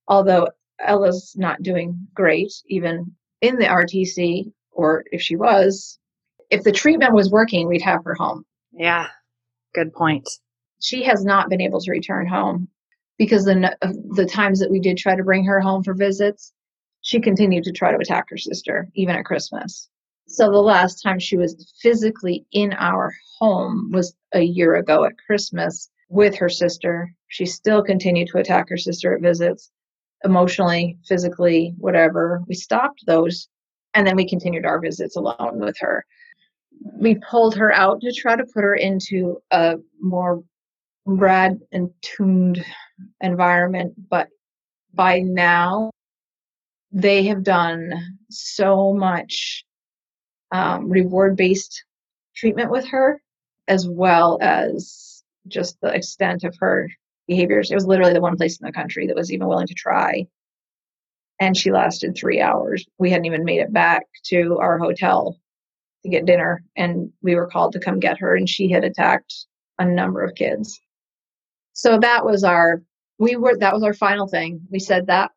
although 0.07 0.49
Ella's 0.79 1.35
not 1.37 1.63
doing 1.63 2.07
great 2.13 2.53
even 2.67 3.15
in 3.41 3.57
the 3.57 3.65
RTC, 3.65 4.51
or 4.71 5.03
if 5.11 5.21
she 5.21 5.35
was, 5.35 5.99
if 6.49 6.63
the 6.63 6.71
treatment 6.71 7.13
was 7.13 7.31
working, 7.31 7.67
we'd 7.67 7.81
have 7.81 8.03
her 8.03 8.15
home. 8.15 8.45
Yeah, 8.71 9.07
good 9.73 9.93
point. 9.93 10.27
She 10.81 11.03
has 11.03 11.25
not 11.25 11.49
been 11.49 11.61
able 11.61 11.81
to 11.81 11.91
return 11.91 12.27
home 12.27 12.67
because 13.17 13.45
the 13.45 13.75
the 14.15 14.25
times 14.25 14.59
that 14.59 14.71
we 14.71 14.79
did 14.79 14.97
try 14.97 15.15
to 15.15 15.23
bring 15.23 15.43
her 15.45 15.59
home 15.59 15.83
for 15.83 15.93
visits, 15.93 16.53
she 17.01 17.19
continued 17.19 17.63
to 17.63 17.71
try 17.71 17.91
to 17.91 17.97
attack 17.97 18.25
her 18.29 18.37
sister 18.37 18.87
even 18.93 19.15
at 19.15 19.25
Christmas. 19.25 19.89
So 20.27 20.51
the 20.51 20.57
last 20.57 21.01
time 21.01 21.19
she 21.19 21.37
was 21.37 21.73
physically 21.81 22.45
in 22.51 22.73
our 22.73 23.13
home 23.39 23.91
was 23.91 24.13
a 24.33 24.41
year 24.41 24.75
ago 24.75 25.05
at 25.05 25.17
Christmas 25.25 25.89
with 26.09 26.35
her 26.35 26.49
sister. 26.49 27.13
She 27.29 27.45
still 27.45 27.81
continued 27.81 28.27
to 28.29 28.39
attack 28.39 28.69
her 28.69 28.77
sister 28.77 29.15
at 29.15 29.21
visits, 29.21 29.71
emotionally, 30.23 30.97
physically, 31.07 31.73
whatever. 31.77 32.41
We 32.47 32.55
stopped 32.55 33.05
those 33.05 33.47
and 33.93 34.05
then 34.05 34.15
we 34.15 34.27
continued 34.27 34.65
our 34.65 34.79
visits 34.79 35.15
alone 35.15 35.59
with 35.59 35.77
her 35.79 36.05
we 36.81 37.15
pulled 37.15 37.55
her 37.55 37.71
out 37.73 38.01
to 38.01 38.11
try 38.11 38.35
to 38.35 38.45
put 38.45 38.63
her 38.63 38.75
into 38.75 39.41
a 39.51 39.77
more 39.99 40.43
rad 41.05 41.59
and 41.71 41.89
tuned 42.01 42.63
environment, 43.21 43.93
but 44.09 44.27
by 44.93 45.19
now 45.19 45.91
they 46.91 47.23
have 47.25 47.43
done 47.43 47.93
so 48.29 48.93
much 48.93 49.65
um, 50.51 50.89
reward 50.89 51.35
based 51.35 51.83
treatment 52.35 52.71
with 52.71 52.87
her, 52.87 53.21
as 53.67 53.87
well 53.87 54.37
as 54.41 55.23
just 55.47 55.79
the 55.81 55.93
extent 55.93 56.43
of 56.43 56.55
her 56.59 56.89
behaviors. 57.27 57.71
It 57.71 57.75
was 57.75 57.85
literally 57.85 58.13
the 58.13 58.21
one 58.21 58.37
place 58.37 58.59
in 58.59 58.65
the 58.65 58.71
country 58.71 59.07
that 59.07 59.15
was 59.15 59.31
even 59.31 59.47
willing 59.47 59.67
to 59.67 59.73
try. 59.73 60.27
And 61.39 61.55
she 61.55 61.71
lasted 61.71 62.15
three 62.15 62.41
hours. 62.41 62.85
We 62.97 63.11
hadn't 63.11 63.25
even 63.25 63.43
made 63.45 63.59
it 63.59 63.71
back 63.71 64.03
to 64.25 64.57
our 64.59 64.77
hotel 64.79 65.37
to 66.03 66.09
get 66.09 66.25
dinner, 66.25 66.63
and 66.75 67.11
we 67.21 67.35
were 67.35 67.47
called 67.47 67.73
to 67.73 67.79
come 67.79 67.99
get 67.99 68.19
her, 68.19 68.35
and 68.35 68.49
she 68.49 68.69
had 68.69 68.83
attacked 68.83 69.33
a 69.77 69.85
number 69.85 70.23
of 70.23 70.35
kids. 70.35 70.79
So 71.73 71.99
that 71.99 72.25
was 72.25 72.43
our 72.43 72.81
we 73.19 73.35
were 73.35 73.57
that 73.57 73.73
was 73.73 73.83
our 73.83 73.93
final 73.93 74.27
thing. 74.27 74.61
We 74.71 74.79
said 74.79 75.07
that 75.07 75.31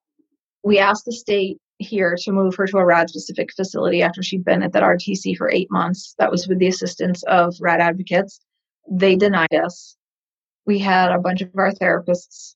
we 0.64 0.78
asked 0.78 1.04
the 1.04 1.12
state 1.12 1.58
here 1.78 2.14
to 2.22 2.32
move 2.32 2.54
her 2.56 2.66
to 2.66 2.78
a 2.78 2.84
RAD 2.84 3.08
specific 3.08 3.52
facility 3.54 4.02
after 4.02 4.22
she'd 4.22 4.44
been 4.44 4.62
at 4.62 4.72
that 4.72 4.82
RTC 4.82 5.36
for 5.36 5.50
eight 5.50 5.70
months. 5.70 6.14
That 6.18 6.30
was 6.30 6.46
with 6.46 6.58
the 6.58 6.66
assistance 6.66 7.22
of 7.24 7.54
RAD 7.60 7.80
advocates. 7.80 8.40
They 8.90 9.16
denied 9.16 9.54
us. 9.54 9.96
We 10.66 10.78
had 10.78 11.12
a 11.12 11.18
bunch 11.18 11.42
of 11.42 11.50
our 11.56 11.72
therapists 11.72 12.54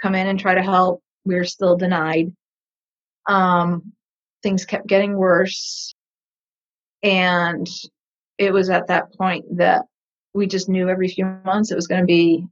come 0.00 0.14
in 0.14 0.26
and 0.26 0.38
try 0.38 0.54
to 0.54 0.62
help. 0.62 1.02
We 1.24 1.36
were 1.36 1.44
still 1.44 1.76
denied. 1.76 2.32
Um, 3.26 3.92
things 4.42 4.64
kept 4.64 4.86
getting 4.86 5.16
worse. 5.16 5.94
And 7.02 7.68
it 8.38 8.52
was 8.52 8.70
at 8.70 8.88
that 8.88 9.14
point 9.14 9.44
that 9.56 9.82
we 10.34 10.46
just 10.46 10.68
knew 10.68 10.88
every 10.88 11.08
few 11.08 11.24
months 11.44 11.70
it 11.70 11.76
was 11.76 11.86
going 11.86 12.00
to 12.00 12.06
be 12.06 12.46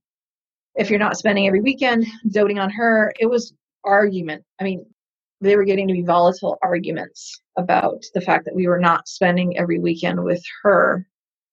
if 0.75 0.89
you're 0.89 0.99
not 0.99 1.17
spending 1.17 1.47
every 1.47 1.61
weekend 1.61 2.07
doting 2.31 2.59
on 2.59 2.71
her, 2.71 3.13
it 3.19 3.27
was 3.27 3.53
argument. 3.85 4.43
I 4.61 4.65
mean, 4.65 4.87
they 5.41 5.57
were 5.57 5.65
getting 5.65 5.89
to 5.89 5.95
be 5.95 6.03
volatile 6.03 6.59
arguments 6.63 7.41
about 7.59 8.03
the 8.15 8.21
fact 8.21 8.45
that 8.45 8.55
we 8.55 8.69
were 8.69 8.79
not 8.79 9.09
spending 9.09 9.59
every 9.59 9.79
weekend 9.79 10.23
with 10.23 10.43
her 10.63 11.07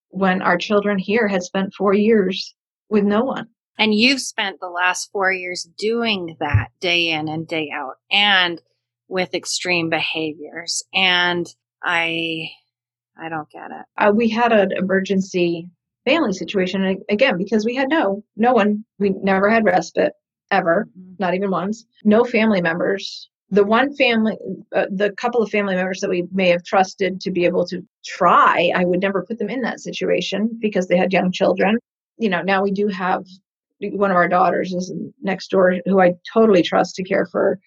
when 0.09 0.41
our 0.41 0.57
children 0.57 0.97
here 0.97 1.27
had 1.27 1.43
spent 1.43 1.73
four 1.73 1.93
years 1.93 2.55
with 2.89 3.03
no 3.03 3.23
one. 3.23 3.47
And 3.77 3.93
you've 3.93 4.21
spent 4.21 4.59
the 4.59 4.67
last 4.67 5.09
four 5.11 5.31
years 5.31 5.67
doing 5.77 6.35
that 6.39 6.69
day 6.81 7.09
in 7.09 7.29
and 7.29 7.47
day 7.47 7.71
out 7.73 7.95
and 8.11 8.61
with 9.07 9.33
extreme 9.33 9.89
behaviors. 9.89 10.83
And 10.93 11.47
I, 11.81 12.49
I 13.17 13.29
don't 13.29 13.49
get 13.49 13.71
it. 13.71 13.85
Uh, 13.97 14.11
we 14.13 14.29
had 14.29 14.51
an 14.51 14.73
emergency 14.73 15.69
family 16.05 16.33
situation 16.33 17.01
again 17.09 17.37
because 17.37 17.65
we 17.65 17.75
had 17.75 17.89
no 17.89 18.23
no 18.35 18.53
one 18.53 18.83
we 18.99 19.09
never 19.21 19.49
had 19.49 19.65
respite 19.65 20.13
ever 20.51 20.87
mm-hmm. 20.97 21.13
not 21.19 21.35
even 21.35 21.51
once 21.51 21.85
no 22.03 22.23
family 22.23 22.61
members 22.61 23.29
the 23.51 23.63
one 23.63 23.93
family 23.95 24.37
uh, 24.75 24.85
the 24.91 25.11
couple 25.13 25.41
of 25.41 25.49
family 25.49 25.75
members 25.75 25.99
that 25.99 26.09
we 26.09 26.25
may 26.31 26.49
have 26.49 26.63
trusted 26.63 27.19
to 27.19 27.31
be 27.31 27.45
able 27.45 27.65
to 27.65 27.81
try 28.05 28.71
i 28.75 28.85
would 28.85 29.01
never 29.01 29.25
put 29.25 29.37
them 29.39 29.49
in 29.49 29.61
that 29.61 29.79
situation 29.79 30.49
because 30.59 30.87
they 30.87 30.97
had 30.97 31.13
young 31.13 31.31
children 31.31 31.77
you 32.19 32.29
know 32.29 32.41
now 32.41 32.61
we 32.61 32.71
do 32.71 32.87
have 32.87 33.23
one 33.81 34.11
of 34.11 34.17
our 34.17 34.27
daughters 34.27 34.73
is 34.73 34.93
next 35.21 35.49
door 35.49 35.75
who 35.85 35.99
i 35.99 36.13
totally 36.31 36.61
trust 36.61 36.95
to 36.95 37.03
care 37.03 37.25
for 37.25 37.59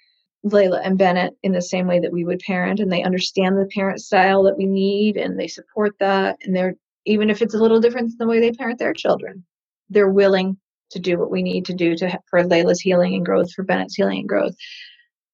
layla 0.46 0.80
and 0.84 0.98
bennett 0.98 1.34
in 1.42 1.52
the 1.52 1.62
same 1.62 1.86
way 1.86 1.98
that 1.98 2.12
we 2.12 2.24
would 2.24 2.40
parent 2.40 2.80
and 2.80 2.92
they 2.92 3.02
understand 3.02 3.56
the 3.56 3.68
parent 3.74 4.00
style 4.00 4.42
that 4.42 4.56
we 4.56 4.66
need 4.66 5.16
and 5.16 5.38
they 5.38 5.48
support 5.48 5.94
that 5.98 6.36
and 6.42 6.54
they're 6.54 6.74
even 7.04 7.30
if 7.30 7.42
it's 7.42 7.54
a 7.54 7.58
little 7.58 7.80
different 7.80 8.08
than 8.08 8.18
the 8.18 8.26
way 8.26 8.40
they 8.40 8.52
parent 8.52 8.78
their 8.78 8.92
children. 8.92 9.44
They're 9.90 10.10
willing 10.10 10.56
to 10.90 10.98
do 10.98 11.18
what 11.18 11.30
we 11.30 11.42
need 11.42 11.64
to 11.66 11.74
do 11.74 11.96
to 11.96 12.18
for 12.28 12.42
Layla's 12.42 12.80
healing 12.80 13.14
and 13.14 13.24
growth, 13.24 13.52
for 13.52 13.64
Bennett's 13.64 13.94
healing 13.94 14.20
and 14.20 14.28
growth. 14.28 14.54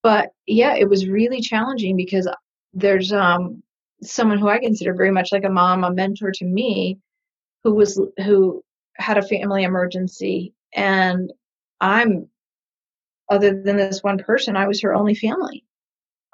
But 0.03 0.31
yeah, 0.47 0.75
it 0.75 0.89
was 0.89 1.09
really 1.09 1.41
challenging 1.41 1.97
because 1.97 2.29
there's 2.73 3.13
um 3.13 3.63
someone 4.03 4.39
who 4.39 4.49
I 4.49 4.59
consider 4.59 4.95
very 4.95 5.11
much 5.11 5.33
like 5.33 5.45
a 5.45 5.51
mom, 5.51 5.85
a 5.85 5.93
mentor 5.93 6.31
to 6.33 6.45
me, 6.45 6.99
who 7.65 7.75
was 7.75 8.01
who 8.25 8.63
had 8.99 9.19
a 9.19 9.23
family 9.23 9.63
emergency, 9.65 10.55
and 10.75 11.33
I'm 11.81 12.29
other 13.31 13.63
than 13.63 13.77
this 13.77 14.03
one 14.03 14.19
person, 14.19 14.57
I 14.57 14.67
was 14.67 14.81
her 14.81 14.95
only 14.95 15.15
family. 15.15 15.65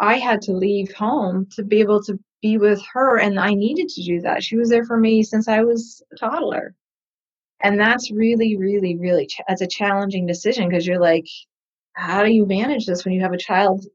I 0.00 0.18
had 0.18 0.42
to 0.42 0.52
leave 0.52 0.92
home 0.92 1.46
to 1.56 1.64
be 1.64 1.80
able 1.80 2.02
to 2.04 2.18
be 2.42 2.58
with 2.58 2.82
her 2.92 3.18
and 3.18 3.38
I 3.38 3.54
needed 3.54 3.88
to 3.88 4.02
do 4.02 4.20
that. 4.22 4.42
She 4.42 4.56
was 4.56 4.68
there 4.68 4.84
for 4.84 4.96
me 4.98 5.22
since 5.22 5.48
I 5.48 5.62
was 5.62 6.02
a 6.12 6.16
toddler. 6.16 6.74
And 7.60 7.80
that's 7.80 8.10
really 8.10 8.56
really 8.56 8.96
really 8.96 9.28
that's 9.48 9.62
a 9.62 9.66
challenging 9.66 10.26
decision 10.26 10.68
because 10.68 10.86
you're 10.86 11.00
like 11.00 11.26
how 11.94 12.22
do 12.22 12.32
you 12.32 12.44
manage 12.46 12.86
this 12.86 13.04
when 13.04 13.14
you 13.14 13.22
have 13.22 13.32
a 13.32 13.38
child 13.38 13.86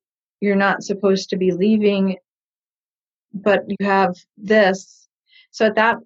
you're 0.42 0.56
not 0.56 0.84
supposed 0.84 1.30
to 1.30 1.38
be 1.38 1.52
leaving 1.52 2.18
but 3.34 3.64
you 3.68 3.78
have 3.82 4.16
this. 4.38 5.08
So 5.52 5.66
at 5.68 5.76
that 5.76 5.98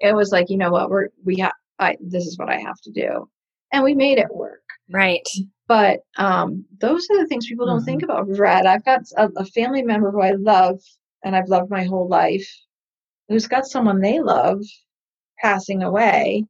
it 0.00 0.14
was 0.14 0.32
like, 0.32 0.48
you 0.48 0.56
know 0.56 0.70
what, 0.70 0.90
we're 0.90 1.08
we 1.24 1.36
have 1.38 1.52
I 1.80 1.96
this 2.00 2.26
is 2.26 2.38
what 2.38 2.48
I 2.48 2.58
have 2.58 2.80
to 2.82 2.92
do. 2.92 3.28
And 3.72 3.82
we 3.84 3.94
made 3.94 4.18
it 4.18 4.34
work. 4.34 4.62
Right. 4.90 5.26
But 5.68 6.00
um, 6.16 6.64
those 6.80 7.06
are 7.10 7.18
the 7.18 7.26
things 7.26 7.46
people 7.46 7.66
don't 7.66 7.78
mm-hmm. 7.78 7.84
think 7.84 8.02
about. 8.02 8.28
Brad, 8.28 8.66
I've 8.66 8.84
got 8.84 9.02
a, 9.16 9.28
a 9.36 9.44
family 9.44 9.82
member 9.82 10.10
who 10.10 10.20
I 10.20 10.32
love 10.32 10.80
and 11.24 11.36
I've 11.36 11.48
loved 11.48 11.70
my 11.70 11.84
whole 11.84 12.08
life, 12.08 12.48
who's 13.28 13.46
got 13.46 13.66
someone 13.66 14.00
they 14.00 14.20
love 14.20 14.62
passing 15.40 15.82
away, 15.82 16.44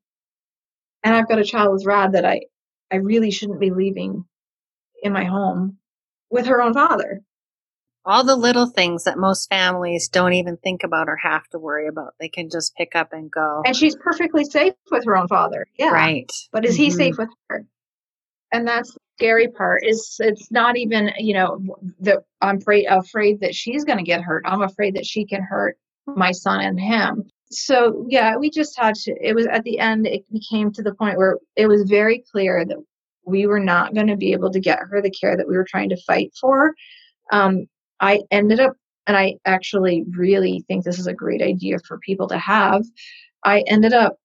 and 1.02 1.14
I've 1.14 1.28
got 1.28 1.38
a 1.38 1.44
child 1.44 1.72
with 1.72 1.86
Rad 1.86 2.12
that 2.12 2.24
I, 2.24 2.42
I 2.90 2.96
really 2.96 3.30
shouldn't 3.30 3.60
be 3.60 3.70
leaving 3.70 4.24
in 5.02 5.12
my 5.12 5.24
home 5.24 5.78
with 6.30 6.46
her 6.46 6.60
own 6.62 6.74
father. 6.74 7.20
All 8.04 8.24
the 8.24 8.36
little 8.36 8.66
things 8.66 9.04
that 9.04 9.18
most 9.18 9.48
families 9.50 10.08
don't 10.08 10.32
even 10.32 10.56
think 10.56 10.84
about 10.84 11.08
or 11.08 11.16
have 11.16 11.46
to 11.48 11.58
worry 11.58 11.86
about. 11.86 12.14
They 12.18 12.28
can 12.28 12.48
just 12.50 12.74
pick 12.74 12.96
up 12.96 13.12
and 13.12 13.30
go. 13.30 13.62
And 13.64 13.76
she's 13.76 13.94
perfectly 13.96 14.44
safe 14.44 14.74
with 14.90 15.04
her 15.04 15.16
own 15.16 15.28
father. 15.28 15.66
Yeah. 15.78 15.90
Right. 15.90 16.32
But 16.50 16.64
is 16.64 16.74
mm-hmm. 16.74 16.82
he 16.84 16.90
safe 16.90 17.18
with 17.18 17.28
her? 17.48 17.66
And 18.52 18.66
that's 18.66 18.96
scary 19.20 19.48
part 19.48 19.84
is 19.84 20.16
it's 20.18 20.50
not 20.50 20.78
even 20.78 21.10
you 21.18 21.34
know 21.34 21.60
that 22.00 22.20
i'm 22.40 22.56
afraid 22.56 22.86
afraid 22.86 23.38
that 23.40 23.54
she's 23.54 23.84
going 23.84 23.98
to 23.98 24.04
get 24.04 24.22
hurt 24.22 24.42
i'm 24.46 24.62
afraid 24.62 24.94
that 24.94 25.04
she 25.04 25.26
can 25.26 25.42
hurt 25.42 25.76
my 26.06 26.32
son 26.32 26.62
and 26.62 26.80
him 26.80 27.22
so 27.50 28.06
yeah 28.08 28.34
we 28.38 28.48
just 28.48 28.78
had 28.78 28.94
to 28.94 29.14
it 29.20 29.34
was 29.34 29.46
at 29.48 29.62
the 29.64 29.78
end 29.78 30.06
it 30.06 30.24
became 30.32 30.72
to 30.72 30.82
the 30.82 30.94
point 30.94 31.18
where 31.18 31.36
it 31.54 31.66
was 31.66 31.82
very 31.82 32.24
clear 32.32 32.64
that 32.64 32.78
we 33.26 33.46
were 33.46 33.60
not 33.60 33.92
going 33.92 34.06
to 34.06 34.16
be 34.16 34.32
able 34.32 34.50
to 34.50 34.58
get 34.58 34.78
her 34.78 35.02
the 35.02 35.10
care 35.10 35.36
that 35.36 35.46
we 35.46 35.54
were 35.54 35.66
trying 35.68 35.90
to 35.90 36.02
fight 36.06 36.32
for 36.40 36.74
um, 37.30 37.66
i 38.00 38.20
ended 38.30 38.60
up 38.60 38.74
and 39.06 39.16
i 39.16 39.34
actually 39.44 40.04
really 40.10 40.64
think 40.68 40.84
this 40.84 40.98
is 40.98 41.06
a 41.06 41.14
great 41.14 41.42
idea 41.42 41.78
for 41.86 41.98
people 41.98 42.28
to 42.28 42.38
have 42.38 42.84
i 43.44 43.62
ended 43.66 43.92
up 43.92 44.16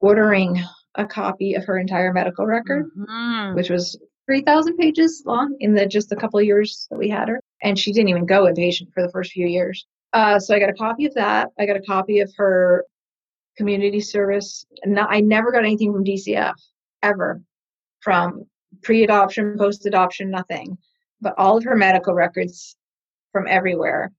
ordering 0.00 0.62
a 0.98 1.06
copy 1.06 1.54
of 1.54 1.64
her 1.64 1.78
entire 1.78 2.12
medical 2.12 2.44
record, 2.44 2.90
mm-hmm. 2.96 3.54
which 3.54 3.70
was 3.70 3.98
3,000 4.26 4.76
pages 4.76 5.22
long 5.24 5.56
in 5.60 5.74
the 5.74 5.86
just 5.86 6.12
a 6.12 6.16
couple 6.16 6.38
of 6.38 6.44
years 6.44 6.86
that 6.90 6.98
we 6.98 7.08
had 7.08 7.28
her. 7.28 7.40
And 7.62 7.78
she 7.78 7.92
didn't 7.92 8.08
even 8.08 8.26
go 8.26 8.44
inpatient 8.44 8.92
for 8.92 9.02
the 9.02 9.10
first 9.10 9.32
few 9.32 9.46
years. 9.46 9.86
Uh, 10.12 10.38
so 10.38 10.54
I 10.54 10.58
got 10.58 10.68
a 10.68 10.74
copy 10.74 11.06
of 11.06 11.14
that. 11.14 11.48
I 11.58 11.66
got 11.66 11.76
a 11.76 11.82
copy 11.82 12.20
of 12.20 12.32
her 12.36 12.84
community 13.56 14.00
service. 14.00 14.66
Not, 14.84 15.08
I 15.10 15.20
never 15.20 15.52
got 15.52 15.64
anything 15.64 15.92
from 15.92 16.04
DCF 16.04 16.54
ever 17.02 17.40
from 18.00 18.44
pre 18.82 19.04
adoption, 19.04 19.56
post 19.56 19.86
adoption, 19.86 20.30
nothing. 20.30 20.76
But 21.20 21.34
all 21.38 21.56
of 21.56 21.64
her 21.64 21.76
medical 21.76 22.14
records 22.14 22.76
from 23.32 23.46
everywhere 23.48 24.12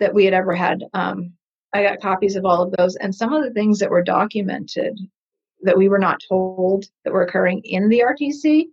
that 0.00 0.14
we 0.14 0.24
had 0.24 0.34
ever 0.34 0.54
had. 0.54 0.84
Um, 0.94 1.32
I 1.72 1.82
got 1.82 2.00
copies 2.00 2.36
of 2.36 2.44
all 2.44 2.62
of 2.62 2.72
those. 2.72 2.96
And 2.96 3.14
some 3.14 3.32
of 3.32 3.42
the 3.42 3.52
things 3.52 3.78
that 3.78 3.90
were 3.90 4.02
documented 4.02 4.98
that 5.62 5.76
we 5.76 5.88
were 5.88 5.98
not 5.98 6.20
told 6.28 6.84
that 7.04 7.12
were 7.12 7.22
occurring 7.22 7.62
in 7.64 7.88
the 7.88 8.00
RTC 8.00 8.66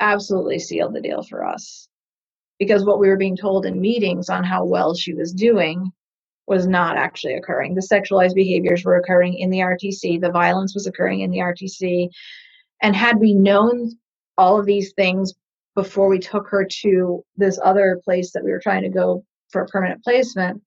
absolutely 0.00 0.58
sealed 0.58 0.94
the 0.94 1.00
deal 1.00 1.22
for 1.22 1.44
us 1.44 1.88
because 2.58 2.84
what 2.84 3.00
we 3.00 3.08
were 3.08 3.16
being 3.16 3.36
told 3.36 3.66
in 3.66 3.80
meetings 3.80 4.28
on 4.28 4.44
how 4.44 4.64
well 4.64 4.94
she 4.94 5.14
was 5.14 5.32
doing 5.32 5.90
was 6.46 6.66
not 6.66 6.96
actually 6.96 7.34
occurring. 7.34 7.74
The 7.74 7.80
sexualized 7.80 8.34
behaviors 8.34 8.84
were 8.84 8.96
occurring 8.96 9.34
in 9.34 9.50
the 9.50 9.60
RTC, 9.60 10.20
the 10.20 10.30
violence 10.30 10.74
was 10.74 10.86
occurring 10.86 11.20
in 11.20 11.30
the 11.30 11.38
RTC. 11.38 12.08
And 12.82 12.94
had 12.94 13.18
we 13.18 13.34
known 13.34 13.92
all 14.36 14.58
of 14.58 14.66
these 14.66 14.92
things 14.92 15.32
before 15.74 16.08
we 16.08 16.18
took 16.18 16.48
her 16.48 16.66
to 16.82 17.24
this 17.36 17.58
other 17.62 18.00
place 18.04 18.32
that 18.32 18.44
we 18.44 18.50
were 18.50 18.60
trying 18.60 18.82
to 18.82 18.88
go 18.88 19.24
for 19.50 19.62
a 19.62 19.66
permanent 19.66 20.02
placement, 20.02 20.62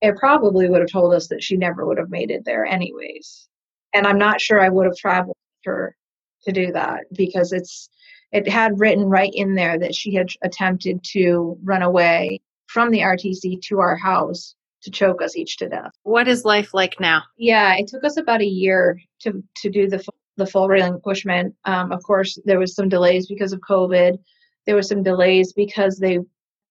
it 0.00 0.16
probably 0.16 0.68
would 0.68 0.80
have 0.80 0.90
told 0.90 1.14
us 1.14 1.28
that 1.28 1.42
she 1.42 1.56
never 1.56 1.86
would 1.86 1.98
have 1.98 2.10
made 2.10 2.30
it 2.30 2.44
there, 2.44 2.64
anyways. 2.64 3.48
And 3.94 4.06
I'm 4.06 4.18
not 4.18 4.40
sure 4.40 4.60
I 4.60 4.68
would 4.68 4.86
have 4.86 4.96
traveled 4.96 5.36
her 5.64 5.96
to 6.44 6.52
do 6.52 6.72
that 6.72 7.04
because 7.12 7.52
it's 7.52 7.88
it 8.32 8.48
had 8.48 8.80
written 8.80 9.04
right 9.04 9.30
in 9.32 9.54
there 9.54 9.78
that 9.78 9.94
she 9.94 10.14
had 10.14 10.30
attempted 10.42 11.04
to 11.12 11.58
run 11.62 11.82
away 11.82 12.40
from 12.66 12.90
the 12.90 13.00
RTC 13.00 13.60
to 13.62 13.80
our 13.80 13.94
house 13.96 14.54
to 14.82 14.90
choke 14.90 15.22
us 15.22 15.36
each 15.36 15.58
to 15.58 15.68
death. 15.68 15.92
What 16.02 16.26
is 16.26 16.44
life 16.44 16.74
like 16.74 16.98
now? 16.98 17.22
Yeah, 17.36 17.74
it 17.76 17.86
took 17.88 18.04
us 18.04 18.16
about 18.16 18.40
a 18.40 18.46
year 18.46 19.00
to 19.20 19.42
to 19.56 19.70
do 19.70 19.88
the 19.88 20.04
the 20.36 20.46
full 20.46 20.68
relinquishment. 20.68 21.54
Um, 21.64 21.92
of 21.92 22.02
course, 22.02 22.38
there 22.44 22.58
was 22.58 22.74
some 22.74 22.88
delays 22.88 23.26
because 23.26 23.52
of 23.52 23.60
COVID. 23.60 24.18
There 24.66 24.74
were 24.74 24.82
some 24.82 25.02
delays 25.02 25.52
because 25.52 25.98
they 25.98 26.18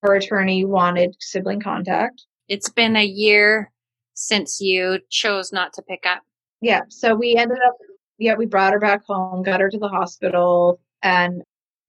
her 0.04 0.16
attorney 0.16 0.66
wanted 0.66 1.16
sibling 1.20 1.62
contact. 1.62 2.24
It's 2.48 2.70
been 2.70 2.96
a 2.96 3.06
year 3.06 3.72
since 4.14 4.60
you 4.60 5.00
chose 5.10 5.52
not 5.52 5.74
to 5.74 5.82
pick 5.84 6.06
up. 6.06 6.22
Yeah, 6.62 6.82
so 6.90 7.16
we 7.16 7.36
ended 7.36 7.60
up 7.66 7.76
yeah, 8.18 8.36
we 8.36 8.46
brought 8.46 8.74
her 8.74 8.80
back 8.80 9.04
home, 9.06 9.42
got 9.42 9.62
her 9.62 9.70
to 9.70 9.80
the 9.80 9.88
hospital 9.88 10.80
and 11.02 11.42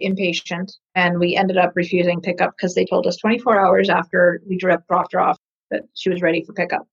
inpatient 0.02 0.72
and 0.94 1.18
we 1.18 1.36
ended 1.36 1.58
up 1.58 1.72
refusing 1.74 2.20
pickup 2.20 2.54
because 2.56 2.74
they 2.74 2.84
told 2.84 3.06
us 3.06 3.16
24 3.18 3.60
hours 3.60 3.88
after 3.88 4.42
we 4.48 4.56
dropped 4.56 5.12
her 5.12 5.20
off 5.20 5.38
that 5.70 5.82
she 5.94 6.10
was 6.10 6.22
ready 6.22 6.42
for 6.42 6.52
pickup. 6.54 6.86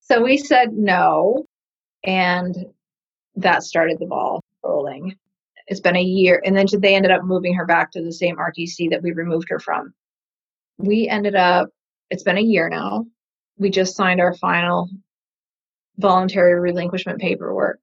So 0.00 0.22
we 0.22 0.36
said 0.36 0.72
no 0.72 1.46
and 2.04 2.54
that 3.36 3.62
started 3.62 3.98
the 3.98 4.06
ball 4.06 4.42
rolling. 4.62 5.16
It's 5.68 5.80
been 5.80 5.96
a 5.96 6.02
year 6.02 6.42
and 6.44 6.56
then 6.56 6.66
they 6.78 6.94
ended 6.94 7.10
up 7.10 7.24
moving 7.24 7.54
her 7.54 7.66
back 7.66 7.90
to 7.92 8.02
the 8.02 8.12
same 8.12 8.36
RTC 8.36 8.90
that 8.90 9.02
we 9.02 9.12
removed 9.12 9.48
her 9.50 9.58
from 9.58 9.92
we 10.78 11.08
ended 11.08 11.34
up, 11.34 11.68
it's 12.10 12.22
been 12.22 12.38
a 12.38 12.42
year 12.42 12.68
now. 12.68 13.06
We 13.58 13.70
just 13.70 13.96
signed 13.96 14.20
our 14.20 14.34
final 14.34 14.88
voluntary 15.98 16.60
relinquishment 16.60 17.20
paperwork 17.20 17.80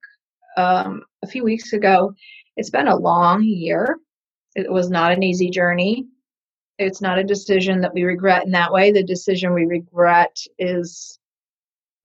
um, 0.56 1.02
a 1.22 1.26
few 1.26 1.44
weeks 1.44 1.72
ago. 1.72 2.14
It's 2.56 2.70
been 2.70 2.88
a 2.88 2.96
long 2.96 3.42
year. 3.42 3.98
It 4.54 4.70
was 4.70 4.88
not 4.88 5.12
an 5.12 5.22
easy 5.22 5.50
journey. 5.50 6.06
It's 6.78 7.00
not 7.00 7.18
a 7.18 7.24
decision 7.24 7.80
that 7.80 7.94
we 7.94 8.04
regret 8.04 8.44
in 8.44 8.52
that 8.52 8.72
way. 8.72 8.92
The 8.92 9.02
decision 9.02 9.52
we 9.52 9.66
regret 9.66 10.36
is 10.58 11.18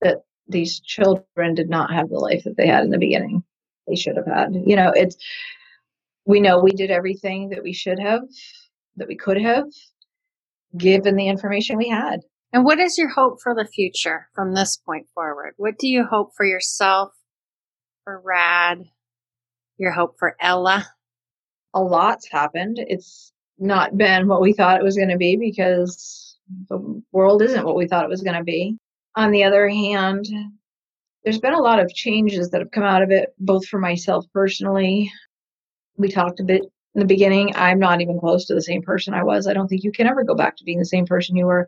that 0.01 0.23
these 0.47 0.79
children 0.79 1.53
did 1.53 1.69
not 1.69 1.93
have 1.93 2.09
the 2.09 2.17
life 2.19 2.43
that 2.45 2.57
they 2.57 2.67
had 2.67 2.83
in 2.83 2.89
the 2.89 2.97
beginning. 2.97 3.43
They 3.87 3.95
should 3.95 4.17
have 4.17 4.25
had. 4.25 4.55
You 4.65 4.75
know, 4.75 4.91
it's, 4.95 5.17
we 6.25 6.39
know 6.39 6.59
we 6.59 6.71
did 6.71 6.91
everything 6.91 7.49
that 7.49 7.63
we 7.63 7.73
should 7.73 7.99
have, 7.99 8.21
that 8.97 9.07
we 9.07 9.15
could 9.15 9.41
have 9.41 9.65
given 10.77 11.15
the 11.15 11.27
information 11.27 11.77
we 11.77 11.89
had. 11.89 12.21
And 12.51 12.63
what 12.63 12.79
is 12.79 12.97
your 12.97 13.09
hope 13.09 13.41
for 13.41 13.53
the 13.53 13.65
future 13.65 14.27
from 14.33 14.53
this 14.53 14.77
point 14.77 15.07
forward? 15.13 15.53
What 15.57 15.77
do 15.77 15.87
you 15.87 16.03
hope 16.03 16.31
for 16.35 16.45
yourself, 16.45 17.11
for 18.03 18.21
Rad, 18.23 18.83
your 19.77 19.91
hope 19.91 20.15
for 20.17 20.35
Ella? 20.39 20.87
A 21.73 21.81
lot's 21.81 22.27
happened. 22.29 22.77
It's 22.79 23.31
not 23.59 23.97
been 23.97 24.27
what 24.27 24.41
we 24.41 24.53
thought 24.53 24.79
it 24.79 24.83
was 24.83 24.95
going 24.95 25.09
to 25.09 25.17
be 25.17 25.35
because 25.35 26.37
the 26.69 27.03
world 27.11 27.41
isn't 27.43 27.65
what 27.65 27.75
we 27.75 27.87
thought 27.87 28.05
it 28.05 28.09
was 28.09 28.23
going 28.23 28.37
to 28.37 28.43
be. 28.43 28.77
On 29.15 29.31
the 29.31 29.43
other 29.43 29.69
hand, 29.69 30.25
there's 31.23 31.39
been 31.39 31.53
a 31.53 31.61
lot 31.61 31.79
of 31.79 31.93
changes 31.93 32.49
that 32.49 32.61
have 32.61 32.71
come 32.71 32.83
out 32.83 33.03
of 33.03 33.11
it, 33.11 33.29
both 33.39 33.67
for 33.67 33.77
myself 33.77 34.25
personally. 34.33 35.11
We 35.99 36.09
talked 36.09 36.39
a 36.39 36.43
bit 36.43 36.63
in 36.95 36.99
the 36.99 37.05
beginning, 37.05 37.53
I'm 37.55 37.77
not 37.77 38.01
even 38.01 38.19
close 38.19 38.45
to 38.45 38.55
the 38.55 38.61
same 38.61 38.81
person 38.81 39.13
I 39.13 39.23
was. 39.23 39.45
I 39.45 39.53
don't 39.53 39.67
think 39.67 39.83
you 39.83 39.91
can 39.91 40.07
ever 40.07 40.23
go 40.23 40.33
back 40.33 40.57
to 40.57 40.63
being 40.63 40.79
the 40.79 40.85
same 40.85 41.05
person 41.05 41.35
you 41.35 41.45
were. 41.45 41.67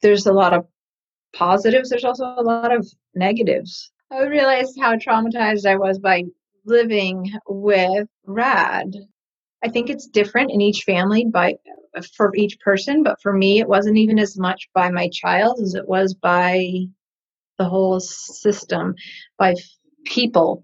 There's 0.00 0.26
a 0.26 0.32
lot 0.32 0.52
of 0.52 0.66
positives, 1.34 1.90
there's 1.90 2.04
also 2.04 2.24
a 2.36 2.42
lot 2.42 2.72
of 2.72 2.86
negatives. 3.14 3.90
I 4.12 4.24
realized 4.26 4.78
how 4.80 4.96
traumatized 4.96 5.66
I 5.66 5.76
was 5.76 5.98
by 5.98 6.24
living 6.64 7.32
with 7.48 8.06
Rad. 8.26 8.94
I 9.62 9.68
think 9.68 9.90
it's 9.90 10.06
different 10.06 10.50
in 10.52 10.60
each 10.60 10.84
family 10.84 11.24
by 11.24 11.56
for 12.16 12.34
each 12.36 12.58
person, 12.60 13.02
but 13.02 13.20
for 13.20 13.32
me 13.32 13.58
it 13.58 13.68
wasn't 13.68 13.98
even 13.98 14.18
as 14.18 14.38
much 14.38 14.68
by 14.72 14.90
my 14.90 15.08
child 15.12 15.60
as 15.60 15.74
it 15.74 15.88
was 15.88 16.14
by 16.14 16.64
the 17.58 17.64
whole 17.64 18.00
system, 18.00 18.94
by 19.36 19.54
people, 20.04 20.62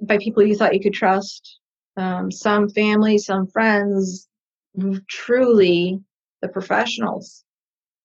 by 0.00 0.18
people 0.18 0.42
you 0.42 0.56
thought 0.56 0.74
you 0.74 0.80
could 0.80 0.94
trust, 0.94 1.60
um, 1.96 2.30
some 2.30 2.68
family, 2.68 3.18
some 3.18 3.46
friends, 3.46 4.28
truly 5.08 6.00
the 6.42 6.48
professionals. 6.48 7.44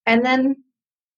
And 0.05 0.25
then 0.25 0.55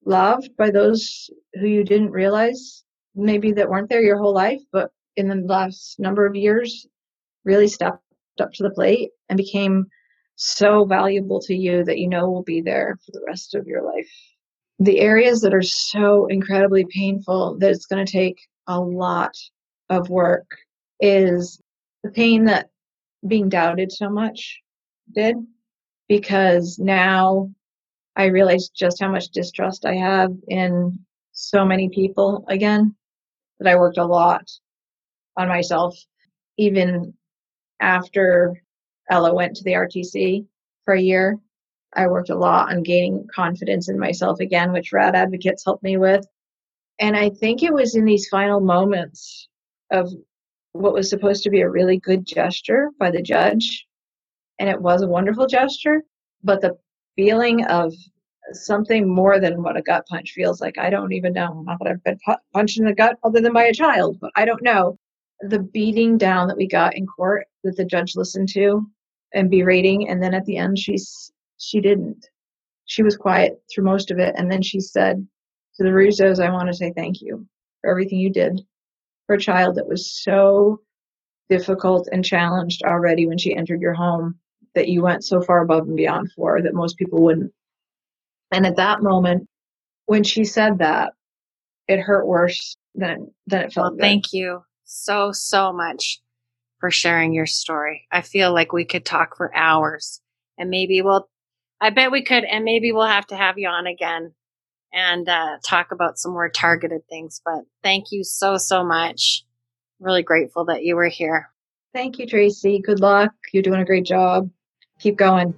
loved 0.06 0.50
by 0.58 0.70
those 0.70 1.30
who 1.54 1.68
you 1.68 1.84
didn't 1.84 2.12
realize 2.12 2.84
maybe 3.16 3.52
that 3.54 3.70
weren't 3.70 3.90
there 3.90 4.02
your 4.02 4.18
whole 4.18 4.34
life, 4.34 4.62
but 4.72 4.92
in 5.16 5.28
the 5.28 5.36
last 5.36 6.00
number 6.00 6.26
of 6.26 6.36
years 6.36 6.88
really 7.46 7.68
stepped 7.68 8.02
up 8.40 8.52
to 8.54 8.64
the 8.64 8.72
plate 8.72 9.12
and 9.30 9.38
became 9.38 9.86
so 10.36 10.86
valuable 10.86 11.40
to 11.40 11.54
you 11.54 11.84
that 11.84 12.00
you 12.00 12.08
know 12.08 12.30
will 12.30 12.44
be 12.44 12.62
there 12.62 12.98
for 13.06 13.12
the 13.12 13.24
rest 13.26 13.54
of 13.54 13.68
your 13.68 13.84
life. 13.84 14.10
The 14.80 15.00
areas 15.00 15.42
that 15.42 15.54
are 15.54 15.62
so 15.62 16.26
incredibly 16.26 16.86
painful 16.90 17.58
that 17.60 17.70
it's 17.70 17.86
going 17.86 18.06
to 18.06 18.12
take 18.12 18.40
a 18.68 18.80
lot 18.80 19.36
of 19.90 20.10
work 20.10 20.50
is 21.00 21.62
the 22.04 22.12
pain 22.12 22.46
that 22.46 22.70
being 23.26 23.50
doubted 23.50 23.92
so 23.92 24.10
much 24.10 24.62
did 25.14 25.38
because 26.08 26.78
now 26.78 27.50
I 28.16 28.26
realize 28.26 28.70
just 28.70 29.02
how 29.02 29.10
much 29.10 29.30
distrust 29.30 29.86
I 29.86 29.96
have 29.96 30.32
in 30.48 31.00
so 31.32 31.66
many 31.66 31.90
people 31.90 32.46
again 32.48 32.96
that 33.60 33.72
I 33.72 33.78
worked 33.78 33.98
a 33.98 34.06
lot 34.06 34.50
on 35.38 35.48
myself 35.48 35.98
even 36.58 37.14
after 37.80 38.62
Ella 39.10 39.34
went 39.34 39.56
to 39.56 39.64
the 39.64 39.74
RTC 39.74 40.46
for 40.86 40.94
a 40.94 41.02
year. 41.02 41.38
I 41.96 42.08
worked 42.08 42.30
a 42.30 42.36
lot 42.36 42.72
on 42.72 42.84
gaining 42.84 43.28
confidence 43.34 43.90
in 43.90 44.00
myself 44.00 44.40
again, 44.40 44.72
which 44.72 44.94
Rad 44.94 45.16
Advocates 45.16 45.64
helped 45.66 45.84
me 45.84 45.98
with. 45.98 46.26
And 47.00 47.16
I 47.16 47.30
think 47.30 47.64
it 47.64 47.74
was 47.74 47.96
in 47.96 48.06
these 48.06 48.28
final 48.30 48.60
moments 48.60 49.48
of 49.92 50.12
what 50.74 50.94
was 50.94 51.10
supposed 51.10 51.44
to 51.44 51.50
be 51.50 51.62
a 51.62 51.70
really 51.70 51.98
good 51.98 52.26
gesture 52.26 52.90
by 53.00 53.12
the 53.12 53.22
judge. 53.22 53.88
And 54.60 54.70
it 54.70 54.82
was 54.82 55.02
a 55.02 55.08
wonderful 55.08 55.48
gesture, 55.48 56.04
but 56.44 56.62
the 56.62 56.78
feeling 57.16 57.66
of 57.66 57.94
something 58.52 59.08
more 59.08 59.40
than 59.40 59.64
what 59.64 59.78
a 59.78 59.82
gut 59.82 60.06
punch 60.08 60.32
feels 60.32 60.60
like. 60.60 60.78
I 60.78 60.90
don't 60.90 61.14
even 61.14 61.34
know. 61.34 61.64
Not 61.66 61.80
that 61.80 61.90
I've 61.90 62.04
been 62.04 62.20
pu- 62.26 62.36
punched 62.54 62.80
in 62.80 62.86
the 62.86 62.94
gut 62.94 63.18
other 63.24 63.40
than 63.40 63.54
by 63.54 63.66
a 63.66 63.74
child, 63.74 64.18
but 64.20 64.32
I 64.36 64.46
don't 64.46 64.64
know. 64.64 64.98
The 65.42 65.60
beating 65.60 66.18
down 66.18 66.48
that 66.48 66.58
we 66.58 66.68
got 66.68 66.96
in 66.96 67.06
court 67.06 67.48
that 67.64 67.78
the 67.78 67.86
judge 67.86 68.16
listened 68.16 68.50
to 68.50 68.86
and 69.34 69.50
berating, 69.50 70.10
and 70.10 70.22
then 70.22 70.34
at 70.34 70.46
the 70.46 70.58
end, 70.58 70.78
she 70.78 70.98
she 71.58 71.82
didn't. 71.82 72.30
She 72.86 73.04
was 73.04 73.16
quiet 73.16 73.62
through 73.72 73.86
most 73.86 74.12
of 74.12 74.20
it, 74.20 74.36
and 74.38 74.52
then 74.52 74.62
she 74.62 74.80
said 74.80 75.26
to 75.76 75.84
the 75.84 75.90
Russos, 75.90 76.40
"I 76.40 76.52
want 76.52 76.68
to 76.68 76.74
say 76.74 76.94
thank 76.96 77.22
you 77.22 77.48
for 77.82 77.90
everything 77.90 78.20
you 78.20 78.32
did 78.32 78.62
for 79.28 79.36
a 79.36 79.40
child 79.40 79.76
that 79.76 79.88
was 79.88 80.12
so 80.12 80.82
difficult 81.50 82.08
and 82.12 82.24
challenged 82.24 82.84
already 82.84 83.28
when 83.28 83.38
she 83.38 83.56
entered 83.56 83.82
your 83.82 83.94
home 83.94 84.36
that 84.76 84.90
you 84.90 85.02
went 85.02 85.24
so 85.24 85.42
far 85.42 85.62
above 85.62 85.88
and 85.88 85.96
beyond 85.96 86.32
for 86.36 86.62
that 86.62 86.74
most 86.74 86.98
people 86.98 87.22
wouldn't. 87.22 87.52
And 88.52 88.66
at 88.66 88.78
that 88.78 89.02
moment, 89.02 89.48
when 90.06 90.24
she 90.24 90.46
said 90.46 90.80
that, 90.80 91.14
it 91.88 92.00
hurt 92.00 92.26
worse 92.26 92.78
than 92.96 93.32
than 93.48 93.64
it 93.64 93.74
felt. 93.74 93.94
Well, 93.94 94.00
thank 94.00 94.34
you 94.34 94.64
so 94.86 95.32
so 95.32 95.74
much 95.74 96.22
for 96.80 96.92
sharing 96.92 97.34
your 97.34 97.46
story. 97.46 98.08
I 98.12 98.22
feel 98.22 98.54
like 98.54 98.74
we 98.74 98.86
could 98.86 99.06
talk 99.06 99.36
for 99.36 99.54
hours, 99.56 100.22
and 100.58 100.70
maybe 100.70 101.02
we'll. 101.02 101.30
I 101.82 101.90
bet 101.90 102.12
we 102.12 102.24
could, 102.24 102.46
and 102.46 102.64
maybe 102.64 102.92
we'll 102.94 103.08
have 103.08 103.28
to 103.28 103.36
have 103.36 103.58
you 103.58 103.68
on 103.68 103.88
again 103.88 104.34
and 104.94 105.28
uh, 105.28 105.58
talk 105.66 105.92
about 105.92 106.20
some 106.20 106.32
more 106.32 106.50
targeted 106.50 107.02
things. 107.10 107.42
But 107.44 107.64
thank 107.82 108.12
you 108.12 108.24
so, 108.24 108.58
so 108.58 108.86
much. 108.86 109.44
Really 110.00 110.24
grateful 110.24 110.66
that 110.66 110.84
you 110.84 110.96
were 110.96 111.08
here. 111.08 111.50
Thank 111.94 112.20
you, 112.20 112.28
Tracy. 112.28 112.80
Good 112.80 113.00
luck. 113.00 113.32
You're 113.52 113.64
doing 113.64 113.82
a 113.82 113.86
great 113.86 114.06
job. 114.06 114.50
Keep 115.00 115.18
going. 115.18 115.54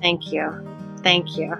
Thank 0.00 0.32
you. 0.32 0.50
Thank 1.02 1.36
you. 1.36 1.54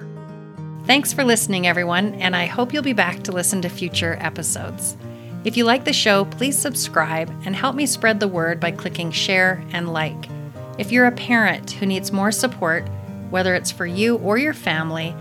Thanks 0.87 1.13
for 1.13 1.25
listening, 1.25 1.67
everyone, 1.67 2.15
and 2.17 2.37
I 2.37 2.45
hope 2.45 2.73
you'll 2.73 2.83
be 2.83 2.93
back 2.93 3.23
to 3.25 3.33
listen 3.33 3.63
to 3.63 3.69
future 3.71 4.19
episodes. 4.21 4.97
If 5.45 5.57
you 5.57 5.65
like 5.65 5.85
the 5.85 5.93
show, 5.93 6.25
please 6.27 6.59
subscribe 6.59 7.31
and 7.45 7.57
help 7.57 7.75
me 7.75 7.87
spread 7.87 8.21
the 8.21 8.29
word 8.29 8.61
by 8.61 8.71
clicking 8.71 9.11
share 9.11 9.65
and 9.73 9.93
like. 9.93 10.29
If 10.79 10.91
you're 10.91 11.07
a 11.07 11.13
parent 11.13 11.73
who 11.73 11.87
needs 11.87 12.13
more 12.13 12.33
support, 12.33 12.87
whether 13.31 13.55
it's 13.55 13.71
for 13.71 13.87
you 13.87 14.17
or 14.19 14.39
your 14.39 14.55
family, 14.55 15.15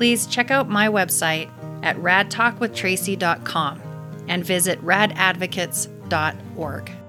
please 0.00 0.26
check 0.26 0.50
out 0.50 0.66
my 0.66 0.88
website 0.88 1.50
at 1.82 1.94
radtalkwithtracy.com 1.98 3.82
and 4.28 4.42
visit 4.42 4.82
radadvocates.org. 4.82 6.99